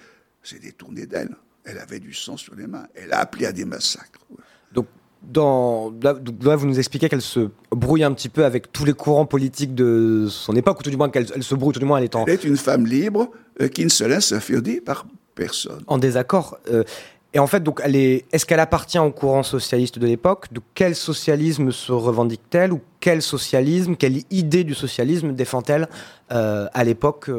s'est 0.43 0.59
détourné 0.59 1.05
d'elle. 1.05 1.35
Elle 1.65 1.77
avait 1.77 1.99
du 1.99 2.13
sang 2.13 2.37
sur 2.37 2.55
les 2.55 2.67
mains. 2.67 2.87
Elle 2.95 3.13
a 3.13 3.19
appelé 3.19 3.45
à 3.45 3.51
des 3.51 3.65
massacres. 3.65 4.25
Donc, 4.71 4.87
dans, 5.21 5.93
là, 6.01 6.13
vous 6.55 6.65
nous 6.65 6.79
expliquez 6.79 7.09
qu'elle 7.09 7.21
se 7.21 7.49
brouille 7.71 8.03
un 8.03 8.13
petit 8.13 8.29
peu 8.29 8.45
avec 8.45 8.71
tous 8.71 8.85
les 8.85 8.93
courants 8.93 9.25
politiques 9.25 9.75
de 9.75 10.27
son 10.29 10.55
époque, 10.55 10.79
ou 10.79 10.83
tout 10.83 10.89
du 10.89 10.97
moins 10.97 11.09
qu'elle 11.09 11.27
elle 11.35 11.43
se 11.43 11.55
brouille, 11.55 11.73
tout 11.73 11.79
du 11.79 11.85
moins 11.85 11.97
elle 11.97 12.05
est 12.05 12.15
en... 12.15 12.25
Elle 12.25 12.33
est 12.33 12.43
une 12.45 12.57
femme 12.57 12.87
libre 12.87 13.29
euh, 13.61 13.67
qui 13.67 13.83
ne 13.83 13.89
se 13.89 14.05
laisse 14.05 14.31
affirmer 14.31 14.79
par 14.79 15.05
personne. 15.35 15.83
En 15.87 15.97
désaccord. 15.97 16.57
Euh, 16.71 16.83
et 17.33 17.39
en 17.39 17.47
fait, 17.47 17.61
donc, 17.61 17.79
elle 17.83 17.95
est, 17.95 18.25
est-ce 18.31 18.45
qu'elle 18.45 18.59
appartient 18.59 18.99
au 18.99 19.11
courant 19.11 19.43
socialiste 19.43 19.99
de 19.99 20.07
l'époque? 20.07 20.51
De 20.51 20.61
quel 20.73 20.95
socialisme 20.95 21.71
se 21.71 21.91
revendique-t-elle? 21.91 22.73
Ou 22.73 22.81
quel 22.99 23.21
socialisme, 23.21 23.95
quelle 23.95 24.23
idée 24.31 24.63
du 24.63 24.73
socialisme 24.73 25.33
défend-elle 25.33 25.87
euh, 26.31 26.67
à 26.73 26.83
l'époque 26.83 27.29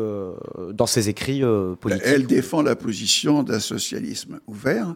dans 0.73 0.87
ses 0.87 1.09
écrits 1.09 1.43
politiques? 1.81 2.07
Elle 2.07 2.27
défend 2.27 2.63
la 2.63 2.77
position 2.77 3.43
d'un 3.43 3.61
socialisme 3.61 4.41
ouvert, 4.47 4.95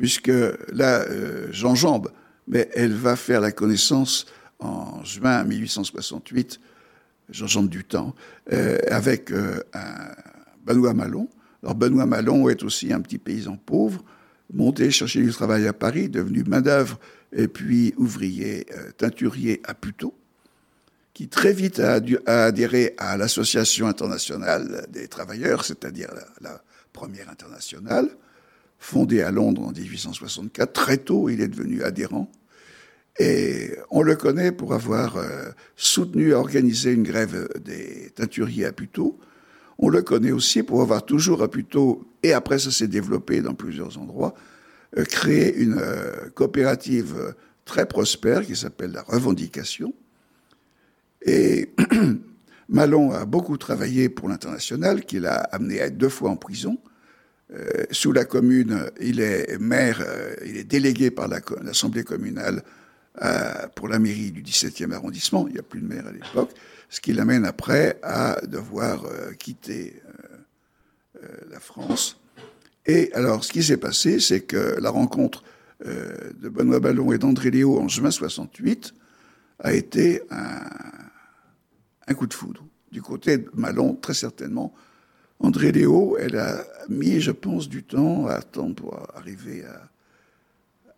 puisque 0.00 0.32
là, 0.72 1.02
euh, 1.02 1.48
j'enjambe, 1.50 2.10
mais 2.48 2.70
elle 2.74 2.94
va 2.94 3.16
faire 3.16 3.40
la 3.40 3.52
connaissance 3.52 4.24
en 4.58 5.04
juin 5.04 5.44
1868, 5.44 6.58
j'enjambe 7.28 7.68
du 7.68 7.84
temps, 7.84 8.14
euh, 8.52 8.78
avec 8.88 9.30
euh, 9.30 9.62
un 9.74 10.14
Benoît 10.64 10.94
Malon. 10.94 11.28
Alors 11.62 11.74
Benoît 11.74 12.06
Malon 12.06 12.48
est 12.48 12.62
aussi 12.62 12.92
un 12.92 13.00
petit 13.00 13.18
paysan 13.18 13.56
pauvre, 13.56 14.02
monté 14.52 14.90
chercher 14.90 15.22
du 15.22 15.30
travail 15.30 15.66
à 15.66 15.72
Paris, 15.72 16.08
devenu 16.08 16.44
main-d'œuvre 16.44 16.98
et 17.32 17.48
puis 17.48 17.94
ouvrier 17.96 18.66
teinturier 18.96 19.60
à 19.64 19.74
Puteaux, 19.74 20.14
qui 21.14 21.28
très 21.28 21.52
vite 21.52 21.80
a, 21.80 22.00
adhéré 22.26 22.94
à 22.98 23.16
l'Association 23.16 23.86
internationale 23.86 24.86
des 24.90 25.06
travailleurs, 25.06 25.64
c'est-à-dire 25.64 26.08
la 26.40 26.62
première 26.92 27.28
internationale, 27.28 28.08
fondé 28.78 29.22
à 29.22 29.30
Londres 29.30 29.62
en 29.62 29.72
1864. 29.72 30.72
Très 30.72 30.96
tôt, 30.96 31.28
il 31.28 31.40
est 31.40 31.48
devenu 31.48 31.82
adhérent. 31.82 32.30
Et 33.18 33.76
on 33.90 34.02
le 34.02 34.16
connaît 34.16 34.52
pour 34.52 34.72
avoir 34.72 35.18
euh, 35.18 35.50
soutenu 35.76 36.30
et 36.30 36.34
organisé 36.34 36.92
une 36.92 37.02
grève 37.02 37.48
des 37.62 38.10
teinturiers 38.14 38.64
à 38.64 38.72
Puteaux. 38.72 39.18
On 39.82 39.88
le 39.88 40.02
connaît 40.02 40.30
aussi 40.30 40.62
pour 40.62 40.82
avoir 40.82 41.04
toujours 41.04 41.48
Puteaux, 41.48 42.04
et 42.22 42.32
après 42.34 42.58
ça 42.58 42.70
s'est 42.70 42.86
développé 42.86 43.40
dans 43.40 43.54
plusieurs 43.54 43.98
endroits, 43.98 44.34
euh, 44.98 45.04
créé 45.04 45.56
une 45.56 45.78
euh, 45.78 46.28
coopérative 46.34 47.34
très 47.64 47.86
prospère 47.86 48.44
qui 48.44 48.56
s'appelle 48.56 48.92
la 48.92 49.02
Revendication. 49.02 49.94
Et 51.24 51.70
Malon 52.68 53.12
a 53.12 53.24
beaucoup 53.24 53.56
travaillé 53.56 54.08
pour 54.10 54.28
l'international, 54.28 55.04
qu'il 55.04 55.26
a 55.26 55.36
amené 55.36 55.80
à 55.80 55.86
être 55.86 55.96
deux 55.96 56.08
fois 56.08 56.30
en 56.30 56.36
prison. 56.36 56.78
Euh, 57.52 57.84
sous 57.90 58.12
la 58.12 58.24
commune, 58.24 58.90
il 59.00 59.20
est 59.20 59.58
maire, 59.58 60.04
euh, 60.06 60.34
il 60.46 60.58
est 60.58 60.64
délégué 60.64 61.10
par 61.10 61.26
l'Assemblée 61.26 62.04
communale 62.04 62.62
euh, 63.22 63.66
pour 63.74 63.88
la 63.88 63.98
mairie 63.98 64.30
du 64.30 64.42
17e 64.42 64.92
arrondissement. 64.92 65.46
Il 65.48 65.54
n'y 65.54 65.58
a 65.58 65.62
plus 65.62 65.80
de 65.80 65.86
maire 65.86 66.06
à 66.06 66.12
l'époque, 66.12 66.50
ce 66.88 67.00
qui 67.00 67.12
l'amène 67.12 67.44
après 67.44 67.98
à 68.02 68.40
devoir 68.46 69.04
quitter 69.38 70.02
la 71.50 71.60
France. 71.60 72.18
Et 72.86 73.12
alors, 73.12 73.44
ce 73.44 73.52
qui 73.52 73.62
s'est 73.62 73.76
passé, 73.76 74.20
c'est 74.20 74.40
que 74.40 74.80
la 74.80 74.90
rencontre 74.90 75.44
de 75.84 76.48
Benoît 76.48 76.80
Ballon 76.80 77.12
et 77.12 77.18
d'André 77.18 77.50
Léo 77.50 77.78
en 77.78 77.88
juin 77.88 78.10
68 78.10 78.94
a 79.60 79.74
été 79.74 80.22
un, 80.30 80.62
un 82.08 82.14
coup 82.14 82.26
de 82.26 82.34
foudre. 82.34 82.64
Du 82.90 83.02
côté 83.02 83.38
de 83.38 83.50
Malon, 83.54 83.94
très 83.94 84.14
certainement, 84.14 84.74
André 85.38 85.72
Léo, 85.72 86.16
elle 86.18 86.36
a 86.36 86.64
mis, 86.88 87.20
je 87.20 87.30
pense, 87.30 87.68
du 87.68 87.82
temps 87.82 88.26
à 88.26 88.32
attendre 88.34 88.74
pour 88.74 88.98
arriver 89.14 89.64
à, 89.64 89.89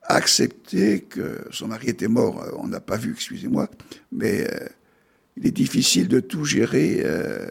accepter 0.05 1.01
que 1.01 1.41
son 1.51 1.69
mari 1.69 1.88
était 1.88 2.09
mort. 2.09 2.45
On 2.59 2.69
n'a 2.69 2.81
pas 2.81 2.97
vu, 2.97 3.12
excusez-moi, 3.12 3.69
mais 4.11 4.43
euh, 4.43 4.67
il 5.37 5.47
est 5.47 5.53
difficile 5.53 6.09
de 6.09 6.21
tout 6.21 6.45
gérer, 6.45 7.03
euh, 7.05 7.47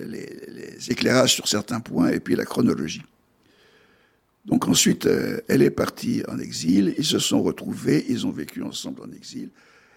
les, 0.00 0.90
éclairages 0.90 1.34
sur 1.34 1.46
certains 1.46 1.80
points 1.80 2.10
et 2.10 2.20
puis 2.20 2.34
la 2.34 2.44
chronologie. 2.44 3.02
Donc 4.44 4.66
ensuite, 4.66 5.06
euh, 5.06 5.40
elle 5.48 5.62
est 5.62 5.70
partie 5.70 6.22
en 6.28 6.38
exil, 6.38 6.94
ils 6.98 7.04
se 7.04 7.18
sont 7.18 7.42
retrouvés, 7.42 8.04
ils 8.08 8.26
ont 8.26 8.32
vécu 8.32 8.62
ensemble 8.62 9.02
en 9.02 9.12
exil. 9.12 9.50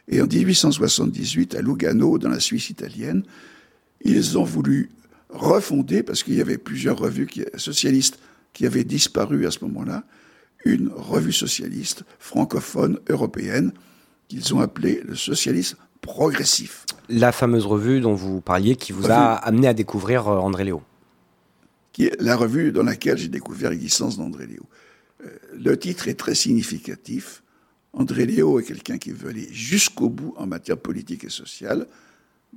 Et 0.07 0.21
en 0.21 0.27
1878, 0.27 1.55
à 1.55 1.61
Lugano, 1.61 2.19
dans 2.19 2.29
la 2.29 2.39
Suisse 2.39 2.69
italienne, 2.69 3.23
ils 4.01 4.37
ont 4.37 4.43
voulu 4.43 4.91
refondé, 5.29 6.03
parce 6.03 6.21
qu'il 6.21 6.35
y 6.35 6.41
avait 6.41 6.59
plusieurs 6.59 6.99
revues 6.99 7.27
socialistes 7.55 8.19
qui 8.53 8.67
avaient 8.67 8.83
disparu 8.83 9.47
à 9.47 9.51
ce 9.51 9.63
moment-là, 9.65 10.03
une 10.65 10.89
revue 10.89 11.31
socialiste 11.31 12.03
francophone 12.19 12.99
européenne 13.07 13.71
qu'ils 14.27 14.53
ont 14.53 14.59
appelée 14.59 15.01
le 15.05 15.15
socialisme 15.15 15.77
progressif. 16.01 16.85
La 17.07 17.31
fameuse 17.31 17.65
revue 17.65 18.01
dont 18.01 18.15
vous 18.15 18.41
parliez 18.41 18.75
qui 18.75 18.91
vous 18.91 19.09
a 19.09 19.33
amené 19.33 19.67
à 19.67 19.73
découvrir 19.73 20.27
euh, 20.27 20.37
André 20.37 20.65
Léo. 20.65 20.83
Qui 21.93 22.05
est 22.05 22.21
la 22.21 22.35
revue 22.35 22.71
dans 22.71 22.83
laquelle 22.83 23.17
j'ai 23.17 23.27
découvert 23.27 23.69
l'existence 23.69 24.17
d'André 24.17 24.47
Léo. 24.47 24.63
Euh, 25.23 25.29
le 25.53 25.77
titre 25.77 26.07
est 26.07 26.15
très 26.15 26.35
significatif. 26.35 27.43
André 27.93 28.25
Léo 28.25 28.59
est 28.59 28.63
quelqu'un 28.63 28.97
qui 28.97 29.11
veut 29.11 29.29
aller 29.29 29.47
jusqu'au 29.51 30.09
bout 30.09 30.33
en 30.37 30.47
matière 30.47 30.77
politique 30.77 31.23
et 31.23 31.29
sociale, 31.29 31.87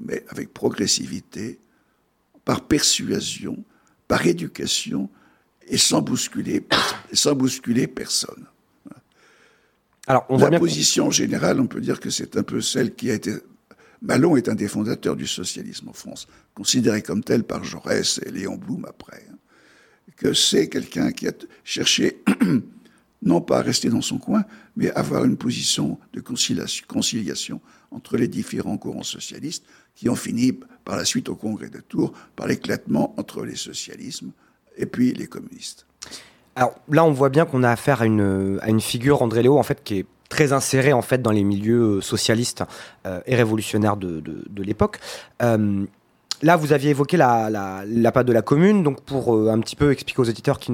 mais 0.00 0.24
avec 0.30 0.52
progressivité, 0.52 1.60
par 2.44 2.62
persuasion, 2.62 3.62
par 4.08 4.26
éducation, 4.26 5.10
et 5.68 5.78
sans 5.78 6.02
bousculer, 6.02 6.64
sans 7.12 7.34
bousculer 7.34 7.86
personne. 7.86 8.46
Alors, 10.06 10.24
on 10.30 10.38
La 10.38 10.58
position 10.58 11.10
générale, 11.10 11.60
on 11.60 11.66
peut 11.66 11.82
dire 11.82 12.00
que 12.00 12.08
c'est 12.08 12.36
un 12.36 12.42
peu 12.42 12.62
celle 12.62 12.94
qui 12.94 13.10
a 13.10 13.14
été. 13.14 13.34
Malon 14.00 14.36
est 14.36 14.48
un 14.48 14.54
des 14.54 14.68
fondateurs 14.68 15.16
du 15.16 15.26
socialisme 15.26 15.88
en 15.88 15.92
France, 15.92 16.28
considéré 16.54 17.02
comme 17.02 17.22
tel 17.22 17.44
par 17.44 17.62
Jaurès 17.62 18.18
et 18.24 18.30
Léon 18.30 18.56
Blum 18.56 18.86
après. 18.88 19.26
Hein. 19.30 19.36
que 20.16 20.32
c'est 20.32 20.68
quelqu'un 20.68 21.12
qui 21.12 21.28
a 21.28 21.32
cherché 21.62 22.22
non 23.22 23.40
pas 23.40 23.58
à 23.58 23.62
rester 23.62 23.90
dans 23.90 24.00
son 24.00 24.18
coin, 24.18 24.44
mais 24.76 24.90
à 24.92 25.00
avoir 25.00 25.24
une 25.24 25.36
position 25.36 25.98
de 26.14 26.20
conciliation 26.20 27.60
entre 27.90 28.16
les 28.16 28.28
différents 28.28 28.78
courants 28.78 29.02
socialistes 29.02 29.64
qui 29.94 30.08
ont 30.08 30.16
fini 30.16 30.58
par 30.84 30.96
la 30.96 31.04
suite 31.04 31.28
au 31.28 31.34
congrès 31.34 31.68
de 31.68 31.80
Tours 31.80 32.12
par 32.36 32.46
l'éclatement 32.46 33.14
entre 33.18 33.44
les 33.44 33.56
socialismes 33.56 34.32
et 34.78 34.86
puis 34.86 35.12
les 35.12 35.26
communistes. 35.26 35.86
Alors 36.56 36.74
là, 36.90 37.04
on 37.04 37.12
voit 37.12 37.28
bien 37.28 37.44
qu'on 37.44 37.62
a 37.62 37.70
affaire 37.70 38.02
à 38.02 38.06
une, 38.06 38.58
à 38.62 38.68
une 38.70 38.80
figure, 38.80 39.22
André 39.22 39.42
Léo, 39.42 39.58
en 39.58 39.62
fait, 39.62 39.82
qui 39.84 39.98
est 39.98 40.06
très 40.28 40.52
insérée 40.52 40.92
en 40.92 41.02
fait 41.02 41.22
dans 41.22 41.30
les 41.30 41.44
milieux 41.44 42.00
socialistes 42.00 42.64
euh, 43.06 43.20
et 43.26 43.34
révolutionnaires 43.34 43.96
de, 43.96 44.20
de, 44.20 44.62
l'époque. 44.62 44.98
Euh, 45.42 45.84
là, 46.42 46.56
vous 46.56 46.72
aviez 46.72 46.90
évoqué 46.90 47.16
la, 47.16 47.50
la, 47.50 47.82
la 47.86 48.10
de 48.10 48.32
la 48.32 48.42
commune, 48.42 48.82
donc 48.82 49.00
pour 49.02 49.34
euh, 49.34 49.50
un 49.50 49.60
petit 49.60 49.76
peu 49.76 49.90
expliquer 49.92 50.20
aux 50.20 50.24
éditeurs 50.24 50.58
qui 50.58 50.72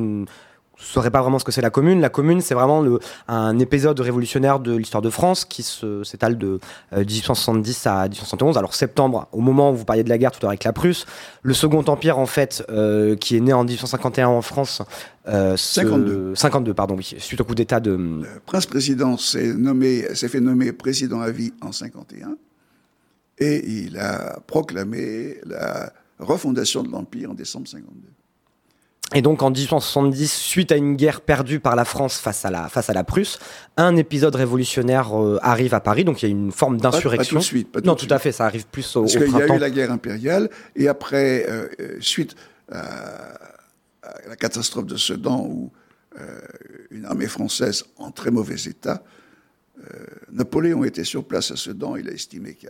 ne 0.78 0.84
saurais 0.84 1.10
pas 1.10 1.22
vraiment 1.22 1.38
ce 1.38 1.44
que 1.44 1.52
c'est 1.52 1.60
la 1.60 1.70
commune. 1.70 2.00
La 2.00 2.08
commune, 2.08 2.40
c'est 2.40 2.54
vraiment 2.54 2.80
le, 2.80 2.98
un 3.28 3.58
épisode 3.58 3.98
révolutionnaire 4.00 4.60
de 4.60 4.74
l'histoire 4.74 5.02
de 5.02 5.10
France 5.10 5.44
qui 5.44 5.62
s'étale 5.62 6.38
de 6.38 6.60
1870 6.92 7.86
euh, 7.86 7.90
à 7.90 8.02
1871. 8.08 8.58
Alors 8.58 8.74
septembre, 8.74 9.28
au 9.32 9.40
moment 9.40 9.70
où 9.70 9.74
vous 9.74 9.84
parliez 9.84 10.04
de 10.04 10.08
la 10.08 10.18
guerre 10.18 10.32
tout 10.32 10.38
à 10.38 10.42
l'heure 10.42 10.50
avec 10.50 10.64
la 10.64 10.72
Prusse, 10.72 11.06
le 11.42 11.54
Second 11.54 11.84
Empire 11.86 12.18
en 12.18 12.26
fait, 12.26 12.64
euh, 12.70 13.16
qui 13.16 13.36
est 13.36 13.40
né 13.40 13.52
en 13.52 13.64
1851 13.64 14.28
en 14.28 14.42
France. 14.42 14.82
52. 15.26 16.12
Euh, 16.12 16.34
52, 16.34 16.74
pardon, 16.74 16.96
oui, 16.96 17.14
suite 17.18 17.40
au 17.40 17.44
coup 17.44 17.54
d'État 17.54 17.80
de. 17.80 17.92
Le 17.92 18.40
prince-président 18.44 19.16
s'est 19.16 19.54
nommé, 19.54 20.14
s'est 20.14 20.28
fait 20.28 20.40
nommer 20.40 20.72
président 20.72 21.20
à 21.20 21.30
vie 21.30 21.52
en 21.62 21.72
51 21.72 22.36
et 23.38 23.66
il 23.66 23.98
a 23.98 24.38
proclamé 24.46 25.38
la 25.46 25.92
refondation 26.18 26.82
de 26.82 26.90
l'Empire 26.90 27.30
en 27.30 27.34
décembre 27.34 27.66
52. 27.68 28.08
Et 29.14 29.22
donc 29.22 29.42
en 29.42 29.50
1870, 29.50 30.32
suite 30.32 30.72
à 30.72 30.76
une 30.76 30.96
guerre 30.96 31.20
perdue 31.20 31.60
par 31.60 31.76
la 31.76 31.84
France 31.84 32.18
face 32.18 32.44
à 32.44 32.50
la, 32.50 32.68
face 32.68 32.90
à 32.90 32.92
la 32.92 33.04
Prusse, 33.04 33.38
un 33.76 33.94
épisode 33.94 34.34
révolutionnaire 34.34 35.16
euh, 35.16 35.38
arrive 35.40 35.72
à 35.72 35.80
Paris, 35.80 36.04
donc 36.04 36.22
il 36.22 36.26
y 36.26 36.28
a 36.28 36.32
une 36.32 36.50
forme 36.50 36.80
d'insurrection. 36.80 37.36
Pas, 37.36 37.40
tout 37.40 37.44
de 37.44 37.44
suite. 37.44 37.72
Pas 37.72 37.80
non, 37.82 37.94
tout, 37.94 38.08
à 38.10 38.18
fait, 38.18 38.32
ça 38.32 38.44
arrive 38.44 38.66
plus 38.66 38.96
au, 38.96 39.02
Parce 39.02 39.12
qu'il 39.12 39.30
y 39.30 39.42
a 39.42 39.54
eu 39.54 39.58
la 39.58 39.70
guerre 39.70 39.92
impériale, 39.92 40.50
et 40.74 40.88
après, 40.88 41.46
euh, 41.48 41.68
euh, 41.80 41.96
suite 42.00 42.34
à, 42.72 43.38
la 44.28 44.34
catastrophe 44.34 44.86
de 44.86 44.96
Sedan, 44.96 45.46
où 45.48 45.70
une 46.90 47.06
armée 47.06 47.26
française 47.26 47.86
en 47.96 48.12
très 48.12 48.30
mauvais 48.30 48.54
état, 48.54 49.02
Napoléon 50.30 50.84
était 50.84 51.02
sur 51.02 51.24
place 51.24 51.50
à 51.50 51.56
Sedan, 51.56 51.96
il 51.96 52.08
a 52.08 52.12
estimé 52.12 52.54
que 52.54 52.68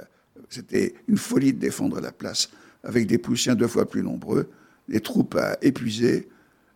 c'était 0.49 0.95
une 1.09 1.18
folie 1.18 1.53
de 1.53 1.59
défendre 1.59 2.01
la 2.01 2.12
place 2.12 2.49
avec 2.84 3.07
des 3.07 3.18
Prussiens 3.18 3.55
deux 3.55 3.66
fois 3.66 3.86
plus 3.88 4.03
nombreux. 4.03 4.49
Les 4.88 5.01
troupes 5.01 5.34
a 5.34 5.59
épuisé 5.61 6.28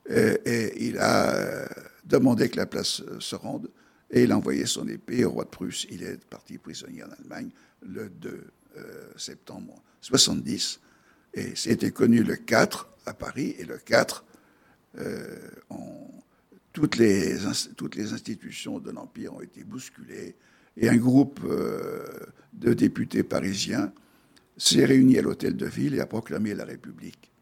et, 0.09 0.87
il 0.89 0.99
a 0.99 1.35
euh, 1.35 1.67
demandé 2.09 2.49
que 2.49 2.57
la 2.57 2.67
place 2.67 3.01
euh, 3.01 3.21
se 3.21 3.37
rende 3.37 3.71
et 4.11 4.23
il 4.23 4.33
a 4.33 4.37
envoyé 4.37 4.67
son 4.67 4.89
épée 4.89 5.25
au 5.25 5.31
roi 5.31 5.45
de 5.45 5.51
Prusse. 5.51 5.87
Il 5.91 6.03
est 6.03 6.25
parti 6.25 6.59
prisonnier 6.59 7.05
en 7.05 7.11
Allemagne 7.11 7.51
le 7.83 8.09
2 8.09 8.47
euh, 8.77 9.11
septembre 9.17 9.83
70 10.01 10.81
et 11.35 11.55
c'était 11.55 11.91
connu 11.91 12.23
le 12.23 12.37
4 12.37 12.89
à 13.07 13.15
Paris 13.15 13.55
et 13.59 13.65
le 13.65 13.79
4 13.79 14.25
euh, 14.99 15.37
toutes, 16.73 16.97
les, 16.97 17.37
toutes 17.77 17.97
les 17.97 18.13
institutions 18.13 18.79
de 18.79 18.91
l'Empire 18.91 19.35
ont 19.35 19.43
été 19.43 19.63
bousculées 19.65 20.37
et 20.77 20.89
un 20.89 20.97
groupe 20.97 21.41
de 22.53 22.73
députés 22.73 23.25
parisiens 23.25 23.93
s'est 24.57 24.85
réuni 24.85 25.19
à 25.19 25.23
l'hôtel 25.23 25.57
de 25.57 25.67
ville 25.67 25.95
et 25.95 26.01
a 26.01 26.07
proclamé 26.07 26.55
la 26.55 26.65
République. 26.65 27.33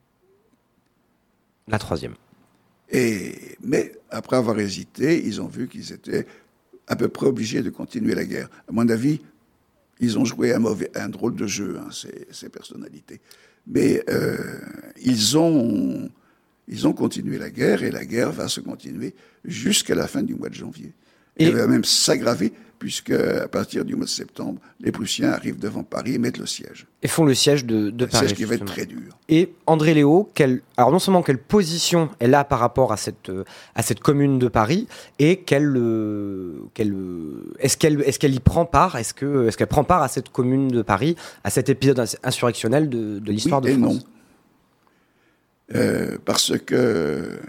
La 1.69 1.79
troisième. 1.79 2.15
Et, 2.91 3.35
mais 3.63 3.93
après 4.11 4.37
avoir 4.37 4.59
hésité, 4.61 5.23
ils 5.27 5.41
ont 5.41 5.49
vu 5.49 5.69
qu'ils 5.69 5.93
étaient 5.93 6.27
à 6.87 6.95
peu 6.97 7.09
près 7.09 7.27
obligés 7.27 7.63
de 7.63 7.71
continuer 7.71 8.15
la 8.15 8.25
guerre. 8.25 8.49
À 8.69 8.73
mon 8.73 8.89
avis, 8.89 9.21
ils 9.99 10.19
ont 10.19 10.25
joué 10.25 10.53
un, 10.55 10.59
mauvais, 10.61 10.91
un 10.95 11.09
drôle 11.09 11.35
de 11.35 11.47
jeu, 11.47 11.79
hein, 11.81 11.89
ces, 11.91 12.27
ces 12.31 12.49
personnalités. 12.49 13.21
Mais 13.67 14.05
euh, 14.09 14.37
ils, 15.03 15.37
ont, 15.37 16.09
ils 16.69 16.87
ont 16.87 16.93
continué 16.93 17.39
la 17.39 17.51
guerre 17.51 17.83
et 17.83 17.91
la 17.91 18.05
guerre 18.05 18.31
va 18.31 18.47
se 18.47 18.61
continuer 18.61 19.15
jusqu'à 19.45 19.95
la 19.97 20.07
fin 20.07 20.23
du 20.23 20.35
mois 20.35 20.49
de 20.49 20.55
janvier. 20.55 20.93
Et 21.37 21.45
Et- 21.45 21.47
elle 21.49 21.57
va 21.57 21.67
même 21.67 21.85
s'aggraver 21.85 22.53
puisque 22.79 23.11
à 23.11 23.49
partir 23.49 23.85
du 23.85 23.95
mois 23.97 24.05
de 24.05 24.11
septembre, 24.11 24.61
les 24.81 24.93
Prussiens 24.93 25.31
arrivent 25.31 25.59
devant 25.59 25.83
Paris 25.83 26.15
et 26.15 26.19
mettent 26.19 26.39
le 26.39 26.47
siège. 26.47 26.87
Et 27.03 27.09
font 27.09 27.25
le 27.25 27.35
siège 27.35 27.65
de, 27.65 27.91
Paris. 28.07 28.27
siège 28.29 28.35
qui 28.35 28.45
va 28.45 28.55
être 28.57 28.65
très 28.65 28.85
dur. 28.87 29.17
Et 29.29 29.53
André 29.67 29.95
Léo, 29.95 30.31
quelle, 30.35 30.61
alors 30.77 30.91
non 30.93 30.99
seulement 30.99 31.23
quelle 31.23 31.39
position 31.39 32.11
elle 32.19 32.35
a 32.35 32.45
par 32.45 32.59
rapport 32.59 32.93
à 32.93 32.97
cette, 32.97 33.31
à 33.75 33.83
cette 33.83 34.01
commune 34.01 34.39
de 34.39 34.49
Paris, 34.49 34.87
et 35.19 35.39
quelle, 35.39 35.75
euh, 35.77 36.61
quelle, 36.75 36.95
est-ce 37.59 37.77
qu'elle 37.77 38.01
est 38.03 38.19
qu'elle 38.19 38.35
y 38.35 38.41
prend 38.41 38.67
part? 38.67 38.97
Est-ce 38.97 39.15
que 39.15 39.47
est-ce 39.49 39.57
qu'elle 39.57 39.67
prend 39.69 39.85
part 39.85 40.03
à 40.03 40.09
cette 40.09 40.29
commune 40.29 40.69
de 40.69 40.83
Paris, 40.83 41.17
à 41.45 41.51
cet 41.51 41.69
épisode 41.69 41.99
ins- 42.01 42.17
insurrectionnel 42.23 42.89
de, 42.89 43.19
de 43.19 43.33
l'histoire 43.33 43.61
Oui 43.63 43.71
de 43.73 43.77
et 43.79 43.81
France? 43.83 43.95
non. 43.95 44.01
Euh, 45.75 46.17
parce 46.25 46.57
que. 46.59 47.41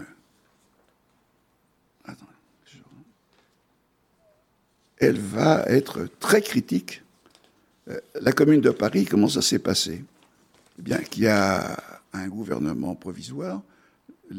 Attends, 2.04 2.26
je- 2.66 2.78
Elle 5.00 5.18
va 5.18 5.64
être 5.66 6.08
très 6.20 6.42
critique. 6.42 7.02
Euh, 7.88 8.00
la 8.20 8.32
commune 8.32 8.60
de 8.60 8.70
Paris, 8.70 9.04
comment 9.04 9.28
ça 9.28 9.42
s'est 9.42 9.58
passé? 9.58 10.04
Eh 10.78 10.82
bien, 10.82 10.98
qu'il 10.98 11.24
y 11.24 11.28
a 11.28 11.76
un 12.12 12.28
gouvernement 12.28 12.94
provisoire. 12.94 13.62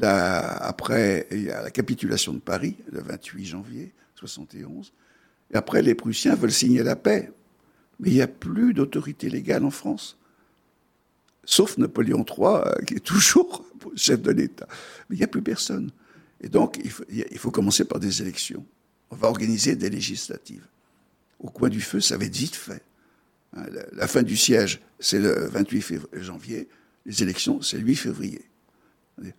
Après, 0.01 1.28
la 1.32 1.72
capitulation 1.72 2.34
de 2.34 2.39
Paris, 2.39 2.76
le 2.91 3.01
28 3.01 3.45
janvier 3.45 3.91
71. 4.16 4.93
Et 5.51 5.55
après, 5.55 5.82
les 5.82 5.95
Prussiens 5.95 6.36
veulent 6.36 6.51
signer 6.51 6.84
la 6.84 6.95
paix. 6.95 7.32
Mais 7.99 8.10
il 8.10 8.14
n'y 8.14 8.22
a 8.22 8.28
plus 8.28 8.74
d'autorité 8.74 9.30
légale 9.30 9.66
en 9.66 9.72
France 9.72 10.20
sauf 11.49 11.78
Napoléon 11.78 12.24
III, 12.24 12.47
euh, 12.47 12.86
qui 12.86 12.95
est 12.95 12.99
toujours 12.99 13.66
chef 13.95 14.22
de 14.22 14.32
l'État. 14.32 14.68
Mais 15.10 15.16
il 15.16 15.20
n'y 15.20 15.26
a 15.26 15.28
plus 15.28 15.41
personne. 15.41 15.89
Et 16.41 16.47
donc, 16.47 16.80
il 17.10 17.38
faut 17.38 17.51
commencer 17.51 17.84
par 17.84 17.99
des 17.99 18.22
élections. 18.22 18.66
On 19.12 19.16
va 19.16 19.28
organiser 19.28 19.76
des 19.76 19.89
législatives. 19.89 20.66
Au 21.39 21.49
coin 21.49 21.70
du 21.70 21.82
feu, 21.82 21.99
ça 21.99 22.18
va 22.18 22.26
être 22.26 22.36
vite 22.36 22.55
fait. 22.55 22.84
Hein, 23.55 23.64
La, 23.93 24.07
fin 24.07 24.24
du 24.24 24.38
siège, 24.38 24.82
c'est 24.99 25.20
le 25.20 25.47
28 25.47 25.80
fév- 25.80 26.05
janvier. 26.14 26.68
Les 27.05 27.24
élections, 27.24 27.62
c'est 27.62 27.78
le 27.78 27.86
8 27.86 27.95
février. 27.95 28.41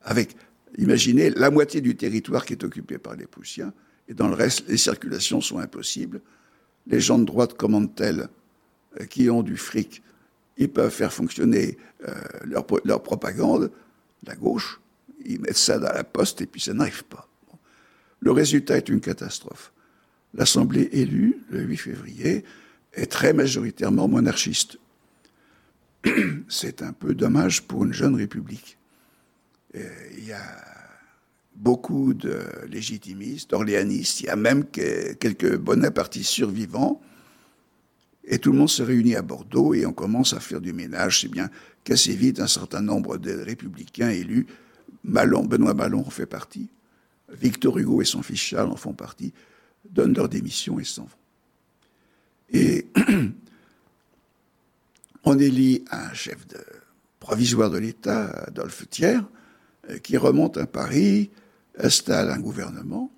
Avec, 0.02 0.34
imaginez, 0.78 1.30
la 1.30 1.50
moitié 1.50 1.80
du 1.80 1.96
territoire 1.96 2.44
qui 2.44 2.54
est 2.54 2.64
occupé 2.64 2.98
par 2.98 3.14
les 3.16 3.26
Prussiens, 3.26 3.72
et 4.08 4.14
dans 4.14 4.28
le 4.28 4.34
reste, 4.34 4.66
les 4.68 4.76
circulations 4.76 5.40
sont 5.40 5.58
impossibles. 5.58 6.20
Les 6.86 7.00
gens 7.00 7.18
de 7.18 7.24
droite 7.24 7.54
commandent-elles 7.54 8.28
euh, 9.00 9.04
qui 9.06 9.30
ont 9.30 9.42
du 9.42 9.56
fric, 9.56 10.02
ils 10.56 10.68
peuvent 10.68 10.90
faire 10.92 11.12
fonctionner 11.12 11.78
euh, 12.08 12.12
leur, 12.44 12.66
leur 12.84 13.02
propagande, 13.02 13.70
la 14.26 14.34
gauche, 14.34 14.80
ils 15.24 15.40
mettent 15.40 15.56
ça 15.56 15.78
dans 15.78 15.92
la 15.92 16.02
poste 16.04 16.40
et 16.40 16.46
puis 16.46 16.60
ça 16.60 16.74
n'arrive 16.74 17.04
pas. 17.04 17.28
Le 18.20 18.30
résultat 18.32 18.76
est 18.76 18.88
une 18.88 19.00
catastrophe. 19.00 19.72
L'Assemblée 20.34 20.88
élue, 20.92 21.38
le 21.50 21.62
8 21.62 21.76
février, 21.76 22.44
est 22.92 23.10
très 23.10 23.32
majoritairement 23.32 24.08
monarchiste. 24.08 24.78
C'est 26.48 26.82
un 26.82 26.92
peu 26.92 27.14
dommage 27.14 27.62
pour 27.62 27.84
une 27.84 27.92
jeune 27.92 28.14
république. 28.14 28.78
Il 29.74 30.24
y 30.24 30.32
a 30.32 30.42
beaucoup 31.54 32.14
de 32.14 32.40
légitimistes, 32.68 33.50
d'orléanistes, 33.50 34.20
il 34.20 34.26
y 34.26 34.28
a 34.28 34.36
même 34.36 34.64
que- 34.64 35.12
quelques 35.14 35.56
bonapartistes 35.56 36.30
survivants, 36.30 37.00
et 38.24 38.38
tout 38.38 38.52
le 38.52 38.58
monde 38.58 38.68
se 38.68 38.82
réunit 38.82 39.16
à 39.16 39.22
Bordeaux 39.22 39.74
et 39.74 39.86
on 39.86 39.92
commence 39.92 40.32
à 40.32 40.40
faire 40.40 40.60
du 40.60 40.72
ménage, 40.72 41.20
c'est 41.20 41.28
bien 41.28 41.50
qu'assez 41.84 42.14
vite 42.14 42.40
un 42.40 42.46
certain 42.46 42.80
nombre 42.80 43.18
de 43.18 43.32
républicains 43.32 44.10
élus, 44.10 44.46
Malon, 45.04 45.44
Benoît 45.44 45.74
Malon 45.74 46.00
en 46.06 46.10
fait 46.10 46.26
partie, 46.26 46.68
Victor 47.32 47.78
Hugo 47.78 48.02
et 48.02 48.04
son 48.04 48.22
fils 48.22 48.40
Charles 48.40 48.70
en 48.70 48.76
font 48.76 48.92
partie, 48.92 49.32
donnent 49.88 50.14
leur 50.14 50.28
démission 50.28 50.78
et 50.78 50.84
s'en 50.84 51.04
vont. 51.04 51.10
Et 52.52 52.86
on 55.24 55.38
élit 55.38 55.84
un 55.90 56.12
chef 56.12 56.46
provisoire 57.20 57.70
de 57.70 57.78
l'État, 57.78 58.26
Adolphe 58.46 58.88
Thiers, 58.88 59.20
euh, 59.88 59.98
qui 59.98 60.16
remonte 60.16 60.56
à 60.56 60.66
Paris, 60.66 61.30
installe 61.78 62.30
un 62.30 62.40
gouvernement. 62.40 63.10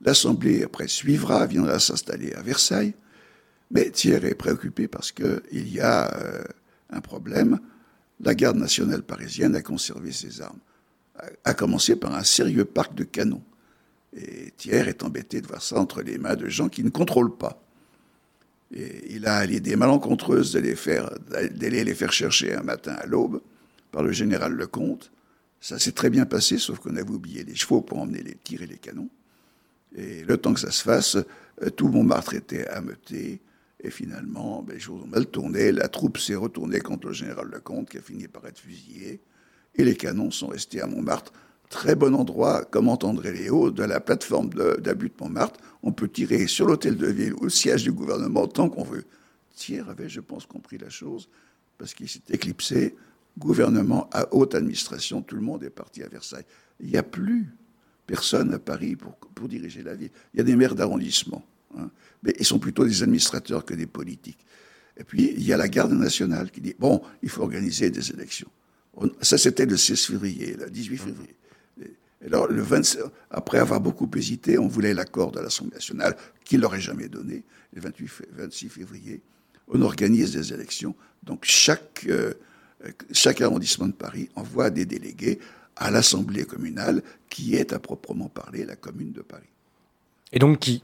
L'Assemblée, 0.00 0.64
après, 0.64 0.88
suivra, 0.88 1.46
viendra 1.46 1.78
s'installer 1.78 2.32
à 2.32 2.42
Versailles. 2.42 2.94
Mais 3.70 3.90
Thiers 3.90 4.24
est 4.24 4.34
préoccupé 4.34 4.88
parce 4.88 5.12
qu'il 5.12 5.68
y 5.68 5.80
a 5.80 6.14
euh, 6.16 6.44
un 6.90 7.00
problème. 7.00 7.58
La 8.20 8.34
garde 8.34 8.56
nationale 8.56 9.02
parisienne 9.02 9.54
a 9.56 9.62
conservé 9.62 10.12
ses 10.12 10.40
armes, 10.40 10.58
à, 11.44 11.54
commencer 11.54 11.96
par 11.96 12.14
un 12.14 12.24
sérieux 12.24 12.64
parc 12.64 12.94
de 12.94 13.04
canons. 13.04 13.42
Et 14.14 14.52
Thiers 14.56 14.88
est 14.88 15.02
embêté 15.02 15.40
de 15.40 15.46
voir 15.46 15.62
ça 15.62 15.78
entre 15.78 16.02
les 16.02 16.18
mains 16.18 16.36
de 16.36 16.48
gens 16.48 16.68
qui 16.68 16.84
ne 16.84 16.90
contrôlent 16.90 17.36
pas. 17.36 17.62
Et 18.74 19.14
il 19.14 19.26
a 19.26 19.44
l'idée 19.44 19.76
malencontreuse 19.76 20.52
de 20.52 20.60
les 20.60 20.76
d'aller 21.50 21.84
les 21.84 21.94
faire 21.94 22.12
chercher 22.12 22.54
un 22.54 22.62
matin 22.62 22.92
à 22.92 23.06
l'aube 23.06 23.40
par 23.90 24.02
le 24.02 24.12
général 24.12 24.54
Lecomte. 24.54 25.10
Ça 25.60 25.78
s'est 25.78 25.92
très 25.92 26.10
bien 26.10 26.26
passé, 26.26 26.58
sauf 26.58 26.78
qu'on 26.78 26.96
avait 26.96 27.10
oublié 27.10 27.44
les 27.44 27.54
chevaux 27.54 27.82
pour 27.82 27.98
emmener 27.98 28.22
les 28.22 28.34
tirs 28.34 28.62
et 28.62 28.66
les 28.66 28.78
canons. 28.78 29.10
Et 29.94 30.24
le 30.24 30.36
temps 30.38 30.54
que 30.54 30.60
ça 30.60 30.70
se 30.70 30.82
fasse, 30.82 31.16
euh, 31.16 31.70
tout 31.70 31.88
Montmartre 31.88 32.34
était 32.34 32.66
ameuté. 32.68 33.40
Et 33.84 33.90
finalement, 33.90 34.62
ben, 34.62 34.74
les 34.74 34.80
choses 34.80 35.02
ont 35.02 35.06
mal 35.06 35.26
tourné. 35.26 35.70
La 35.70 35.88
troupe 35.88 36.18
s'est 36.18 36.34
retournée 36.34 36.80
contre 36.80 37.08
le 37.08 37.12
général 37.12 37.48
Lecomte, 37.48 37.90
qui 37.90 37.98
a 37.98 38.00
fini 38.00 38.26
par 38.26 38.46
être 38.46 38.58
fusillé. 38.58 39.20
Et 39.74 39.84
les 39.84 39.96
canons 39.96 40.30
sont 40.30 40.48
restés 40.48 40.80
à 40.80 40.86
Montmartre. 40.86 41.32
Très 41.70 41.94
bon 41.94 42.14
endroit, 42.14 42.64
comme 42.64 42.88
entendrait 42.88 43.32
Léo, 43.32 43.70
de 43.70 43.82
la 43.82 44.00
plateforme 44.00 44.50
d'abus 44.80 45.08
de 45.08 45.14
Montmartre. 45.20 45.58
On 45.82 45.92
peut 45.92 46.08
tirer 46.08 46.46
sur 46.46 46.66
l'hôtel 46.66 46.96
de 46.96 47.06
ville 47.06 47.34
ou 47.34 47.44
le 47.44 47.50
siège 47.50 47.84
du 47.84 47.92
gouvernement 47.92 48.46
tant 48.46 48.68
qu'on 48.68 48.84
veut. 48.84 49.04
Thiers 49.56 49.88
avait, 49.88 50.08
je 50.08 50.20
pense, 50.20 50.44
compris 50.44 50.78
la 50.78 50.90
chose, 50.90 51.28
parce 51.78 51.94
qu'il 51.94 52.08
s'est 52.08 52.20
éclipsé. 52.30 52.94
Gouvernement 53.38 54.10
à 54.12 54.34
haute 54.34 54.54
administration, 54.54 55.22
tout 55.22 55.36
le 55.36 55.40
monde 55.40 55.64
est 55.64 55.70
parti 55.70 56.02
à 56.02 56.08
Versailles. 56.08 56.44
Il 56.80 56.88
n'y 56.88 56.98
a 56.98 57.02
plus 57.02 57.48
personne 58.06 58.52
à 58.52 58.58
Paris 58.58 58.94
pour, 58.94 59.16
pour 59.34 59.48
diriger 59.48 59.82
la 59.82 59.94
ville. 59.94 60.10
Il 60.34 60.38
y 60.38 60.40
a 60.40 60.44
des 60.44 60.54
maires 60.54 60.74
d'arrondissement, 60.74 61.42
hein, 61.78 61.88
mais 62.22 62.34
ils 62.38 62.44
sont 62.44 62.58
plutôt 62.58 62.84
des 62.84 63.02
administrateurs 63.02 63.64
que 63.64 63.72
des 63.72 63.86
politiques. 63.86 64.44
Et 64.98 65.04
puis, 65.04 65.32
il 65.34 65.42
y 65.42 65.54
a 65.54 65.56
la 65.56 65.68
garde 65.68 65.92
nationale 65.92 66.50
qui 66.50 66.60
dit, 66.60 66.74
bon, 66.78 67.00
il 67.22 67.30
faut 67.30 67.42
organiser 67.42 67.88
des 67.88 68.10
élections. 68.10 68.50
On- 68.94 69.10
ça, 69.20 69.38
c'était 69.38 69.66
le 69.66 69.76
16 69.76 70.00
février, 70.06 70.54
le 70.54 70.68
18 70.70 70.96
février. 70.98 71.34
Et 71.80 72.26
alors, 72.26 72.46
le 72.46 72.62
27, 72.62 73.02
après 73.30 73.58
avoir 73.58 73.80
beaucoup 73.80 74.08
hésité, 74.16 74.58
on 74.58 74.68
voulait 74.68 74.94
l'accord 74.94 75.32
de 75.32 75.40
l'Assemblée 75.40 75.74
nationale, 75.74 76.16
qu'il 76.44 76.60
n'aurait 76.60 76.80
jamais 76.80 77.08
donné, 77.08 77.42
le 77.74 77.80
28, 77.80 78.08
fé- 78.08 78.24
26 78.32 78.68
février. 78.68 79.20
On 79.68 79.80
organise 79.82 80.32
des 80.32 80.52
élections. 80.52 80.94
Donc, 81.22 81.44
chaque, 81.44 82.04
euh, 82.08 82.34
chaque 83.12 83.40
arrondissement 83.40 83.86
de 83.88 83.92
Paris 83.92 84.28
envoie 84.36 84.70
des 84.70 84.84
délégués 84.84 85.38
à 85.76 85.90
l'Assemblée 85.90 86.44
communale, 86.44 87.02
qui 87.30 87.54
est 87.56 87.72
à 87.72 87.78
proprement 87.78 88.28
parler 88.28 88.64
la 88.64 88.76
commune 88.76 89.12
de 89.12 89.22
Paris. 89.22 89.48
Et 90.32 90.38
donc 90.38 90.60
qui 90.60 90.82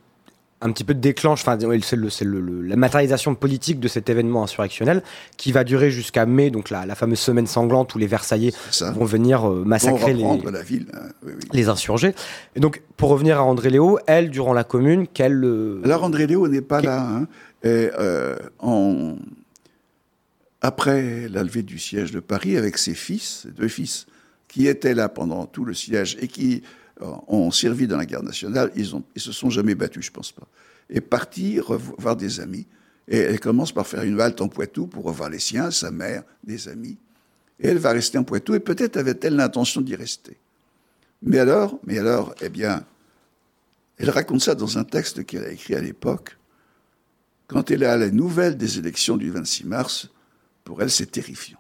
un 0.61 0.73
petit 0.73 0.83
peu 0.83 0.93
déclenche, 0.95 1.43
enfin 1.43 1.57
c'est 1.83 1.95
le- 1.97 2.11
c'est 2.11 2.25
le- 2.25 2.41
le- 2.41 2.63
la 2.63 2.75
matérialisation 2.75 3.35
politique 3.37 3.79
de 3.79 3.87
cet 3.87 4.11
événement 4.11 4.43
insurrectionnel 4.43 5.03
qui 5.37 5.53
va 5.53 5.63
durer 5.63 5.91
jusqu'à 5.93 6.27
mai, 6.27 6.51
donc 6.51 6.71
la, 6.71 6.85
la 6.85 6.95
fameuse 6.97 7.21
semaine 7.21 7.47
sanglante 7.47 7.95
où 7.95 7.99
les 7.99 8.09
Versaillais 8.09 8.53
vont 8.95 9.05
venir 9.05 9.49
euh, 9.49 9.63
massacrer 9.65 10.15
les, 10.15 10.23
reprendre 10.25 10.51
la 10.51 10.63
ville. 10.63 10.87
hein, 10.95 11.09
oui, 11.25 11.33
oui. 11.37 11.43
les 11.53 11.69
insurgés. 11.69 12.13
Et 12.57 12.61
donc 12.61 12.83
pour 12.97 13.11
revenir 13.11 13.39
à 13.39 13.45
André 13.45 13.71
Léo, 13.71 14.01
elle, 14.09 14.31
durant 14.31 14.53
la 14.53 14.65
commune, 14.65 15.07
qu'elle... 15.07 15.45
euh, 15.45 15.81
Alors 15.85 16.03
André 16.03 16.27
Léo 16.27 16.49
n'est 16.49 16.61
pas 16.61 16.81
là. 16.81 17.03
hein. 17.09 17.27
Et, 17.63 17.91
euh, 17.99 18.37
en- 18.59 19.17
Après 20.61 21.29
la 21.29 21.45
levée 21.45 21.63
du 21.63 21.79
siège 21.79 22.11
de 22.11 22.19
Paris, 22.21 22.57
avec 22.57 22.79
ses 22.79 22.95
fils, 22.95 23.43
ses 23.45 23.51
deux 23.53 23.69
fils, 23.69 24.07
qui 24.49 24.67
étaient 24.67 24.95
là 24.95 25.09
pendant 25.09 25.47
tout 25.47 25.65
le 25.65 25.73
siège 25.75 26.17
et 26.21 26.27
qui 26.27 26.63
ont 27.01 27.51
servi 27.51 27.87
dans 27.87 27.97
la 27.97 28.07
guerre 28.07 28.23
nationale, 28.23 28.71
ils, 28.75 28.91
ils 29.15 29.21
se 29.21 29.33
sont 29.33 29.51
jamais 29.51 29.75
battus, 29.75 30.07
je 30.07 30.11
pense 30.11 30.33
pas. 30.33 30.47
Et 30.91 31.01
partis 31.01 31.61
revoir 31.61 32.17
des 32.17 32.41
amis. 32.41 32.67
Et 33.07 33.19
elle 33.19 33.41
commence 33.41 33.73
par 33.73 33.87
faire 33.87 34.03
une 34.03 34.21
halte 34.21 34.41
en 34.41 34.49
Poitou 34.49 34.87
pour 34.87 35.05
revoir 35.05 35.31
les 35.31 35.39
siens, 35.39 35.71
sa 35.71 35.91
mère, 35.91 36.23
des 36.45 36.69
amis. 36.69 36.97
Et 37.61 37.69
elle 37.69 37.79
va 37.79 37.93
rester 37.93 38.19
en 38.19 38.25
Poitou, 38.25 38.55
et 38.55 38.61
peut-être 38.61 38.97
avait-elle 38.97 39.37
l'intention 39.37 39.81
d'y 39.81 39.97
rester. 39.97 40.37
Mais 41.23 41.39
alors, 41.39 41.79
mais 41.85 41.99
alors, 41.99 42.35
eh 42.41 42.49
bien, 42.49 42.85
elle 43.97 44.11
raconte 44.11 44.43
ça 44.43 44.55
dans 44.55 44.79
un 44.79 44.85
texte 44.85 45.25
qu'elle 45.25 45.45
a 45.45 45.51
écrit 45.51 45.75
à 45.75 45.81
l'époque. 45.81 46.37
Quand 47.49 47.71
elle 47.71 47.85
a 47.85 47.97
la 47.97 48.11
nouvelle 48.11 48.57
des 48.57 48.79
élections 48.79 49.17
du 49.17 49.31
26 49.31 49.65
mars, 49.65 50.09
pour 50.65 50.83
elle, 50.83 50.91
c'est 50.91 51.11
terrifiant. 51.11 51.58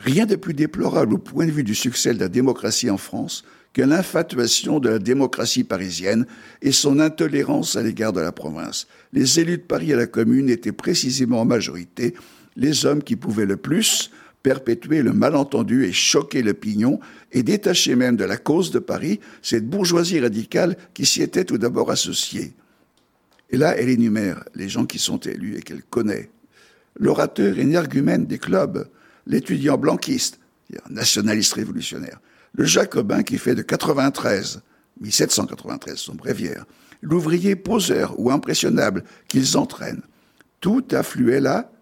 Rien 0.00 0.24
de 0.26 0.36
plus 0.36 0.54
déplorable 0.54 1.14
au 1.14 1.18
point 1.18 1.46
de 1.46 1.50
vue 1.50 1.62
du 1.62 1.74
succès 1.74 2.14
de 2.14 2.20
la 2.20 2.28
démocratie 2.28 2.90
en 2.90 2.96
France 2.96 3.44
que 3.74 3.82
l'infatuation 3.82 4.80
de 4.80 4.88
la 4.88 4.98
démocratie 4.98 5.62
parisienne 5.62 6.26
et 6.62 6.72
son 6.72 6.98
intolérance 6.98 7.76
à 7.76 7.82
l'égard 7.82 8.12
de 8.12 8.20
la 8.20 8.32
province. 8.32 8.88
Les 9.12 9.38
élus 9.38 9.58
de 9.58 9.62
Paris 9.62 9.92
à 9.92 9.96
la 9.96 10.06
commune 10.06 10.48
étaient 10.48 10.72
précisément 10.72 11.42
en 11.42 11.44
majorité 11.44 12.14
les 12.56 12.86
hommes 12.86 13.02
qui 13.02 13.14
pouvaient 13.14 13.46
le 13.46 13.56
plus 13.56 14.10
perpétuer 14.42 15.02
le 15.02 15.12
malentendu 15.12 15.84
et 15.84 15.92
choquer 15.92 16.42
l'opinion, 16.42 16.98
et 17.32 17.42
détacher 17.42 17.94
même 17.94 18.16
de 18.16 18.24
la 18.24 18.36
cause 18.36 18.70
de 18.70 18.78
Paris 18.78 19.20
cette 19.42 19.68
bourgeoisie 19.68 20.20
radicale 20.20 20.76
qui 20.94 21.06
s'y 21.06 21.22
était 21.22 21.44
tout 21.44 21.58
d'abord 21.58 21.90
associée. 21.90 22.54
Et 23.50 23.56
là, 23.56 23.76
elle 23.76 23.88
énumère 23.88 24.44
les 24.54 24.68
gens 24.68 24.86
qui 24.86 24.98
sont 24.98 25.18
élus 25.18 25.58
et 25.58 25.62
qu'elle 25.62 25.82
connaît. 25.82 26.30
L'orateur 26.98 27.58
énergumène 27.58 28.26
des 28.26 28.38
clubs, 28.38 28.88
l'étudiant 29.30 29.78
blanquiste, 29.78 30.40
nationaliste 30.90 31.54
révolutionnaire, 31.54 32.20
le 32.52 32.64
jacobin 32.64 33.22
qui 33.22 33.38
fait 33.38 33.54
de 33.54 33.62
93, 33.62 34.62
1793, 35.00 35.96
son 35.96 36.14
bréviaire, 36.14 36.66
l'ouvrier 37.00 37.56
poseur 37.56 38.18
ou 38.18 38.30
impressionnable 38.30 39.04
qu'ils 39.28 39.56
entraînent. 39.56 40.02
Tout 40.60 40.84
affluait 40.90 41.40
là, 41.40 41.72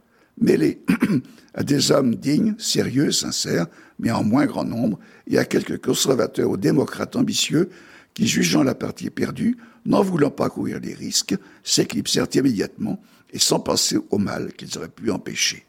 mêlé 0.40 0.82
à 1.55 1.64
des 1.64 1.90
hommes 1.90 2.14
dignes, 2.14 2.55
sérieux, 2.59 3.11
sincères, 3.11 3.66
mais 3.99 4.11
en 4.11 4.22
moins 4.22 4.46
grand 4.46 4.64
nombre, 4.64 4.99
et 5.26 5.38
à 5.38 5.44
quelques 5.44 5.82
conservateurs 5.82 6.51
ou 6.51 6.57
démocrates 6.57 7.16
ambitieux 7.16 7.70
qui, 8.14 8.28
jugeant 8.28 8.62
la 8.62 8.74
partie 8.74 9.11
perdue, 9.11 9.57
n'en 9.86 10.03
voulant 10.03 10.30
pas 10.30 10.51
courir 10.51 10.80
des 10.80 10.94
risques, 10.94 11.34
s'éclipsèrent 11.64 12.28
immédiatement 12.34 13.01
et 13.32 13.38
sans 13.38 13.59
penser 13.59 13.99
au 14.11 14.18
mal 14.18 14.53
qu'ils 14.53 14.76
auraient 14.78 14.88
pu 14.88 15.11
empêcher. 15.11 15.67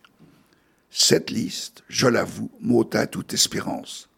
Cette 0.92 1.30
liste, 1.30 1.84
je 1.88 2.08
l'avoue, 2.08 2.50
m'ôta 2.62 3.08
toute 3.08 3.34
espérance. 3.34 4.10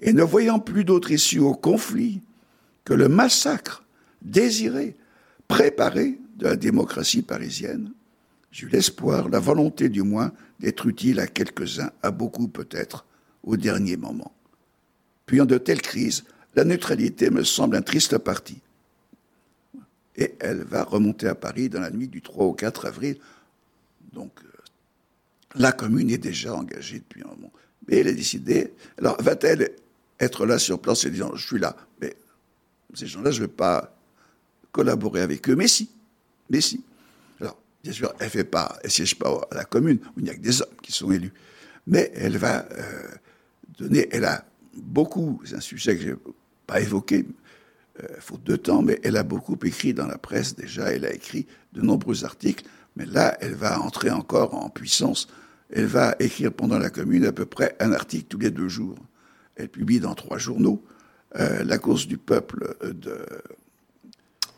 Et 0.00 0.12
ne 0.12 0.22
voyant 0.22 0.58
plus 0.58 0.84
d'autre 0.84 1.10
issue 1.10 1.38
au 1.38 1.54
conflit 1.54 2.20
que 2.84 2.94
le 2.94 3.08
massacre 3.08 3.82
désiré, 4.22 4.94
préparé 5.48 6.18
de 6.36 6.44
la 6.44 6.56
démocratie 6.56 7.22
parisienne, 7.22 7.92
j'eus 8.50 8.68
l'espoir, 8.68 9.28
la 9.28 9.40
volonté 9.40 9.88
du 9.88 10.02
moins, 10.02 10.32
d'être 10.60 10.86
utile 10.86 11.20
à 11.20 11.26
quelques-uns, 11.26 11.90
à 12.02 12.10
beaucoup 12.10 12.48
peut-être, 12.48 13.06
au 13.42 13.56
dernier 13.56 13.96
moment. 13.96 14.32
Puis 15.24 15.40
en 15.40 15.46
de 15.46 15.58
telles 15.58 15.82
crises, 15.82 16.24
la 16.54 16.64
neutralité 16.64 17.30
me 17.30 17.44
semble 17.44 17.76
un 17.76 17.82
triste 17.82 18.18
parti. 18.18 18.58
Et 20.16 20.34
elle 20.40 20.62
va 20.62 20.84
remonter 20.84 21.28
à 21.28 21.34
Paris 21.34 21.68
dans 21.68 21.80
la 21.80 21.90
nuit 21.90 22.08
du 22.08 22.22
3 22.22 22.46
au 22.46 22.54
4 22.54 22.86
avril. 22.86 23.18
Donc, 24.12 24.32
euh, 24.42 24.55
la 25.56 25.72
commune 25.72 26.10
est 26.10 26.18
déjà 26.18 26.54
engagée 26.54 26.98
depuis 26.98 27.22
un 27.22 27.28
moment. 27.28 27.52
Mais 27.88 27.98
elle 27.98 28.08
a 28.08 28.12
décidé. 28.12 28.72
Alors, 28.98 29.20
va-t-elle 29.22 29.70
être 30.18 30.46
là 30.46 30.58
sur 30.58 30.80
place 30.80 31.04
et 31.04 31.10
disant 31.10 31.34
Je 31.34 31.46
suis 31.46 31.58
là? 31.58 31.76
Mais 32.00 32.14
ces 32.94 33.06
gens-là, 33.06 33.30
je 33.30 33.42
ne 33.42 33.46
vais 33.46 33.52
pas 33.52 33.94
collaborer 34.72 35.20
avec 35.20 35.48
eux. 35.48 35.56
Mais 35.56 35.68
si. 35.68 35.90
Mais 36.50 36.60
si. 36.60 36.84
Alors, 37.40 37.58
bien 37.82 37.92
sûr, 37.92 38.12
elle 38.18 38.30
ne 38.34 38.42
pas, 38.42 38.78
elle 38.82 38.90
siège 38.90 39.18
pas 39.18 39.40
à 39.50 39.54
la 39.54 39.64
commune 39.64 39.98
où 40.16 40.20
il 40.20 40.24
n'y 40.24 40.30
a 40.30 40.34
que 40.34 40.40
des 40.40 40.62
hommes 40.62 40.76
qui 40.82 40.92
sont 40.92 41.10
élus. 41.10 41.32
Mais 41.86 42.12
elle 42.14 42.36
va 42.36 42.66
euh, 42.72 43.08
donner. 43.78 44.08
Elle 44.10 44.24
a 44.24 44.44
beaucoup. 44.74 45.40
C'est 45.44 45.56
un 45.56 45.60
sujet 45.60 45.96
que 45.96 46.02
je 46.02 46.08
n'ai 46.10 46.16
pas 46.66 46.80
évoqué, 46.80 47.24
euh, 48.02 48.06
faute 48.18 48.42
de 48.44 48.56
temps, 48.56 48.82
mais 48.82 49.00
elle 49.04 49.16
a 49.16 49.22
beaucoup 49.22 49.56
écrit 49.64 49.94
dans 49.94 50.06
la 50.06 50.18
presse 50.18 50.56
déjà. 50.56 50.92
Elle 50.92 51.04
a 51.04 51.12
écrit 51.12 51.46
de 51.72 51.82
nombreux 51.82 52.24
articles. 52.24 52.64
Mais 52.96 53.06
là, 53.06 53.36
elle 53.40 53.54
va 53.54 53.80
entrer 53.80 54.10
encore 54.10 54.54
en 54.54 54.70
puissance 54.70 55.28
elle 55.70 55.86
va 55.86 56.14
écrire 56.20 56.52
pendant 56.52 56.78
la 56.78 56.90
commune 56.90 57.24
à 57.24 57.32
peu 57.32 57.46
près 57.46 57.76
un 57.80 57.92
article 57.92 58.26
tous 58.28 58.38
les 58.38 58.50
deux 58.50 58.68
jours. 58.68 58.96
Elle 59.56 59.68
publie 59.68 60.00
dans 60.00 60.14
trois 60.14 60.38
journaux 60.38 60.84
euh, 61.38 61.64
La 61.64 61.78
cause 61.78 62.06
du 62.06 62.18
peuple 62.18 62.76
de. 62.82 63.18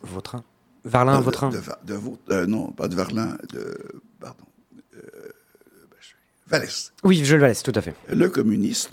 Vautrin 0.02 0.44
Varlin, 0.84 1.20
Vautrin 1.20 1.50
de, 1.50 1.94
euh, 2.30 2.46
Non, 2.46 2.70
pas 2.72 2.88
de 2.88 2.94
Varlin, 2.94 3.36
de. 3.52 3.78
Pardon. 4.20 4.44
Euh, 4.94 5.00
Vallès. 6.46 6.92
Oui, 7.04 7.24
Jules 7.24 7.40
Vallès, 7.40 7.62
tout 7.62 7.72
à 7.74 7.80
fait. 7.80 7.94
Le 8.08 8.28
communiste, 8.28 8.90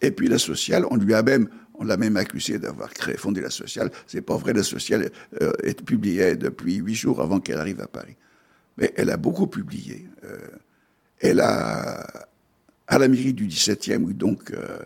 et 0.00 0.10
puis 0.10 0.28
la 0.28 0.38
sociale, 0.38 0.84
on 0.90 0.96
lui 0.96 1.14
a 1.14 1.22
même. 1.22 1.48
On 1.76 1.82
l'a 1.82 1.96
même 1.96 2.16
accusé 2.16 2.60
d'avoir 2.60 2.88
créé, 2.90 3.16
fondé 3.16 3.40
la 3.40 3.50
sociale. 3.50 3.90
C'est 4.06 4.22
pas 4.22 4.36
vrai, 4.36 4.52
la 4.52 4.62
sociale 4.62 5.10
est 5.64 5.82
publiée 5.84 6.36
depuis 6.36 6.76
huit 6.76 6.94
jours 6.94 7.20
avant 7.20 7.40
qu'elle 7.40 7.58
arrive 7.58 7.80
à 7.80 7.88
Paris. 7.88 8.14
Mais 8.76 8.92
elle 8.96 9.10
a 9.10 9.16
beaucoup 9.16 9.48
publié. 9.48 10.06
Elle 11.20 11.40
a, 11.40 12.26
à 12.86 12.98
la 12.98 13.08
mairie 13.08 13.32
du 13.32 13.46
17e, 13.46 14.02
où 14.02 14.12
donc 14.12 14.50
euh, 14.50 14.78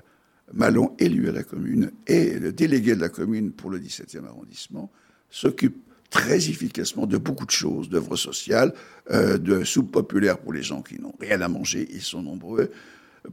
Malon, 0.53 0.95
élu 0.99 1.29
à 1.29 1.33
la 1.33 1.43
commune, 1.43 1.91
et 2.07 2.39
le 2.39 2.53
délégué 2.53 2.95
de 2.95 3.01
la 3.01 3.09
commune 3.09 3.53
pour 3.53 3.71
le 3.71 3.79
17e 3.79 4.25
arrondissement, 4.27 4.91
s'occupe 5.31 5.77
très 6.11 6.49
efficacement 6.49 7.07
de 7.07 7.19
beaucoup 7.19 7.45
de 7.45 7.51
choses, 7.51 7.89
d'œuvres 7.89 8.17
sociales, 8.17 8.73
euh, 9.11 9.37
de 9.37 9.65
soupes 9.65 9.93
populaires 9.93 10.39
pour 10.39 10.53
les 10.53 10.63
gens 10.63 10.83
qui 10.83 10.99
n'ont 11.01 11.15
rien 11.21 11.41
à 11.43 11.49
manger, 11.49 11.87
ils 11.91 12.03
sont 12.03 12.23
nombreux, 12.23 12.71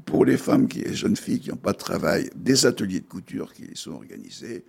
pour 0.06 0.26
les 0.26 0.38
femmes, 0.38 0.68
qui, 0.68 0.80
les 0.80 0.94
jeunes 0.94 1.16
filles 1.16 1.40
qui 1.40 1.50
n'ont 1.50 1.56
pas 1.56 1.72
de 1.72 1.78
travail, 1.78 2.30
des 2.36 2.66
ateliers 2.66 3.00
de 3.00 3.06
couture 3.06 3.54
qui 3.54 3.70
sont 3.76 3.92
organisés, 3.92 4.66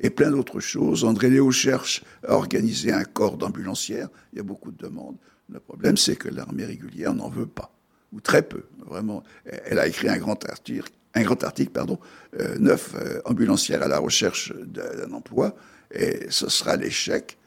et 0.00 0.10
plein 0.10 0.30
d'autres 0.30 0.60
choses. 0.60 1.04
André 1.04 1.30
Léo 1.30 1.50
cherche 1.50 2.04
à 2.26 2.34
organiser 2.34 2.92
un 2.92 3.04
corps 3.04 3.36
d'ambulancière, 3.36 4.08
il 4.32 4.36
y 4.36 4.40
a 4.40 4.44
beaucoup 4.44 4.70
de 4.70 4.76
demandes. 4.76 5.16
Le 5.50 5.60
problème, 5.60 5.96
c'est 5.96 6.16
que 6.16 6.28
l'armée 6.28 6.64
régulière 6.64 7.14
n'en 7.14 7.28
veut 7.28 7.46
pas, 7.46 7.72
ou 8.12 8.20
très 8.20 8.42
peu, 8.42 8.64
vraiment. 8.86 9.22
Elle 9.44 9.78
a 9.78 9.86
écrit 9.86 10.08
un 10.08 10.18
grand 10.18 10.44
article, 10.48 10.90
un 11.14 11.22
grand 11.22 11.42
article 11.42 11.70
pardon, 11.70 11.98
euh, 12.38 12.58
neuf 12.58 12.94
euh, 12.94 13.20
ambulancières 13.24 13.82
à 13.82 13.88
la 13.88 13.98
recherche 13.98 14.52
d'un 14.54 15.10
emploi, 15.12 15.56
et 15.92 16.26
ce 16.28 16.48
sera 16.48 16.76
l'échec. 16.76 17.38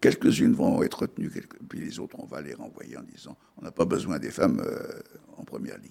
Quelques-unes 0.00 0.54
vont 0.54 0.82
être 0.82 1.00
retenues, 1.00 1.30
puis 1.68 1.80
les 1.80 2.00
autres, 2.00 2.16
on 2.18 2.26
va 2.26 2.40
les 2.40 2.54
renvoyer 2.54 2.96
en 2.96 3.02
disant 3.02 3.36
on 3.58 3.64
n'a 3.64 3.70
pas 3.70 3.84
besoin 3.84 4.18
des 4.18 4.30
femmes 4.30 4.62
euh, 4.64 5.00
en 5.36 5.44
première 5.44 5.76
ligne. 5.76 5.90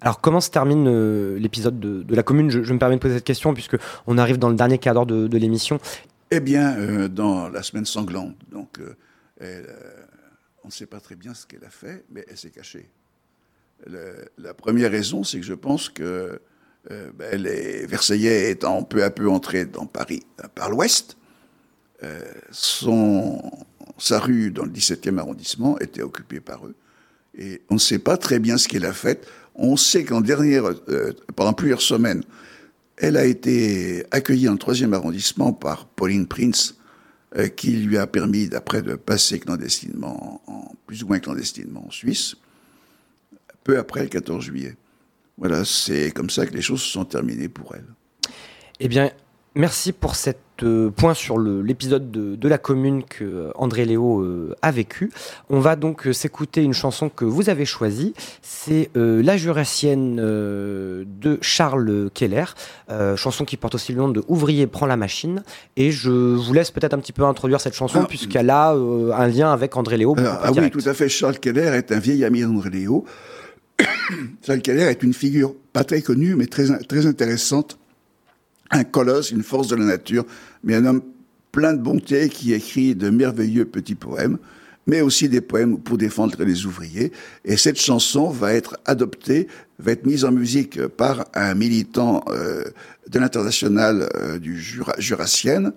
Alors 0.00 0.20
comment 0.20 0.40
se 0.40 0.50
termine 0.50 1.36
l'épisode 1.36 1.78
de, 1.78 2.14
la 2.14 2.24
commune? 2.24 2.50
Je, 2.50 2.72
me 2.72 2.78
permets 2.78 2.96
de 2.96 3.00
poser 3.00 3.14
cette 3.14 3.24
question 3.24 3.54
puisque 3.54 3.76
on 4.08 4.18
arrive 4.18 4.36
dans 4.38 4.48
le 4.48 4.56
dernier 4.56 4.78
quart 4.78 4.94
d'heure 4.94 5.06
de, 5.06 5.36
l'émission. 5.36 5.78
Eh 6.32 6.40
bien, 6.40 7.08
dans 7.08 7.48
la 7.48 7.62
semaine 7.62 7.86
sanglante, 7.86 8.34
donc 8.50 8.80
elle, 9.38 9.66
on 10.64 10.68
ne 10.68 10.72
sait 10.72 10.86
pas 10.86 11.00
très 11.00 11.16
bien 11.16 11.34
ce 11.34 11.46
qu'elle 11.46 11.64
a 11.64 11.70
fait, 11.70 12.04
mais 12.10 12.24
elle 12.28 12.36
s'est 12.38 12.50
cachée. 12.50 12.88
la 13.86 14.54
première 14.54 14.90
raison, 14.90 15.24
c'est 15.24 15.40
que 15.40 15.46
je 15.46 15.54
pense 15.54 15.88
que 15.88 16.40
euh, 16.90 17.10
ben, 17.14 17.40
les 17.40 17.86
Versaillais 17.86 18.50
étant 18.50 18.82
peu 18.82 19.04
à 19.04 19.10
peu 19.10 19.28
entrés 19.28 19.66
dans 19.66 19.86
Paris 19.86 20.24
euh, 20.42 20.48
par 20.52 20.68
l'ouest, 20.68 21.16
euh, 22.02 22.20
sa 23.98 24.18
rue 24.18 24.50
dans 24.50 24.64
le 24.64 24.72
17e 24.72 25.18
arrondissement 25.18 25.78
était 25.78 26.02
occupée 26.02 26.40
par 26.40 26.66
eux. 26.66 26.74
Et 27.38 27.62
on 27.70 27.74
ne 27.74 27.78
sait 27.80 28.00
pas 28.00 28.16
très 28.16 28.40
bien 28.40 28.58
ce 28.58 28.66
qu'elle 28.66 28.84
a 28.84 28.92
fait. 28.92 29.26
On 29.54 29.76
sait 29.76 30.04
qu'en 30.04 30.20
dernière, 30.20 30.64
pendant 31.36 31.52
plusieurs 31.52 31.82
semaines, 31.82 32.24
elle 32.96 33.16
a 33.16 33.24
été 33.24 34.04
accueillie 34.10 34.46
dans 34.46 34.52
le 34.52 34.58
3e 34.58 34.92
arrondissement 34.92 35.52
par 35.52 35.86
Pauline 35.86 36.26
Prince, 36.26 36.76
euh, 37.36 37.48
qui 37.48 37.72
lui 37.72 37.98
a 37.98 38.06
permis 38.06 38.48
d'après 38.48 38.82
de 38.82 38.94
passer 38.94 39.38
clandestinement, 39.40 40.42
en, 40.46 40.72
plus 40.86 41.02
ou 41.02 41.08
moins 41.08 41.18
clandestinement 41.18 41.86
en 41.86 41.90
Suisse, 41.90 42.36
peu 43.64 43.78
après 43.78 44.02
le 44.02 44.08
14 44.08 44.44
juillet. 44.44 44.76
Voilà, 45.38 45.64
c'est 45.64 46.10
comme 46.10 46.30
ça 46.30 46.46
que 46.46 46.54
les 46.54 46.62
choses 46.62 46.82
se 46.82 46.90
sont 46.90 47.04
terminées 47.04 47.48
pour 47.48 47.74
elle. 47.74 47.86
Eh 48.80 48.88
bien, 48.88 49.10
Merci 49.54 49.92
pour 49.92 50.16
cet 50.16 50.38
euh, 50.62 50.90
point 50.90 51.14
sur 51.14 51.38
l'épisode 51.38 52.10
de, 52.10 52.48
la 52.48 52.58
commune 52.58 53.02
que 53.04 53.24
euh, 53.24 53.50
André 53.54 53.84
Léo 53.84 54.20
euh, 54.20 54.54
a 54.62 54.70
vécu. 54.70 55.10
On 55.48 55.60
va 55.60 55.76
donc 55.76 56.08
s'écouter 56.12 56.62
une 56.62 56.74
chanson 56.74 57.08
que 57.08 57.24
vous 57.24 57.50
avez 57.50 57.64
choisie. 57.64 58.14
C'est 58.42 58.90
La 58.94 59.36
Jurassienne 59.36 60.16
de 60.16 61.38
Charles 61.40 62.10
Keller, 62.14 62.44
chanson 63.16 63.44
qui 63.44 63.56
porte 63.56 63.74
aussi 63.74 63.92
le 63.92 63.98
nom 63.98 64.08
de 64.08 64.22
Ouvrier 64.28 64.66
prend 64.66 64.86
la 64.86 64.96
machine. 64.96 65.42
Et 65.76 65.90
je 65.90 66.10
vous 66.10 66.52
laisse 66.52 66.70
peut-être 66.70 66.94
un 66.94 66.98
petit 66.98 67.12
peu 67.12 67.24
introduire 67.24 67.60
cette 67.60 67.74
chanson 67.74 68.00
ah, 68.02 68.06
puisqu'elle 68.06 68.50
a 68.50 68.70
un 68.70 69.26
lien 69.28 69.52
avec 69.52 69.76
André 69.76 69.96
Léo. 69.96 70.14
ah 70.18 70.50
oui, 70.54 70.70
tout 70.70 70.86
à 70.86 70.94
fait. 70.94 71.08
Charles 71.08 71.38
Keller 71.38 71.70
est 71.74 71.92
un 71.92 71.98
vieil 71.98 72.24
ami 72.24 72.42
d'André 72.42 72.70
Léo. 72.70 73.04
Charles 74.46 74.60
Keller 74.60 74.84
est 74.84 75.02
une 75.02 75.14
figure 75.14 75.54
pas 75.72 75.84
très 75.84 76.02
connue, 76.02 76.34
mais 76.34 76.46
très, 76.46 76.66
très 76.84 77.06
intéressante. 77.06 77.78
Un 78.70 78.84
colosse, 78.84 79.30
une 79.30 79.42
force 79.42 79.68
de 79.68 79.76
la 79.76 79.84
nature, 79.84 80.24
mais 80.64 80.74
un 80.74 80.84
homme 80.86 81.02
plein 81.50 81.74
de 81.74 81.82
bonté 81.82 82.28
qui 82.28 82.54
écrit 82.54 82.94
de 82.94 83.10
merveilleux 83.10 83.66
petits 83.66 83.94
poèmes, 83.94 84.38
mais 84.86 85.00
aussi 85.00 85.28
des 85.28 85.40
poèmes 85.40 85.78
pour 85.78 85.98
défendre 85.98 86.42
les 86.42 86.66
ouvriers. 86.66 87.12
Et 87.44 87.56
cette 87.56 87.78
chanson 87.78 88.30
va 88.30 88.54
être 88.54 88.76
adoptée, 88.84 89.46
va 89.78 89.92
être 89.92 90.06
mise 90.06 90.24
en 90.24 90.32
musique 90.32 90.84
par 90.86 91.26
un 91.34 91.54
militant 91.54 92.24
euh, 92.28 92.64
de 93.08 93.18
l'international 93.18 94.08
euh, 94.16 94.38
du 94.38 94.58
Jura, 94.58 94.94
Jurassienne, 94.98 95.72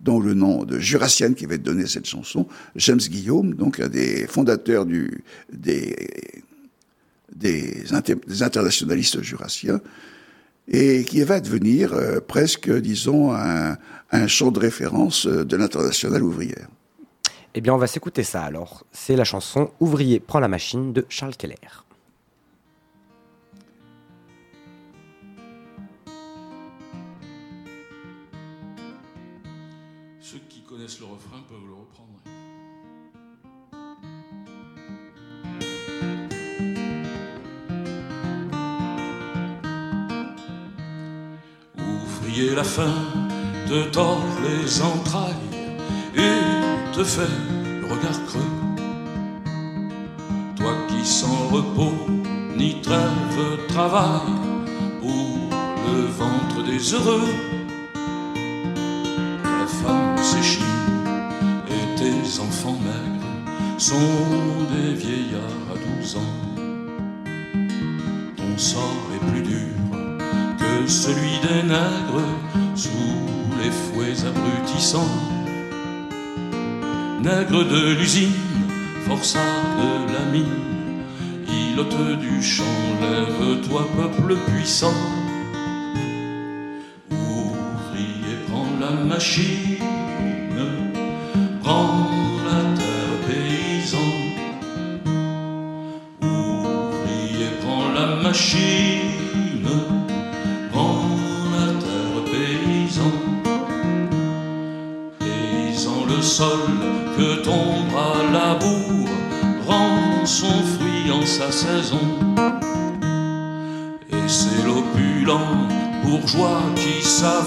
dont 0.00 0.20
le 0.20 0.34
nom 0.34 0.64
de 0.64 0.78
Jurassienne 0.78 1.34
qui 1.34 1.46
va 1.46 1.54
être 1.54 1.62
donné 1.62 1.84
à 1.84 1.88
cette 1.88 2.06
chanson, 2.06 2.46
James 2.76 2.98
Guillaume, 2.98 3.54
donc 3.54 3.80
un 3.80 3.88
des 3.88 4.26
fondateurs 4.26 4.86
du, 4.86 5.24
des, 5.52 5.94
des, 7.34 7.82
des 8.26 8.42
internationalistes 8.42 9.22
jurassiens, 9.22 9.80
et 10.68 11.04
qui 11.04 11.22
va 11.22 11.40
devenir 11.40 11.94
euh, 11.94 12.20
presque, 12.20 12.70
disons, 12.70 13.32
un, 13.32 13.76
un 14.10 14.26
champ 14.26 14.50
de 14.50 14.58
référence 14.58 15.26
euh, 15.26 15.44
de 15.44 15.56
l'international 15.56 16.22
ouvrière. 16.22 16.68
Eh 17.54 17.60
bien, 17.60 17.74
on 17.74 17.78
va 17.78 17.86
s'écouter 17.86 18.22
ça 18.22 18.42
alors. 18.42 18.84
C'est 18.92 19.16
la 19.16 19.24
chanson 19.24 19.70
Ouvrier 19.80 20.20
prend 20.20 20.40
la 20.40 20.48
machine 20.48 20.92
de 20.92 21.06
Charles 21.08 21.36
Keller. 21.36 21.87
La 42.40 42.62
faim 42.62 42.94
te 43.66 43.90
tord 43.90 44.22
les 44.44 44.80
entrailles 44.80 45.34
et 46.14 46.94
te 46.94 47.02
fait 47.02 47.34
le 47.80 47.84
regard 47.84 48.24
creux. 48.28 48.52
Toi 50.54 50.72
qui 50.86 51.04
sans 51.04 51.48
repos 51.48 52.06
ni 52.56 52.80
trêve 52.80 53.66
travail 53.66 54.30
pour 55.00 55.50
le 55.88 56.02
ventre 56.06 56.62
des 56.64 56.94
heureux 56.94 57.34
la 59.42 59.66
femme 59.66 60.16
s'échine 60.18 60.64
et 61.68 61.98
tes 61.98 62.40
enfants 62.40 62.78
maigres 62.86 63.78
sont 63.78 64.14
des 64.74 64.94
vieillards 64.94 65.66
à 65.72 65.74
douze 65.74 66.16
ans. 66.16 66.34
Ton 68.36 68.56
sort 68.56 69.06
est 69.12 69.17
celui 70.88 71.38
des 71.42 71.62
nègres 71.64 72.24
sous 72.74 72.88
les 73.62 73.70
fouets 73.70 74.26
abrutissants. 74.26 75.14
Nègre 77.22 77.64
de 77.64 77.92
l'usine, 77.92 78.32
forçat 79.06 79.38
de 79.78 80.12
la 80.14 80.24
mine, 80.32 80.46
îlote 81.46 82.18
du 82.20 82.42
champ, 82.42 82.64
lève-toi, 83.02 83.86
peuple 83.96 84.36
puissant. 84.46 84.94
Ouvrier, 87.10 88.36
prends 88.48 88.72
la 88.80 88.92
machine, 89.04 89.67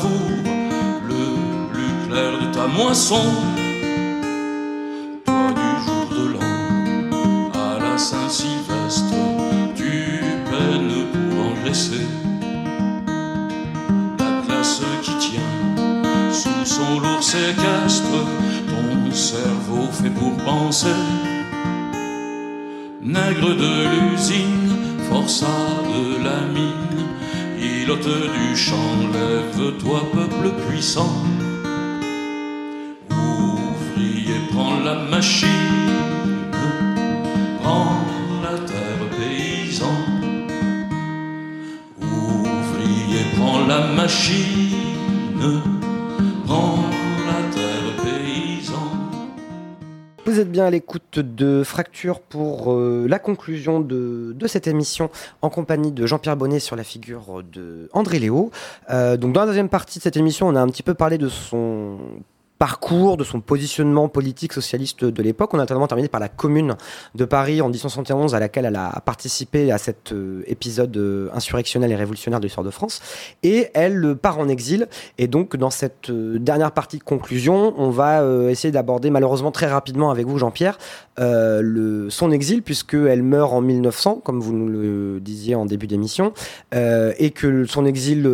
le 0.10 1.24
plus 1.72 2.08
clair 2.08 2.32
de 2.42 2.54
ta 2.54 2.68
moisson. 2.68 3.24
Toi 5.26 5.52
du 5.54 5.72
jour 5.86 6.06
de 6.12 6.34
l'an 6.34 7.52
à 7.54 7.80
la 7.80 7.98
Saint-Sylvestre, 7.98 9.16
tu 9.76 10.22
peines 10.50 11.06
pour 11.12 11.46
engraisser 11.52 12.08
la 14.20 14.42
classe 14.46 14.82
qui 15.02 15.14
tient 15.18 16.32
sous 16.32 16.66
son 16.66 17.00
lourd 17.00 17.24
séquestre. 17.24 18.18
Ton 18.68 19.12
cerveau 19.12 19.88
fait 19.92 20.10
pour 20.10 20.36
penser. 20.38 21.00
Nègre 23.04 23.56
de 23.56 23.74
l'usine, 23.92 24.78
forçat 25.10 25.48
de 25.94 26.24
la 26.24 26.42
mine, 26.54 26.91
îlote 27.82 28.06
du 28.06 28.56
champ, 28.56 28.98
lève-toi, 29.14 30.02
peuple 30.14 30.50
puissant. 30.68 31.12
Ouvrier, 33.10 34.40
prends 34.52 34.80
la 34.84 34.96
machine, 34.96 35.50
l'écoute 50.72 51.20
de 51.20 51.64
Fracture 51.64 52.20
pour 52.20 52.74
euh, 52.74 53.06
la 53.08 53.20
conclusion 53.20 53.80
de, 53.80 54.36
cette 54.48 54.68
émission 54.68 55.10
en 55.42 55.50
compagnie 55.50 55.92
de 55.92 56.06
Jean-Pierre 56.06 56.36
Bonnet 56.36 56.60
sur 56.60 56.76
la 56.76 56.84
figure 56.84 57.44
de 57.44 57.90
André 57.94 58.20
Léo. 58.20 58.52
Euh, 58.90 59.18
donc 59.18 59.34
dans 59.34 59.42
la 59.42 59.48
deuxième 59.48 59.70
partie 59.70 60.00
de 60.00 60.04
cette 60.04 60.18
émission, 60.18 60.48
on 60.48 60.56
a 60.56 60.62
un 60.62 60.68
petit 60.68 60.84
peu 60.84 60.94
parlé 60.94 61.18
de 61.18 61.30
son 61.30 62.00
parcours, 62.62 63.18
de 63.18 63.24
son 63.24 63.42
positionnement 63.42 64.08
politique 64.08 64.54
socialiste 64.54 65.04
de 65.04 65.24
l'époque. 65.24 65.52
On 65.56 65.58
a 65.58 65.62
notamment 65.62 65.88
terminé 65.88 66.08
par 66.08 66.20
la 66.20 66.30
Commune 66.30 66.76
de 67.16 67.26
Paris 67.26 67.60
en 67.60 67.70
1871 67.70 68.36
à 68.36 68.40
laquelle 68.40 68.66
elle 68.66 68.76
a 68.76 69.02
participé 69.04 69.72
à 69.72 69.80
cet 69.80 70.12
euh, 70.12 70.44
épisode 70.46 70.96
euh, 70.96 71.30
insurrectionnel 71.34 71.92
et 71.92 71.96
révolutionnaire 71.96 72.40
de 72.40 72.46
l'histoire 72.46 72.64
de 72.64 72.70
France. 72.70 73.02
Et 73.42 73.70
elle 73.74 74.06
euh, 74.06 74.14
part 74.14 74.38
en 74.38 74.48
exil. 74.48 74.88
Et 75.18 75.26
donc 75.26 75.56
dans 75.56 75.72
cette 75.72 76.12
dernière 76.12 76.72
partie 76.72 77.00
de 77.00 77.04
conclusion, 77.04 77.74
on 77.78 77.90
va 77.90 78.24
essayer 78.52 78.72
d'aborder 78.72 79.10
malheureusement 79.10 79.50
très 79.50 79.66
rapidement 79.66 80.12
avec 80.12 80.28
vous 80.28 80.38
Jean-Pierre 80.38 80.78
son 81.18 82.32
exil 82.32 82.64
puisqu'elle 82.64 83.22
meurt 83.22 83.54
en 83.54 83.62
1900 83.62 84.22
comme 84.24 84.40
vous 84.40 84.54
nous 84.54 84.68
le 84.68 85.20
disiez 85.20 85.54
en 85.54 85.66
début 85.66 85.86
d'émission 85.86 86.34
et 86.74 87.32
que 87.32 87.66
son 87.66 87.86
exil 87.86 88.28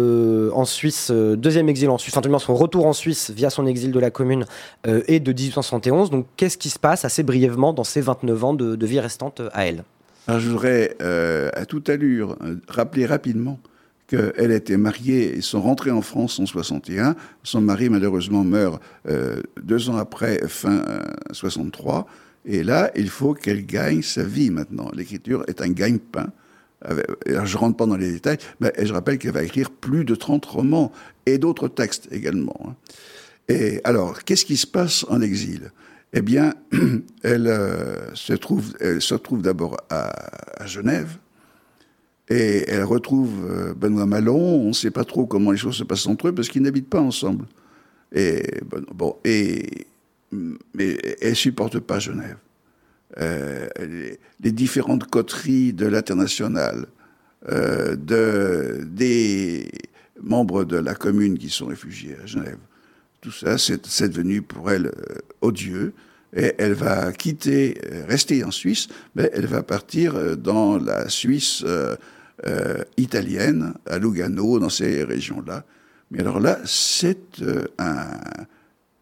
en 0.53 0.63
Suisse, 0.63 1.11
deuxième 1.11 1.69
exil 1.69 1.89
en 1.89 1.97
Suisse, 1.97 2.15
enfin 2.15 2.39
son 2.39 2.55
retour 2.55 2.85
en 2.85 2.93
Suisse 2.93 3.31
via 3.31 3.49
son 3.49 3.65
exil 3.65 3.91
de 3.91 3.99
la 3.99 4.09
commune 4.17 4.45
euh, 4.85 5.01
est 5.07 5.21
de 5.21 5.31
1871. 5.31 6.09
Donc 6.09 6.25
qu'est-ce 6.35 6.57
qui 6.57 6.69
se 6.69 6.79
passe 6.79 7.05
assez 7.05 7.23
brièvement 7.23 7.71
dans 7.73 7.83
ces 7.85 8.01
29 8.01 8.43
ans 8.43 8.53
de, 8.53 8.85
vie 8.85 8.99
restante 8.99 9.41
à 9.53 9.65
elle? 9.67 9.83
Je 10.27 10.49
voudrais, 10.49 10.95
euh, 11.01 11.49
à 11.53 11.65
toute 11.65 11.87
allure, 11.89 12.35
euh, 12.43 12.55
rappeler 12.67 13.05
rapidement 13.05 13.59
qu'elle 14.07 14.51
était 14.51 14.77
mariée 14.77 15.37
et 15.37 15.41
sont 15.41 15.61
rentrés 15.61 15.91
en 15.91 16.01
France 16.01 16.39
en 16.39 16.45
61. 16.45 17.15
Son 17.43 17.61
mari, 17.61 17.89
malheureusement, 17.89 18.43
meurt 18.43 18.81
euh, 19.07 19.41
deux 19.61 19.89
ans 19.89 19.97
après, 19.97 20.39
fin 20.47 20.79
euh, 20.87 21.03
63. 21.31 22.07
Et 22.45 22.63
là, 22.63 22.91
il 22.95 23.09
faut 23.09 23.33
qu'elle 23.33 23.65
gagne 23.65 24.01
sa 24.01 24.23
vie 24.23 24.49
maintenant. 24.49 24.89
L'écriture 24.93 25.43
est 25.47 25.61
un 25.61 25.69
gagne-pain. 25.69 26.27
Je 27.25 27.57
rentre 27.57 27.75
pas 27.75 27.85
dans 27.85 27.97
les 27.97 28.11
détails, 28.11 28.37
mais 28.59 28.71
je 28.81 28.93
rappelle 28.93 29.17
qu'elle 29.17 29.33
va 29.33 29.43
écrire 29.43 29.71
plus 29.71 30.05
de 30.05 30.15
30 30.15 30.45
romans 30.45 30.91
et 31.25 31.37
d'autres 31.37 31.67
textes 31.67 32.07
également. 32.11 32.55
hein. 32.65 32.75
Et 33.49 33.79
alors, 33.83 34.23
qu'est-ce 34.23 34.45
qui 34.45 34.57
se 34.57 34.67
passe 34.67 35.05
en 35.09 35.21
exil? 35.21 35.71
Eh 36.13 36.21
bien, 36.21 36.53
elle, 37.23 37.47
euh, 37.47 38.13
se 38.13 38.33
trouve, 38.33 38.73
elle 38.79 39.01
se 39.01 39.15
trouve 39.15 39.41
d'abord 39.41 39.77
à, 39.89 40.65
Genève, 40.65 41.17
et 42.29 42.65
elle 42.67 42.83
retrouve 42.83 43.31
euh, 43.49 43.73
Benoît 43.73 44.05
Malon. 44.05 44.61
On 44.61 44.69
ne 44.69 44.73
sait 44.73 44.91
pas 44.91 45.05
trop 45.05 45.25
comment 45.25 45.51
les 45.51 45.57
choses 45.57 45.77
se 45.77 45.83
passent 45.83 46.07
entre 46.07 46.27
eux 46.27 46.35
parce 46.35 46.49
qu'ils 46.49 46.61
n'habitent 46.61 46.89
pas 46.89 46.99
ensemble. 46.99 47.45
Et 48.13 48.43
bon, 48.93 49.15
et 49.23 49.87
mais 50.31 50.97
elle 51.21 51.35
supporte 51.35 51.79
pas 51.79 51.99
Genève. 51.99 52.37
Euh, 53.17 53.67
les, 53.79 54.19
les 54.41 54.51
différentes 54.51 55.09
coteries 55.09 55.71
de 55.71 55.85
l'international, 55.85 56.87
de 57.49 58.83
des 58.83 59.69
membres 60.21 60.65
de 60.65 60.75
la 60.75 60.95
commune 60.95 61.37
qui 61.37 61.49
sont 61.49 61.67
réfugiés 61.67 62.17
à 62.21 62.25
Genève. 62.25 62.57
Tout 63.21 63.31
ça, 63.31 63.57
c'est 63.57 64.09
devenu 64.09 64.41
pour 64.41 64.69
elle 64.71 64.87
euh, 64.87 65.15
odieux. 65.41 65.93
Et 66.35 66.53
elle 66.57 66.73
va 66.73 67.11
quitter, 67.13 67.79
euh, 67.91 68.05
rester 68.07 68.43
en 68.43 68.51
Suisse, 68.51 68.89
mais 69.15 69.29
elle 69.33 69.47
va 69.47 69.63
partir 69.63 70.15
euh, 70.15 70.35
dans 70.35 70.77
la 70.77 71.09
Suisse 71.09 71.63
italienne, 72.97 73.73
à 73.87 73.97
Lugano, 73.97 74.59
dans 74.59 74.69
ces 74.69 75.03
régions-là. 75.03 75.63
Mais 76.11 76.19
alors 76.19 76.39
là, 76.39 76.59
c'est 76.65 77.41
un... 77.79 78.07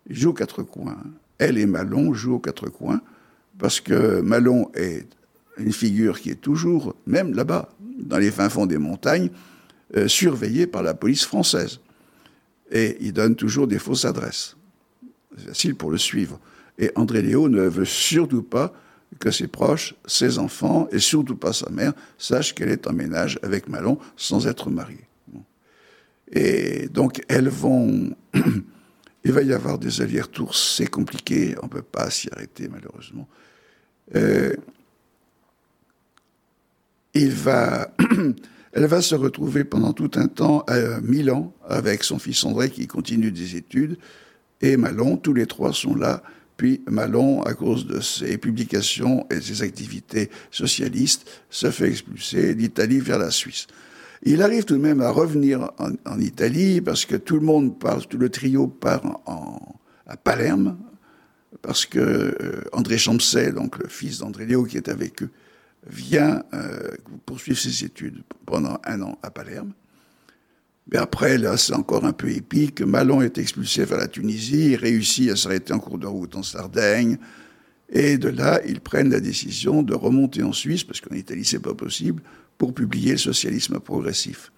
Joue 0.09 0.29
aux 0.29 0.33
quatre 0.33 0.63
coins. 0.63 0.97
Elle 1.37 1.57
et 1.57 1.65
Malon 1.65 2.13
jouent 2.13 2.35
aux 2.35 2.39
quatre 2.39 2.69
coins, 2.69 3.01
parce 3.59 3.81
que 3.81 4.21
Malon 4.21 4.71
est 4.73 5.05
une 5.57 5.73
figure 5.73 6.21
qui 6.21 6.29
est 6.29 6.39
toujours, 6.39 6.95
même 7.05 7.33
là-bas, 7.33 7.69
dans 7.99 8.19
les 8.19 8.31
fins 8.31 8.49
fonds 8.49 8.67
des 8.67 8.77
montagnes, 8.77 9.29
surveillée 10.07 10.65
par 10.65 10.81
la 10.81 10.93
police 10.93 11.25
française. 11.25 11.79
Et 12.71 12.97
il 13.01 13.13
donne 13.13 13.35
toujours 13.35 13.67
des 13.67 13.79
fausses 13.79 14.05
adresses. 14.05 14.55
C'est 15.37 15.47
facile 15.47 15.75
pour 15.75 15.91
le 15.91 15.97
suivre. 15.97 16.39
Et 16.77 16.91
André 16.95 17.21
Léo 17.21 17.47
ne 17.49 17.61
veut 17.61 17.85
surtout 17.85 18.43
pas 18.43 18.73
que 19.19 19.31
ses 19.31 19.47
proches, 19.47 19.95
ses 20.05 20.39
enfants, 20.39 20.87
et 20.91 20.99
surtout 20.99 21.35
pas 21.35 21.53
sa 21.53 21.69
mère, 21.69 21.93
sachent 22.17 22.53
qu'elle 22.53 22.69
est 22.69 22.87
en 22.87 22.93
ménage 22.93 23.39
avec 23.43 23.69
Malon 23.69 23.97
sans 24.17 24.47
être 24.47 24.69
mariée. 24.69 25.07
Et 26.31 26.87
donc, 26.89 27.21
elles 27.27 27.49
vont... 27.49 28.15
Il 29.23 29.31
va 29.31 29.41
y 29.41 29.53
avoir 29.53 29.79
des 29.79 30.01
allers-retours, 30.01 30.55
c'est 30.55 30.85
compliqué, 30.85 31.55
on 31.63 31.65
ne 31.65 31.71
peut 31.71 31.81
pas 31.81 32.11
s'y 32.11 32.29
arrêter 32.31 32.67
malheureusement. 32.67 33.27
Euh, 34.13 34.55
il 37.15 37.31
va, 37.31 37.91
elle 38.75 38.85
va 38.87 39.01
se 39.01 39.15
retrouver 39.15 39.63
pendant 39.63 39.93
tout 39.93 40.11
un 40.15 40.27
temps 40.27 40.59
à 40.67 40.99
Milan 40.99 41.53
avec 41.67 42.03
son 42.03 42.19
fils 42.19 42.43
André 42.43 42.69
qui 42.69 42.87
continue 42.87 43.31
des 43.31 43.55
études 43.55 43.97
et 44.61 44.75
Malon, 44.75 45.15
tous 45.15 45.33
les 45.33 45.45
trois 45.45 45.71
sont 45.73 45.95
là. 45.95 46.21
Puis 46.57 46.81
Malon, 46.87 47.41
à 47.43 47.53
cause 47.53 47.87
de 47.87 48.01
ses 48.01 48.37
publications 48.37 49.27
et 49.31 49.39
ses 49.39 49.61
activités 49.61 50.29
socialistes, 50.51 51.25
se 51.49 51.71
fait 51.71 51.87
expulser 51.87 52.53
d'Italie 52.53 52.99
vers 52.99 53.17
la 53.17 53.31
Suisse. 53.31 53.67
Il 54.23 54.41
arrive 54.41 54.65
tout 54.65 54.75
de 54.75 54.81
même 54.81 55.01
à 55.01 55.09
revenir 55.09 55.71
en, 55.77 56.19
Italie 56.19 56.81
parce 56.81 57.05
que 57.05 57.15
tout 57.15 57.35
le 57.35 57.45
monde 57.45 57.79
parle, 57.79 58.05
tout 58.07 58.17
le 58.17 58.29
trio 58.29 58.67
part 58.67 59.21
à 60.05 60.17
Palerme 60.17 60.77
parce 61.61 61.85
que 61.85 61.99
euh, 61.99 62.61
André 62.73 62.97
Champsay, 62.97 63.53
donc 63.53 63.77
le 63.77 63.87
fils 63.87 64.19
d'André 64.19 64.45
Léo 64.45 64.65
qui 64.65 64.75
est 64.75 64.89
avec 64.89 65.23
eux, 65.23 65.29
vient 65.87 66.43
euh, 66.53 66.91
poursuivre 67.25 67.59
ses 67.59 67.85
études 67.85 68.23
pendant 68.45 68.79
un 68.85 69.01
an 69.01 69.17
à 69.21 69.31
Palerme. 69.31 69.73
Mais 70.91 70.97
après, 70.97 71.37
là, 71.37 71.57
c'est 71.57 71.73
encore 71.73 72.05
un 72.05 72.13
peu 72.13 72.29
épique. 72.29 72.81
Malon 72.81 73.21
est 73.21 73.37
expulsé 73.37 73.85
vers 73.85 73.97
la 73.97 74.07
Tunisie, 74.07 74.71
il 74.71 74.75
réussit 74.75 75.31
à 75.31 75.35
s'arrêter 75.35 75.73
en 75.73 75.79
cours 75.79 75.97
de 75.97 76.07
route 76.07 76.35
en 76.35 76.43
Sardaigne. 76.43 77.17
Et 77.89 78.17
de 78.17 78.29
là, 78.29 78.61
ils 78.65 78.81
prennent 78.81 79.09
la 79.09 79.19
décision 79.19 79.83
de 79.83 79.93
remonter 79.93 80.43
en 80.43 80.53
Suisse, 80.53 80.83
parce 80.83 81.01
qu'en 81.01 81.15
Italie, 81.15 81.45
c'est 81.45 81.59
pas 81.59 81.73
possible, 81.73 82.21
pour 82.57 82.73
publier 82.73 83.13
le 83.13 83.17
socialisme 83.17 83.79
progressif. 83.79 84.51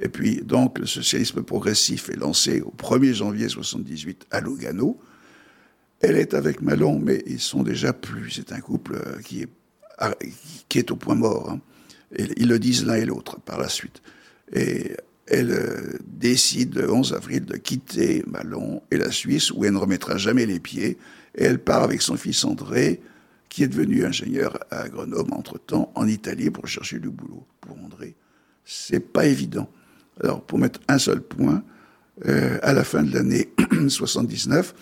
Et 0.00 0.08
puis, 0.08 0.42
donc, 0.42 0.78
le 0.78 0.86
socialisme 0.86 1.42
progressif 1.42 2.08
est 2.08 2.16
lancé 2.16 2.60
au 2.60 2.72
1er 2.76 3.14
janvier 3.14 3.48
78 3.48 4.26
à 4.30 4.40
Lugano. 4.40 4.98
Elle 6.00 6.16
est 6.16 6.34
avec 6.34 6.62
Malon, 6.62 7.00
mais 7.00 7.22
ils 7.26 7.40
sont 7.40 7.62
déjà 7.62 7.92
plus. 7.92 8.30
C'est 8.30 8.52
un 8.52 8.60
couple 8.60 8.94
euh, 8.94 9.20
qui 9.22 9.42
est, 9.42 9.48
qui 10.68 10.78
est 10.78 10.90
au 10.90 10.96
point 10.96 11.14
mort. 11.14 11.50
hein. 11.50 11.60
Ils 12.16 12.48
le 12.48 12.58
disent 12.58 12.86
l'un 12.86 12.94
et 12.94 13.04
l'autre 13.04 13.38
par 13.40 13.58
la 13.58 13.68
suite. 13.68 14.02
Et 14.52 14.92
elle 15.26 15.50
euh, 15.50 15.98
décide 16.06 16.74
le 16.74 16.90
11 16.90 17.12
avril 17.12 17.44
de 17.44 17.56
quitter 17.56 18.24
Malon 18.26 18.82
et 18.90 18.96
la 18.96 19.10
Suisse, 19.10 19.50
où 19.50 19.64
elle 19.64 19.74
ne 19.74 19.78
remettra 19.78 20.16
jamais 20.16 20.46
les 20.46 20.58
pieds. 20.58 20.96
Et 21.36 21.44
elle 21.44 21.58
part 21.58 21.82
avec 21.82 22.00
son 22.00 22.16
fils 22.16 22.44
André, 22.44 23.00
qui 23.50 23.62
est 23.62 23.68
devenu 23.68 24.04
ingénieur 24.04 24.58
à 24.70 24.88
Grenoble 24.88 25.34
entre-temps, 25.34 25.92
en 25.94 26.06
Italie, 26.08 26.50
pour 26.50 26.66
chercher 26.66 26.98
du 26.98 27.10
boulot. 27.10 27.46
Pour 27.60 27.76
André, 27.78 28.14
c'est 28.64 29.00
pas 29.00 29.26
évident. 29.26 29.68
Alors, 30.22 30.42
pour 30.42 30.58
mettre 30.58 30.80
un 30.88 30.98
seul 30.98 31.20
point, 31.20 31.62
euh, 32.26 32.58
à 32.62 32.72
la 32.72 32.84
fin 32.84 33.02
de 33.02 33.14
l'année 33.14 33.50
79, 33.88 34.74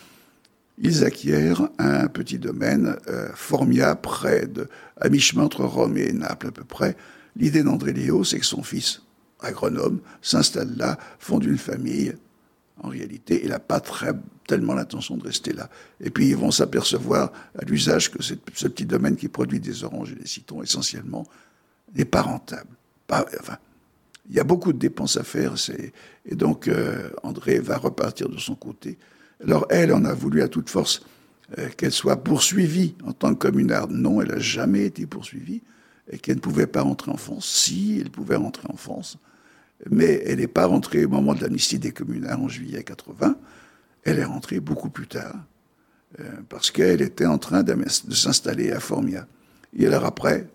ils 0.78 1.04
acquièrent 1.04 1.68
un 1.78 2.06
petit 2.08 2.38
domaine, 2.38 2.96
euh, 3.08 3.28
Formia, 3.34 3.94
près 3.94 4.46
de, 4.46 4.68
à 5.00 5.08
mi-chemin 5.08 5.44
entre 5.44 5.64
Rome 5.64 5.96
et 5.96 6.12
Naples 6.12 6.48
à 6.48 6.52
peu 6.52 6.64
près. 6.64 6.96
L'idée 7.34 7.62
d'André 7.62 7.92
Léo, 7.92 8.24
c'est 8.24 8.38
que 8.38 8.46
son 8.46 8.62
fils, 8.62 9.02
à 9.40 9.52
Grenoble, 9.52 10.00
s'installe 10.22 10.76
là, 10.76 10.98
fonde 11.18 11.44
une 11.44 11.58
famille. 11.58 12.14
En 12.82 12.88
réalité, 12.88 13.40
il 13.42 13.50
n'a 13.50 13.58
pas 13.58 13.80
très, 13.80 14.12
tellement 14.46 14.74
l'intention 14.74 15.16
de 15.16 15.24
rester 15.24 15.52
là. 15.52 15.70
Et 16.00 16.10
puis, 16.10 16.28
ils 16.28 16.36
vont 16.36 16.50
s'apercevoir 16.50 17.32
à 17.58 17.64
l'usage 17.64 18.10
que 18.10 18.22
ce 18.22 18.34
petit 18.34 18.84
domaine 18.84 19.16
qui 19.16 19.28
produit 19.28 19.60
des 19.60 19.84
oranges 19.84 20.12
et 20.12 20.16
des 20.16 20.26
citrons 20.26 20.62
essentiellement 20.62 21.26
n'est 21.94 22.04
pas 22.04 22.22
rentable. 22.22 22.70
Il 24.28 24.34
y 24.34 24.40
a 24.40 24.44
beaucoup 24.44 24.72
de 24.72 24.78
dépenses 24.78 25.16
à 25.16 25.22
faire, 25.22 25.54
et 26.24 26.34
donc 26.34 26.68
euh, 26.68 27.10
André 27.22 27.60
va 27.60 27.76
repartir 27.76 28.28
de 28.28 28.38
son 28.38 28.56
côté. 28.56 28.98
Alors 29.42 29.66
elle, 29.70 29.92
on 29.92 30.04
a 30.04 30.14
voulu 30.14 30.42
à 30.42 30.48
toute 30.48 30.70
force 30.70 31.02
euh, 31.58 31.68
qu'elle 31.76 31.92
soit 31.92 32.16
poursuivie 32.22 32.94
en 33.04 33.12
tant 33.12 33.34
que 33.34 33.38
communarde. 33.46 33.90
Non, 33.90 34.20
elle 34.20 34.28
n'a 34.28 34.38
jamais 34.38 34.84
été 34.84 35.06
poursuivie 35.06 35.62
et 36.10 36.18
qu'elle 36.18 36.36
ne 36.36 36.40
pouvait 36.40 36.66
pas 36.66 36.82
rentrer 36.82 37.10
en 37.10 37.16
France. 37.16 37.46
Si, 37.48 37.98
elle 38.00 38.10
pouvait 38.10 38.36
rentrer 38.36 38.68
en 38.72 38.76
France, 38.76 39.18
mais 39.90 40.22
elle 40.26 40.38
n'est 40.38 40.46
pas 40.46 40.66
rentrée 40.66 41.04
au 41.04 41.08
moment 41.08 41.34
de 41.34 41.40
l'amnistie 41.42 41.78
des 41.78 41.92
communards 41.92 42.40
en 42.40 42.48
juillet 42.48 42.82
80. 42.82 43.36
Elle 44.04 44.18
est 44.18 44.24
rentrée 44.24 44.60
beaucoup 44.60 44.88
plus 44.88 45.06
tard 45.08 45.34
euh, 46.20 46.24
parce 46.48 46.70
qu'elle 46.70 47.02
était 47.02 47.26
en 47.26 47.38
train 47.38 47.62
d'am- 47.62 47.84
de 47.84 48.14
s'installer 48.14 48.70
à 48.72 48.80
Formia. 48.80 49.26
Et 49.76 49.86
alors 49.86 50.04
après, 50.04 50.48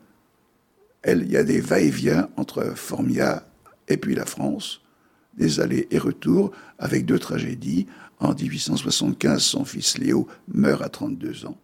il 1.06 1.30
y 1.30 1.38
a 1.38 1.44
des 1.44 1.60
va-et-vient 1.60 2.30
entre 2.38 2.76
Formia 2.76 3.46
et 3.88 3.98
puis 3.98 4.16
la 4.16 4.26
France, 4.26 4.81
des 5.38 5.60
allers 5.60 5.88
et 5.92 5.98
retours, 5.98 6.52
avec 6.80 7.06
deux 7.06 7.20
tragédies. 7.20 7.88
En 8.20 8.34
1875, 8.34 9.42
son 9.42 9.66
fils 9.66 9.98
Léo 9.98 10.28
meurt 10.48 10.82
à 10.82 10.90
32 10.90 11.46
ans. 11.46 11.58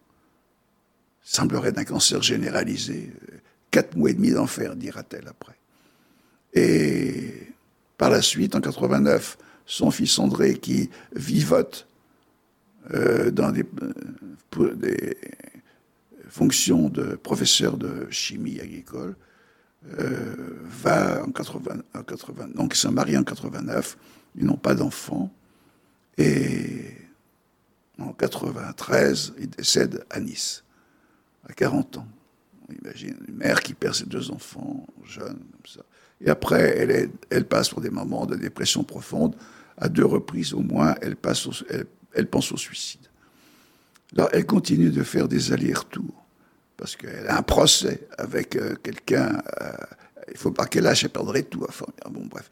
Semblerait 1.22 1.72
d'un 1.72 1.84
cancer 1.84 2.22
généralisé. 2.22 3.12
Quatre 3.70 3.96
mois 3.96 4.10
et 4.10 4.14
demi 4.14 4.30
d'enfer, 4.30 4.74
dira-t-elle 4.74 5.28
après. 5.28 5.56
Et 6.54 7.52
par 7.98 8.10
la 8.10 8.22
suite, 8.22 8.54
en 8.54 8.60
89, 8.60 9.36
son 9.66 9.90
fils 9.90 10.18
André, 10.18 10.54
qui 10.54 10.88
vivote 11.14 11.86
euh, 12.94 13.30
dans 13.30 13.52
euh, 13.52 14.74
des 14.74 15.16
fonctions 16.28 16.88
de 16.88 17.16
professeur 17.16 17.76
de 17.76 18.06
chimie 18.10 18.60
agricole, 18.60 19.14
euh, 19.86 20.58
va 20.64 21.24
en 21.24 21.30
80, 21.30 21.76
en 21.94 22.02
80 22.02 22.48
donc 22.54 22.74
ils 22.74 22.78
sont 22.78 22.92
mariés 22.92 23.16
en 23.16 23.24
89, 23.24 23.96
ils 24.36 24.44
n'ont 24.44 24.56
pas 24.56 24.74
d'enfants, 24.74 25.32
et 26.16 26.96
en 27.98 28.12
93, 28.12 29.34
il 29.38 29.50
décède 29.50 30.04
à 30.10 30.20
Nice, 30.20 30.64
à 31.48 31.52
40 31.52 31.98
ans. 31.98 32.08
On 32.68 32.74
imagine 32.74 33.16
une 33.26 33.36
mère 33.36 33.60
qui 33.60 33.72
perd 33.72 33.94
ses 33.94 34.06
deux 34.06 34.30
enfants, 34.30 34.86
jeunes, 35.04 35.38
comme 35.38 35.66
ça. 35.66 35.80
Et 36.20 36.28
après, 36.28 37.10
elle, 37.30 37.44
passe 37.46 37.68
pour 37.70 37.80
des 37.80 37.90
moments 37.90 38.26
de 38.26 38.34
dépression 38.34 38.82
profonde. 38.82 39.36
À 39.76 39.88
deux 39.88 40.04
reprises 40.04 40.52
au 40.52 40.60
moins, 40.60 40.96
elle, 41.00 41.16
elle 42.14 42.26
pense 42.26 42.52
au 42.52 42.56
suicide. 42.56 43.06
Alors, 44.16 44.28
elle 44.32 44.44
continue 44.44 44.90
de 44.90 45.02
faire 45.04 45.28
des 45.28 45.52
allers-retours 45.52 46.24
parce 46.78 46.96
qu'elle 46.96 47.26
a 47.28 47.36
un 47.36 47.42
procès 47.42 48.08
avec 48.16 48.56
euh, 48.56 48.74
quelqu'un. 48.82 49.42
euh, 49.60 49.72
il 50.30 50.36
faut 50.38 50.52
pas 50.52 50.66
qu'elle 50.66 50.84
lâche, 50.84 51.04
elle 51.04 51.10
perdrait 51.10 51.42
tout. 51.42 51.66
Bon, 52.10 52.24
bref. 52.26 52.50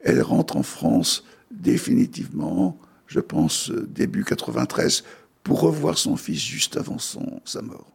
Elle 0.00 0.22
rentre 0.22 0.56
en 0.56 0.62
France 0.62 1.24
définitivement, 1.50 2.78
je 3.06 3.20
pense, 3.20 3.70
euh, 3.70 3.86
début 3.88 4.24
93, 4.24 5.04
pour 5.44 5.60
revoir 5.60 5.98
son 5.98 6.16
fils 6.16 6.40
juste 6.40 6.76
avant 6.76 6.98
son, 6.98 7.40
sa 7.44 7.60
mort. 7.62 7.92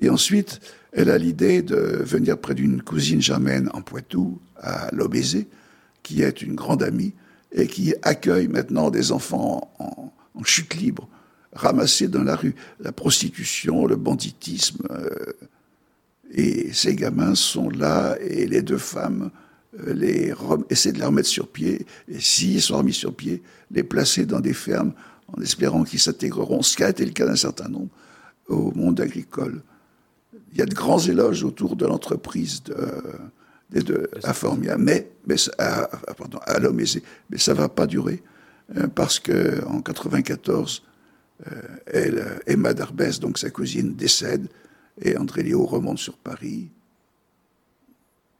Et 0.00 0.08
ensuite, 0.08 0.60
elle 0.92 1.10
a 1.10 1.18
l'idée 1.18 1.62
de 1.62 1.76
venir 1.76 2.38
près 2.38 2.54
d'une 2.54 2.82
cousine 2.82 3.20
germaine 3.22 3.70
en 3.72 3.82
Poitou, 3.82 4.38
à 4.56 4.88
Lobézé, 4.92 5.48
qui 6.02 6.22
est 6.22 6.42
une 6.42 6.54
grande 6.54 6.82
amie 6.82 7.14
et 7.52 7.66
qui 7.66 7.94
accueille 8.02 8.48
maintenant 8.48 8.90
des 8.90 9.12
enfants 9.12 9.72
en, 9.78 10.12
en 10.34 10.44
chute 10.44 10.74
libre, 10.74 11.08
ramassés 11.56 12.08
dans 12.08 12.22
la 12.22 12.36
rue. 12.36 12.54
La 12.80 12.92
prostitution, 12.92 13.86
le 13.86 13.96
banditisme. 13.96 14.86
euh, 14.90 15.08
et 16.32 16.72
ces 16.72 16.94
gamins 16.96 17.34
sont 17.34 17.70
là 17.70 18.16
et 18.20 18.46
les 18.46 18.62
deux 18.62 18.78
femmes 18.78 19.30
euh, 19.86 19.92
les 19.94 20.34
essaient 20.70 20.92
de 20.92 20.98
les 20.98 21.04
remettre 21.04 21.28
sur 21.28 21.48
pied. 21.48 21.86
Et 22.08 22.20
s'ils 22.20 22.60
sont 22.62 22.78
remis 22.78 22.92
sur 22.94 23.14
pied, 23.14 23.42
les 23.70 23.82
placer 23.84 24.26
dans 24.26 24.40
des 24.40 24.52
fermes 24.54 24.92
en 25.28 25.40
espérant 25.40 25.84
qu'ils 25.84 26.00
s'intégreront, 26.00 26.62
ce 26.62 26.76
qui 26.76 26.84
a 26.84 26.90
été 26.90 27.04
le 27.04 27.12
cas 27.12 27.26
d'un 27.26 27.36
certain 27.36 27.68
nombre, 27.68 27.88
au 28.48 28.70
monde 28.72 29.00
agricole. 29.00 29.62
Il 30.52 30.58
y 30.58 30.62
a 30.62 30.66
de 30.66 30.74
grands 30.74 31.00
éloges 31.00 31.42
autour 31.44 31.74
de 31.76 31.84
l'entreprise 31.86 32.62
de, 32.64 32.76
de, 33.70 33.80
de- 33.80 34.10
à 34.22 34.32
Formia, 34.32 34.76
mais, 34.78 35.08
mais 35.26 35.36
ça- 35.36 35.52
à, 35.58 35.82
à- 35.84 36.14
pardon, 36.14 36.38
à 36.44 36.58
Lomezé. 36.60 37.02
mais 37.30 37.38
ça 37.38 37.54
va 37.54 37.68
pas 37.68 37.86
durer 37.86 38.22
euh, 38.76 38.86
parce 38.88 39.18
que 39.18 39.64
en 39.66 39.80
94, 39.82 40.82
elle, 41.86 42.40
Emma 42.46 42.74
Darbès, 42.74 43.20
donc 43.20 43.38
sa 43.38 43.50
cousine, 43.50 43.94
décède, 43.94 44.46
et 45.00 45.16
André 45.16 45.42
Léo 45.42 45.66
remonte 45.66 45.98
sur 45.98 46.16
Paris 46.16 46.68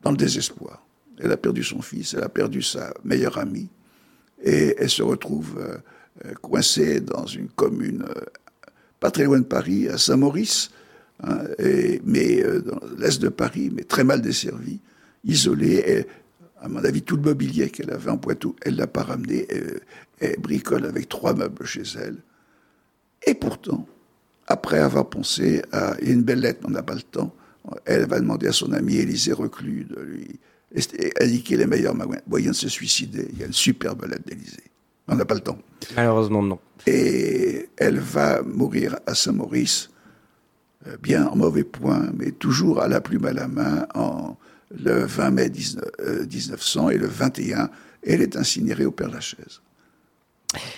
dans 0.03 0.11
le 0.11 0.17
désespoir. 0.17 0.87
Elle 1.19 1.33
a 1.33 1.37
perdu 1.37 1.63
son 1.63 1.83
fils, 1.83 2.15
elle 2.15 2.25
a 2.25 2.29
perdu 2.29 2.63
sa 2.63 2.95
meilleure 3.05 3.39
amie, 3.39 3.69
et 4.43 4.75
elle 4.79 4.91
se 4.91 5.03
retrouve 5.03 5.81
coincée 6.41 7.01
dans 7.01 7.27
une 7.27 7.49
commune 7.49 8.07
pas 9.01 9.11
très 9.11 9.25
loin 9.25 9.39
de 9.39 9.45
Paris, 9.45 9.89
à 9.89 9.99
Saint-Maurice, 9.99 10.71
hein, 11.23 11.45
mais 12.05 12.43
dans 12.43 12.81
l'est 12.99 13.21
de 13.21 13.29
Paris, 13.29 13.71
mais 13.75 13.85
très 13.85 14.05
mal 14.05 14.23
desservie, 14.23 14.81
isolée. 15.25 15.85
Et, 15.87 16.07
à 16.61 16.69
mon 16.69 16.83
avis, 16.83 17.03
tout 17.03 17.17
le 17.17 17.23
mobilier 17.23 17.69
qu'elle 17.69 17.91
avait 17.91 18.11
en 18.11 18.17
Poitou, 18.17 18.57
elle 18.63 18.77
l'a 18.77 18.87
pas 18.87 19.03
ramené. 19.03 19.47
Elle, 20.19 20.41
bricole 20.41 20.87
avec 20.87 21.09
trois 21.11 21.35
meubles 21.35 21.67
chez 21.67 21.83
elle. 21.99 22.17
Et 23.25 23.35
pourtant, 23.35 23.87
après 24.47 24.79
avoir 24.79 25.09
pensé 25.09 25.63
à 25.73 25.97
une 26.01 26.23
belle 26.23 26.41
lettre, 26.41 26.61
on 26.67 26.71
n'a 26.71 26.83
pas 26.83 26.95
le 26.95 27.03
temps, 27.03 27.35
elle 27.85 28.07
va 28.07 28.21
demander 28.21 28.49
à 28.49 28.53
son 28.53 28.73
ami 28.73 28.97
Élisée 28.97 29.33
Reclus 29.33 29.85
de 29.85 30.01
lui 30.01 30.41
indiquer 31.21 31.57
les 31.57 31.67
meilleurs 31.67 31.95
moyens 32.27 32.57
de 32.57 32.61
se 32.61 32.69
suicider. 32.69 33.29
Il 33.33 33.39
y 33.39 33.43
a 33.43 33.47
une 33.47 33.53
superbe 33.53 34.05
lettre 34.05 34.25
d'Élisée. 34.27 34.65
On 35.09 35.17
n'a 35.17 35.25
pas 35.25 35.35
le 35.35 35.41
temps. 35.41 35.59
Malheureusement, 35.95 36.43
non. 36.43 36.59
Et 36.87 37.69
elle 37.77 37.99
va 37.99 38.43
mourir 38.43 38.99
à 39.07 39.15
Saint-Maurice, 39.15 39.91
euh, 40.87 40.97
bien 41.03 41.27
en 41.27 41.37
mauvais 41.37 41.65
point, 41.65 42.11
mais 42.15 42.33
toujours 42.33 42.81
à 42.81 42.89
la 42.89 43.01
plume 43.01 43.25
à 43.25 43.33
la 43.33 43.49
main, 43.49 43.87
en 43.95 44.37
le 44.77 45.05
20 45.05 45.31
mai 45.31 45.51
1900 45.51 46.87
euh, 46.87 46.91
et 46.91 46.99
le 46.99 47.07
21, 47.07 47.71
elle 48.03 48.23
est 48.23 48.37
incinérée 48.37 48.85
au 48.85 48.91
Père-Lachaise. 48.91 49.61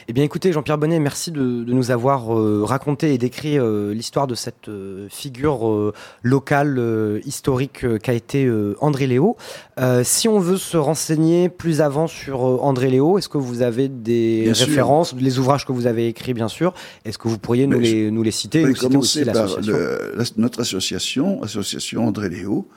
Eh 0.09 0.13
bien 0.13 0.25
écoutez 0.25 0.53
Jean-Pierre 0.53 0.79
Bonnet, 0.79 0.99
merci 0.99 1.31
de, 1.31 1.41
nous 1.41 1.91
avoir 1.91 2.37
euh, 2.37 2.65
raconté 2.65 3.15
et 3.15 3.19
décrit 3.19 3.59
euh, 3.59 3.93
l'histoire 3.93 4.27
de 4.27 4.35
cette 4.35 4.71
figure 5.09 5.93
locale, 6.23 7.21
historique 7.25 7.85
qu'a 7.99 8.13
été 8.13 8.51
André 8.81 9.07
Léo. 9.07 9.37
si 10.03 10.29
on 10.29 10.39
veut 10.39 10.57
se 10.57 10.77
renseigner 10.77 11.49
plus 11.49 11.81
avant 11.81 12.07
sur 12.07 12.41
André 12.65 12.91
Léo, 12.91 13.19
est-ce 13.19 13.29
que 13.29 13.39
vous 13.39 13.63
avez 13.63 13.89
des 13.89 14.53
références, 14.53 15.15
les 15.15 15.39
ouvrages 15.39 15.67
que 15.67 15.73
vous 15.73 15.87
avez 15.87 16.09
écrits 16.09 16.35
bien 16.35 16.49
sûr, 16.49 16.75
est-ce 17.05 17.19
que 17.19 17.29
vous 17.29 17.39
pourriez 17.39 17.67
nous 17.67 17.79
les, 17.79 18.11
nous 18.11 18.23
les, 18.23 18.31
citer, 18.31 18.65
aussi 18.65 19.25
l'association? 19.25 19.75
Notre 20.37 20.61
association, 20.61 21.43
Association 21.43 22.07
André 22.07 22.29
Léo, 22.31 22.69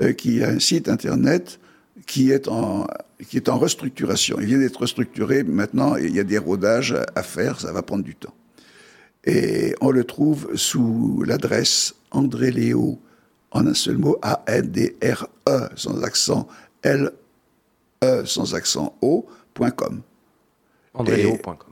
euh, 0.00 0.12
qui 0.12 0.42
a 0.42 0.48
un 0.48 0.58
site 0.58 0.88
internet 0.88 1.60
qui 2.06 2.32
est 2.32 2.48
en 2.48 2.86
qui 3.28 3.36
est 3.36 3.48
en 3.48 3.58
restructuration. 3.58 4.38
Il 4.40 4.46
vient 4.46 4.58
d'être 4.58 4.80
restructuré. 4.80 5.42
Maintenant, 5.42 5.96
il 5.96 6.14
y 6.14 6.20
a 6.20 6.24
des 6.24 6.38
rodages 6.38 6.94
à 7.14 7.22
faire. 7.22 7.60
Ça 7.60 7.72
va 7.72 7.82
prendre 7.82 8.04
du 8.04 8.14
temps. 8.14 8.34
Et 9.24 9.74
on 9.80 9.90
le 9.90 10.04
trouve 10.04 10.54
sous 10.56 11.22
l'adresse 11.26 11.94
André 12.10 12.50
Léo, 12.50 12.98
en 13.50 13.66
un 13.66 13.74
seul 13.74 13.96
mot, 13.96 14.18
A-N-D-R-E, 14.22 15.68
sans 15.76 16.02
accent, 16.02 16.46
L-E, 16.82 18.24
sans 18.26 18.54
accent 18.54 18.96
O.com. 19.00 20.02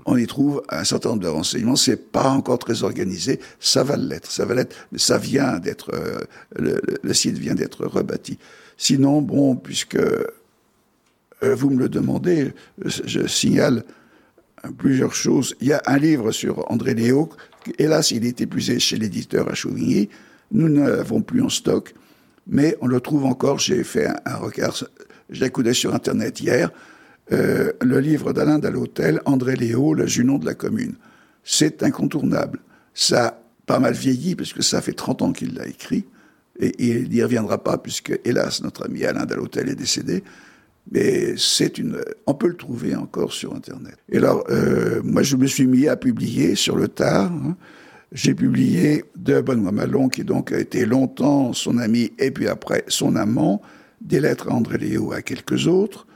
On 0.05 0.17
y 0.17 0.27
trouve 0.27 0.63
un 0.69 0.83
certain 0.83 1.11
nombre 1.11 1.23
de 1.23 1.29
renseignements. 1.29 1.77
C'est 1.77 2.11
pas 2.11 2.29
encore 2.31 2.59
très 2.59 2.83
organisé. 2.83 3.39
Ça 3.61 3.85
va 3.85 3.97
l'être. 3.97 4.31
Ça 4.31 4.45
va 4.45 4.55
l'être. 4.55 4.75
Mais 4.91 4.99
ça 4.99 5.17
vient 5.17 5.61
d'être. 5.61 5.93
Euh, 5.95 6.79
le, 7.03 7.15
site 7.15 7.39
vient 7.39 7.55
d'être 7.55 7.87
rebâti. 7.87 8.39
Sinon, 8.77 9.23
bon, 9.23 9.55
puisque 9.55 9.99
euh, 11.43 11.55
vous 11.55 11.71
me 11.71 11.79
le 11.79 11.89
demandez, 11.89 12.53
je, 12.85 13.27
signale 13.27 13.85
plusieurs 14.79 15.15
choses. 15.15 15.57
Il 15.61 15.69
y 15.69 15.73
a 15.73 15.83
un 15.87 15.99
livre 15.99 16.33
sur 16.33 16.71
André 16.71 16.95
Léo. 16.95 17.31
Hélas, 17.79 18.11
il 18.11 18.25
est 18.25 18.41
épuisé 18.41 18.79
chez 18.79 18.97
l'éditeur 18.97 19.49
à 19.49 19.55
Chauvigny. 19.55 20.09
Nous 20.53 20.69
ne 20.69 20.89
l'avons 20.89 21.23
plus 21.23 21.43
en 21.43 21.49
stock, 21.49 21.95
mais 22.47 22.77
on 22.81 22.87
le 22.87 23.01
trouve 23.01 23.25
encore. 23.25 23.59
J'ai 23.59 23.83
fait 23.83 24.07
un, 24.07 24.17
un 24.25 24.37
regard. 24.37 24.77
J'ai 25.31 25.51
sur 25.73 25.95
Internet 25.95 26.41
hier. 26.41 26.71
Euh, 27.31 27.73
le 27.81 28.01
livre 28.01 28.33
d'Alain 28.33 28.59
Dallotel, 28.59 29.21
André 29.25 29.57
Léo, 29.57 29.95
le 29.95 30.07
Junon 30.07 30.39
de 30.39 30.45
la 30.45 30.55
commune. 30.55 30.95
C'est 31.45 31.83
incontournable. 31.83 32.59
Ça 32.95 33.27
a 33.27 33.39
pas 33.67 33.79
mal 33.79 33.95
vieilli, 33.95 34.35
puisque 34.35 34.63
ça 34.63 34.83
fait 34.83 34.93
30 34.93 35.23
ans 35.23 35.33
qu'il 35.33 35.55
l'a 35.55 35.67
écrit, 35.67 36.05
et, 36.59 36.73
il 36.79 37.09
n'y 37.09 37.23
reviendra 37.23 37.63
pas, 37.63 37.79
puisque, 37.79 38.19
hélas, 38.25 38.63
notre 38.63 38.85
ami 38.87 39.05
Alain 39.05 39.25
Dallotel 39.25 39.69
est 39.69 39.75
décédé. 39.75 40.23
Mais 40.91 41.35
c'est 41.37 41.79
une, 41.79 42.03
on 42.27 42.35
peut 42.35 42.49
le 42.49 42.57
trouver 42.57 42.95
encore 42.97 43.33
sur 43.33 43.55
Internet. 43.55 43.97
Et 44.11 44.19
alors, 44.19 44.45
euh, 44.51 45.01
moi, 45.05 45.23
je 45.23 45.37
me 45.37 45.47
suis 45.47 45.67
mis 45.67 45.89
à 45.89 45.97
publier 45.97 46.55
sur 46.55 46.77
le 46.77 46.89
tard. 46.89 47.33
Hein. 47.33 47.57
J'ai 48.13 48.35
publié 48.35 49.05
de 49.17 49.41
Benoît 49.41 49.73
Malon, 49.73 50.09
qui 50.09 50.25
donc 50.25 50.53
a 50.53 50.59
été 50.59 50.85
longtemps 50.85 51.53
son 51.53 51.79
ami 51.79 52.13
et 52.19 52.31
puis 52.31 52.47
après 52.47 52.85
son 52.89 53.17
amant, 53.17 53.63
des 54.03 54.21
lettres 54.21 54.51
à 54.51 54.55
André 54.55 54.79
Léo 54.79 55.13
à 55.13 55.23
quelques 55.23 55.67
autres. 55.67 56.07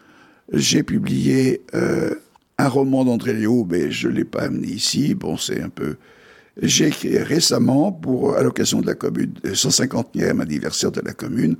J'ai 0.52 0.82
publié 0.82 1.62
euh, 1.74 2.14
un 2.58 2.68
roman 2.68 3.04
d'André 3.04 3.32
Léo, 3.32 3.66
mais 3.68 3.90
je 3.90 4.08
ne 4.08 4.14
l'ai 4.14 4.24
pas 4.24 4.42
amené 4.42 4.68
ici. 4.68 5.14
Bon, 5.14 5.36
c'est 5.36 5.62
un 5.62 5.68
peu... 5.68 5.96
J'ai 6.60 6.88
écrit 6.88 7.18
récemment, 7.18 7.92
pour, 7.92 8.34
à 8.34 8.42
l'occasion 8.42 8.80
de 8.80 8.86
la 8.86 8.94
commune, 8.94 9.34
150e 9.44 10.40
anniversaire 10.40 10.90
de 10.90 11.00
la 11.02 11.12
commune, 11.12 11.56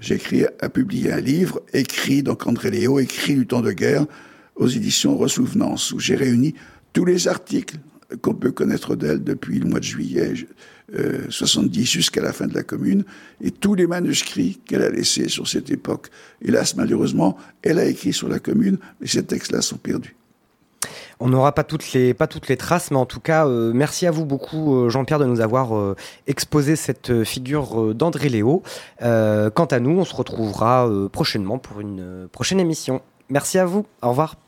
j'ai 0.00 0.14
écrit, 0.14 0.44
a 0.60 0.68
publié 0.68 1.12
un 1.12 1.20
livre, 1.20 1.62
écrit, 1.72 2.22
donc 2.22 2.46
André 2.46 2.70
Léo, 2.70 2.98
écrit 2.98 3.34
du 3.34 3.46
temps 3.46 3.62
de 3.62 3.72
guerre, 3.72 4.06
aux 4.56 4.68
éditions 4.68 5.16
Ressouvenance, 5.16 5.92
où 5.92 6.00
j'ai 6.00 6.16
réuni 6.16 6.54
tous 6.92 7.04
les 7.04 7.28
articles 7.28 7.76
qu'on 8.22 8.34
peut 8.34 8.52
connaître 8.52 8.96
d'elle 8.96 9.22
depuis 9.22 9.58
le 9.58 9.68
mois 9.68 9.80
de 9.80 9.84
juillet 9.84 10.32
70 11.28 11.80
euh, 11.80 11.84
jusqu'à 11.84 12.22
la 12.22 12.32
fin 12.32 12.46
de 12.46 12.54
la 12.54 12.62
commune, 12.62 13.04
et 13.40 13.50
tous 13.50 13.74
les 13.74 13.86
manuscrits 13.86 14.60
qu'elle 14.66 14.82
a 14.82 14.90
laissés 14.90 15.28
sur 15.28 15.46
cette 15.46 15.70
époque. 15.70 16.08
Hélas, 16.42 16.76
malheureusement, 16.76 17.36
elle 17.62 17.78
a 17.78 17.84
écrit 17.84 18.12
sur 18.12 18.28
la 18.28 18.38
commune, 18.38 18.78
mais 19.00 19.06
ces 19.06 19.22
textes-là 19.22 19.62
sont 19.62 19.76
perdus. 19.76 20.17
On 21.20 21.28
n'aura 21.28 21.52
pas 21.52 21.64
toutes 21.64 21.92
les 21.92 22.14
traces, 22.56 22.90
mais 22.90 22.96
en 22.96 23.06
tout 23.06 23.20
cas, 23.20 23.46
euh, 23.46 23.72
merci 23.74 24.06
à 24.06 24.10
vous 24.10 24.24
beaucoup, 24.24 24.76
euh, 24.76 24.88
Jean-Pierre, 24.88 25.18
de 25.18 25.24
nous 25.24 25.40
avoir 25.40 25.70
exposé 26.26 26.76
cette 26.76 27.24
figure 27.24 27.94
d'André 27.94 28.28
Léo. 28.28 28.62
quant 29.00 29.68
à 29.70 29.80
nous, 29.80 29.98
on 29.98 30.04
se 30.04 30.14
retrouvera 30.14 30.88
prochainement 31.12 31.58
pour 31.58 31.80
une 31.80 32.28
prochaine 32.30 32.60
émission. 32.60 33.00
Merci 33.28 33.58
à 33.58 33.66
vous. 33.66 33.86
Au 34.02 34.10
revoir. 34.10 34.36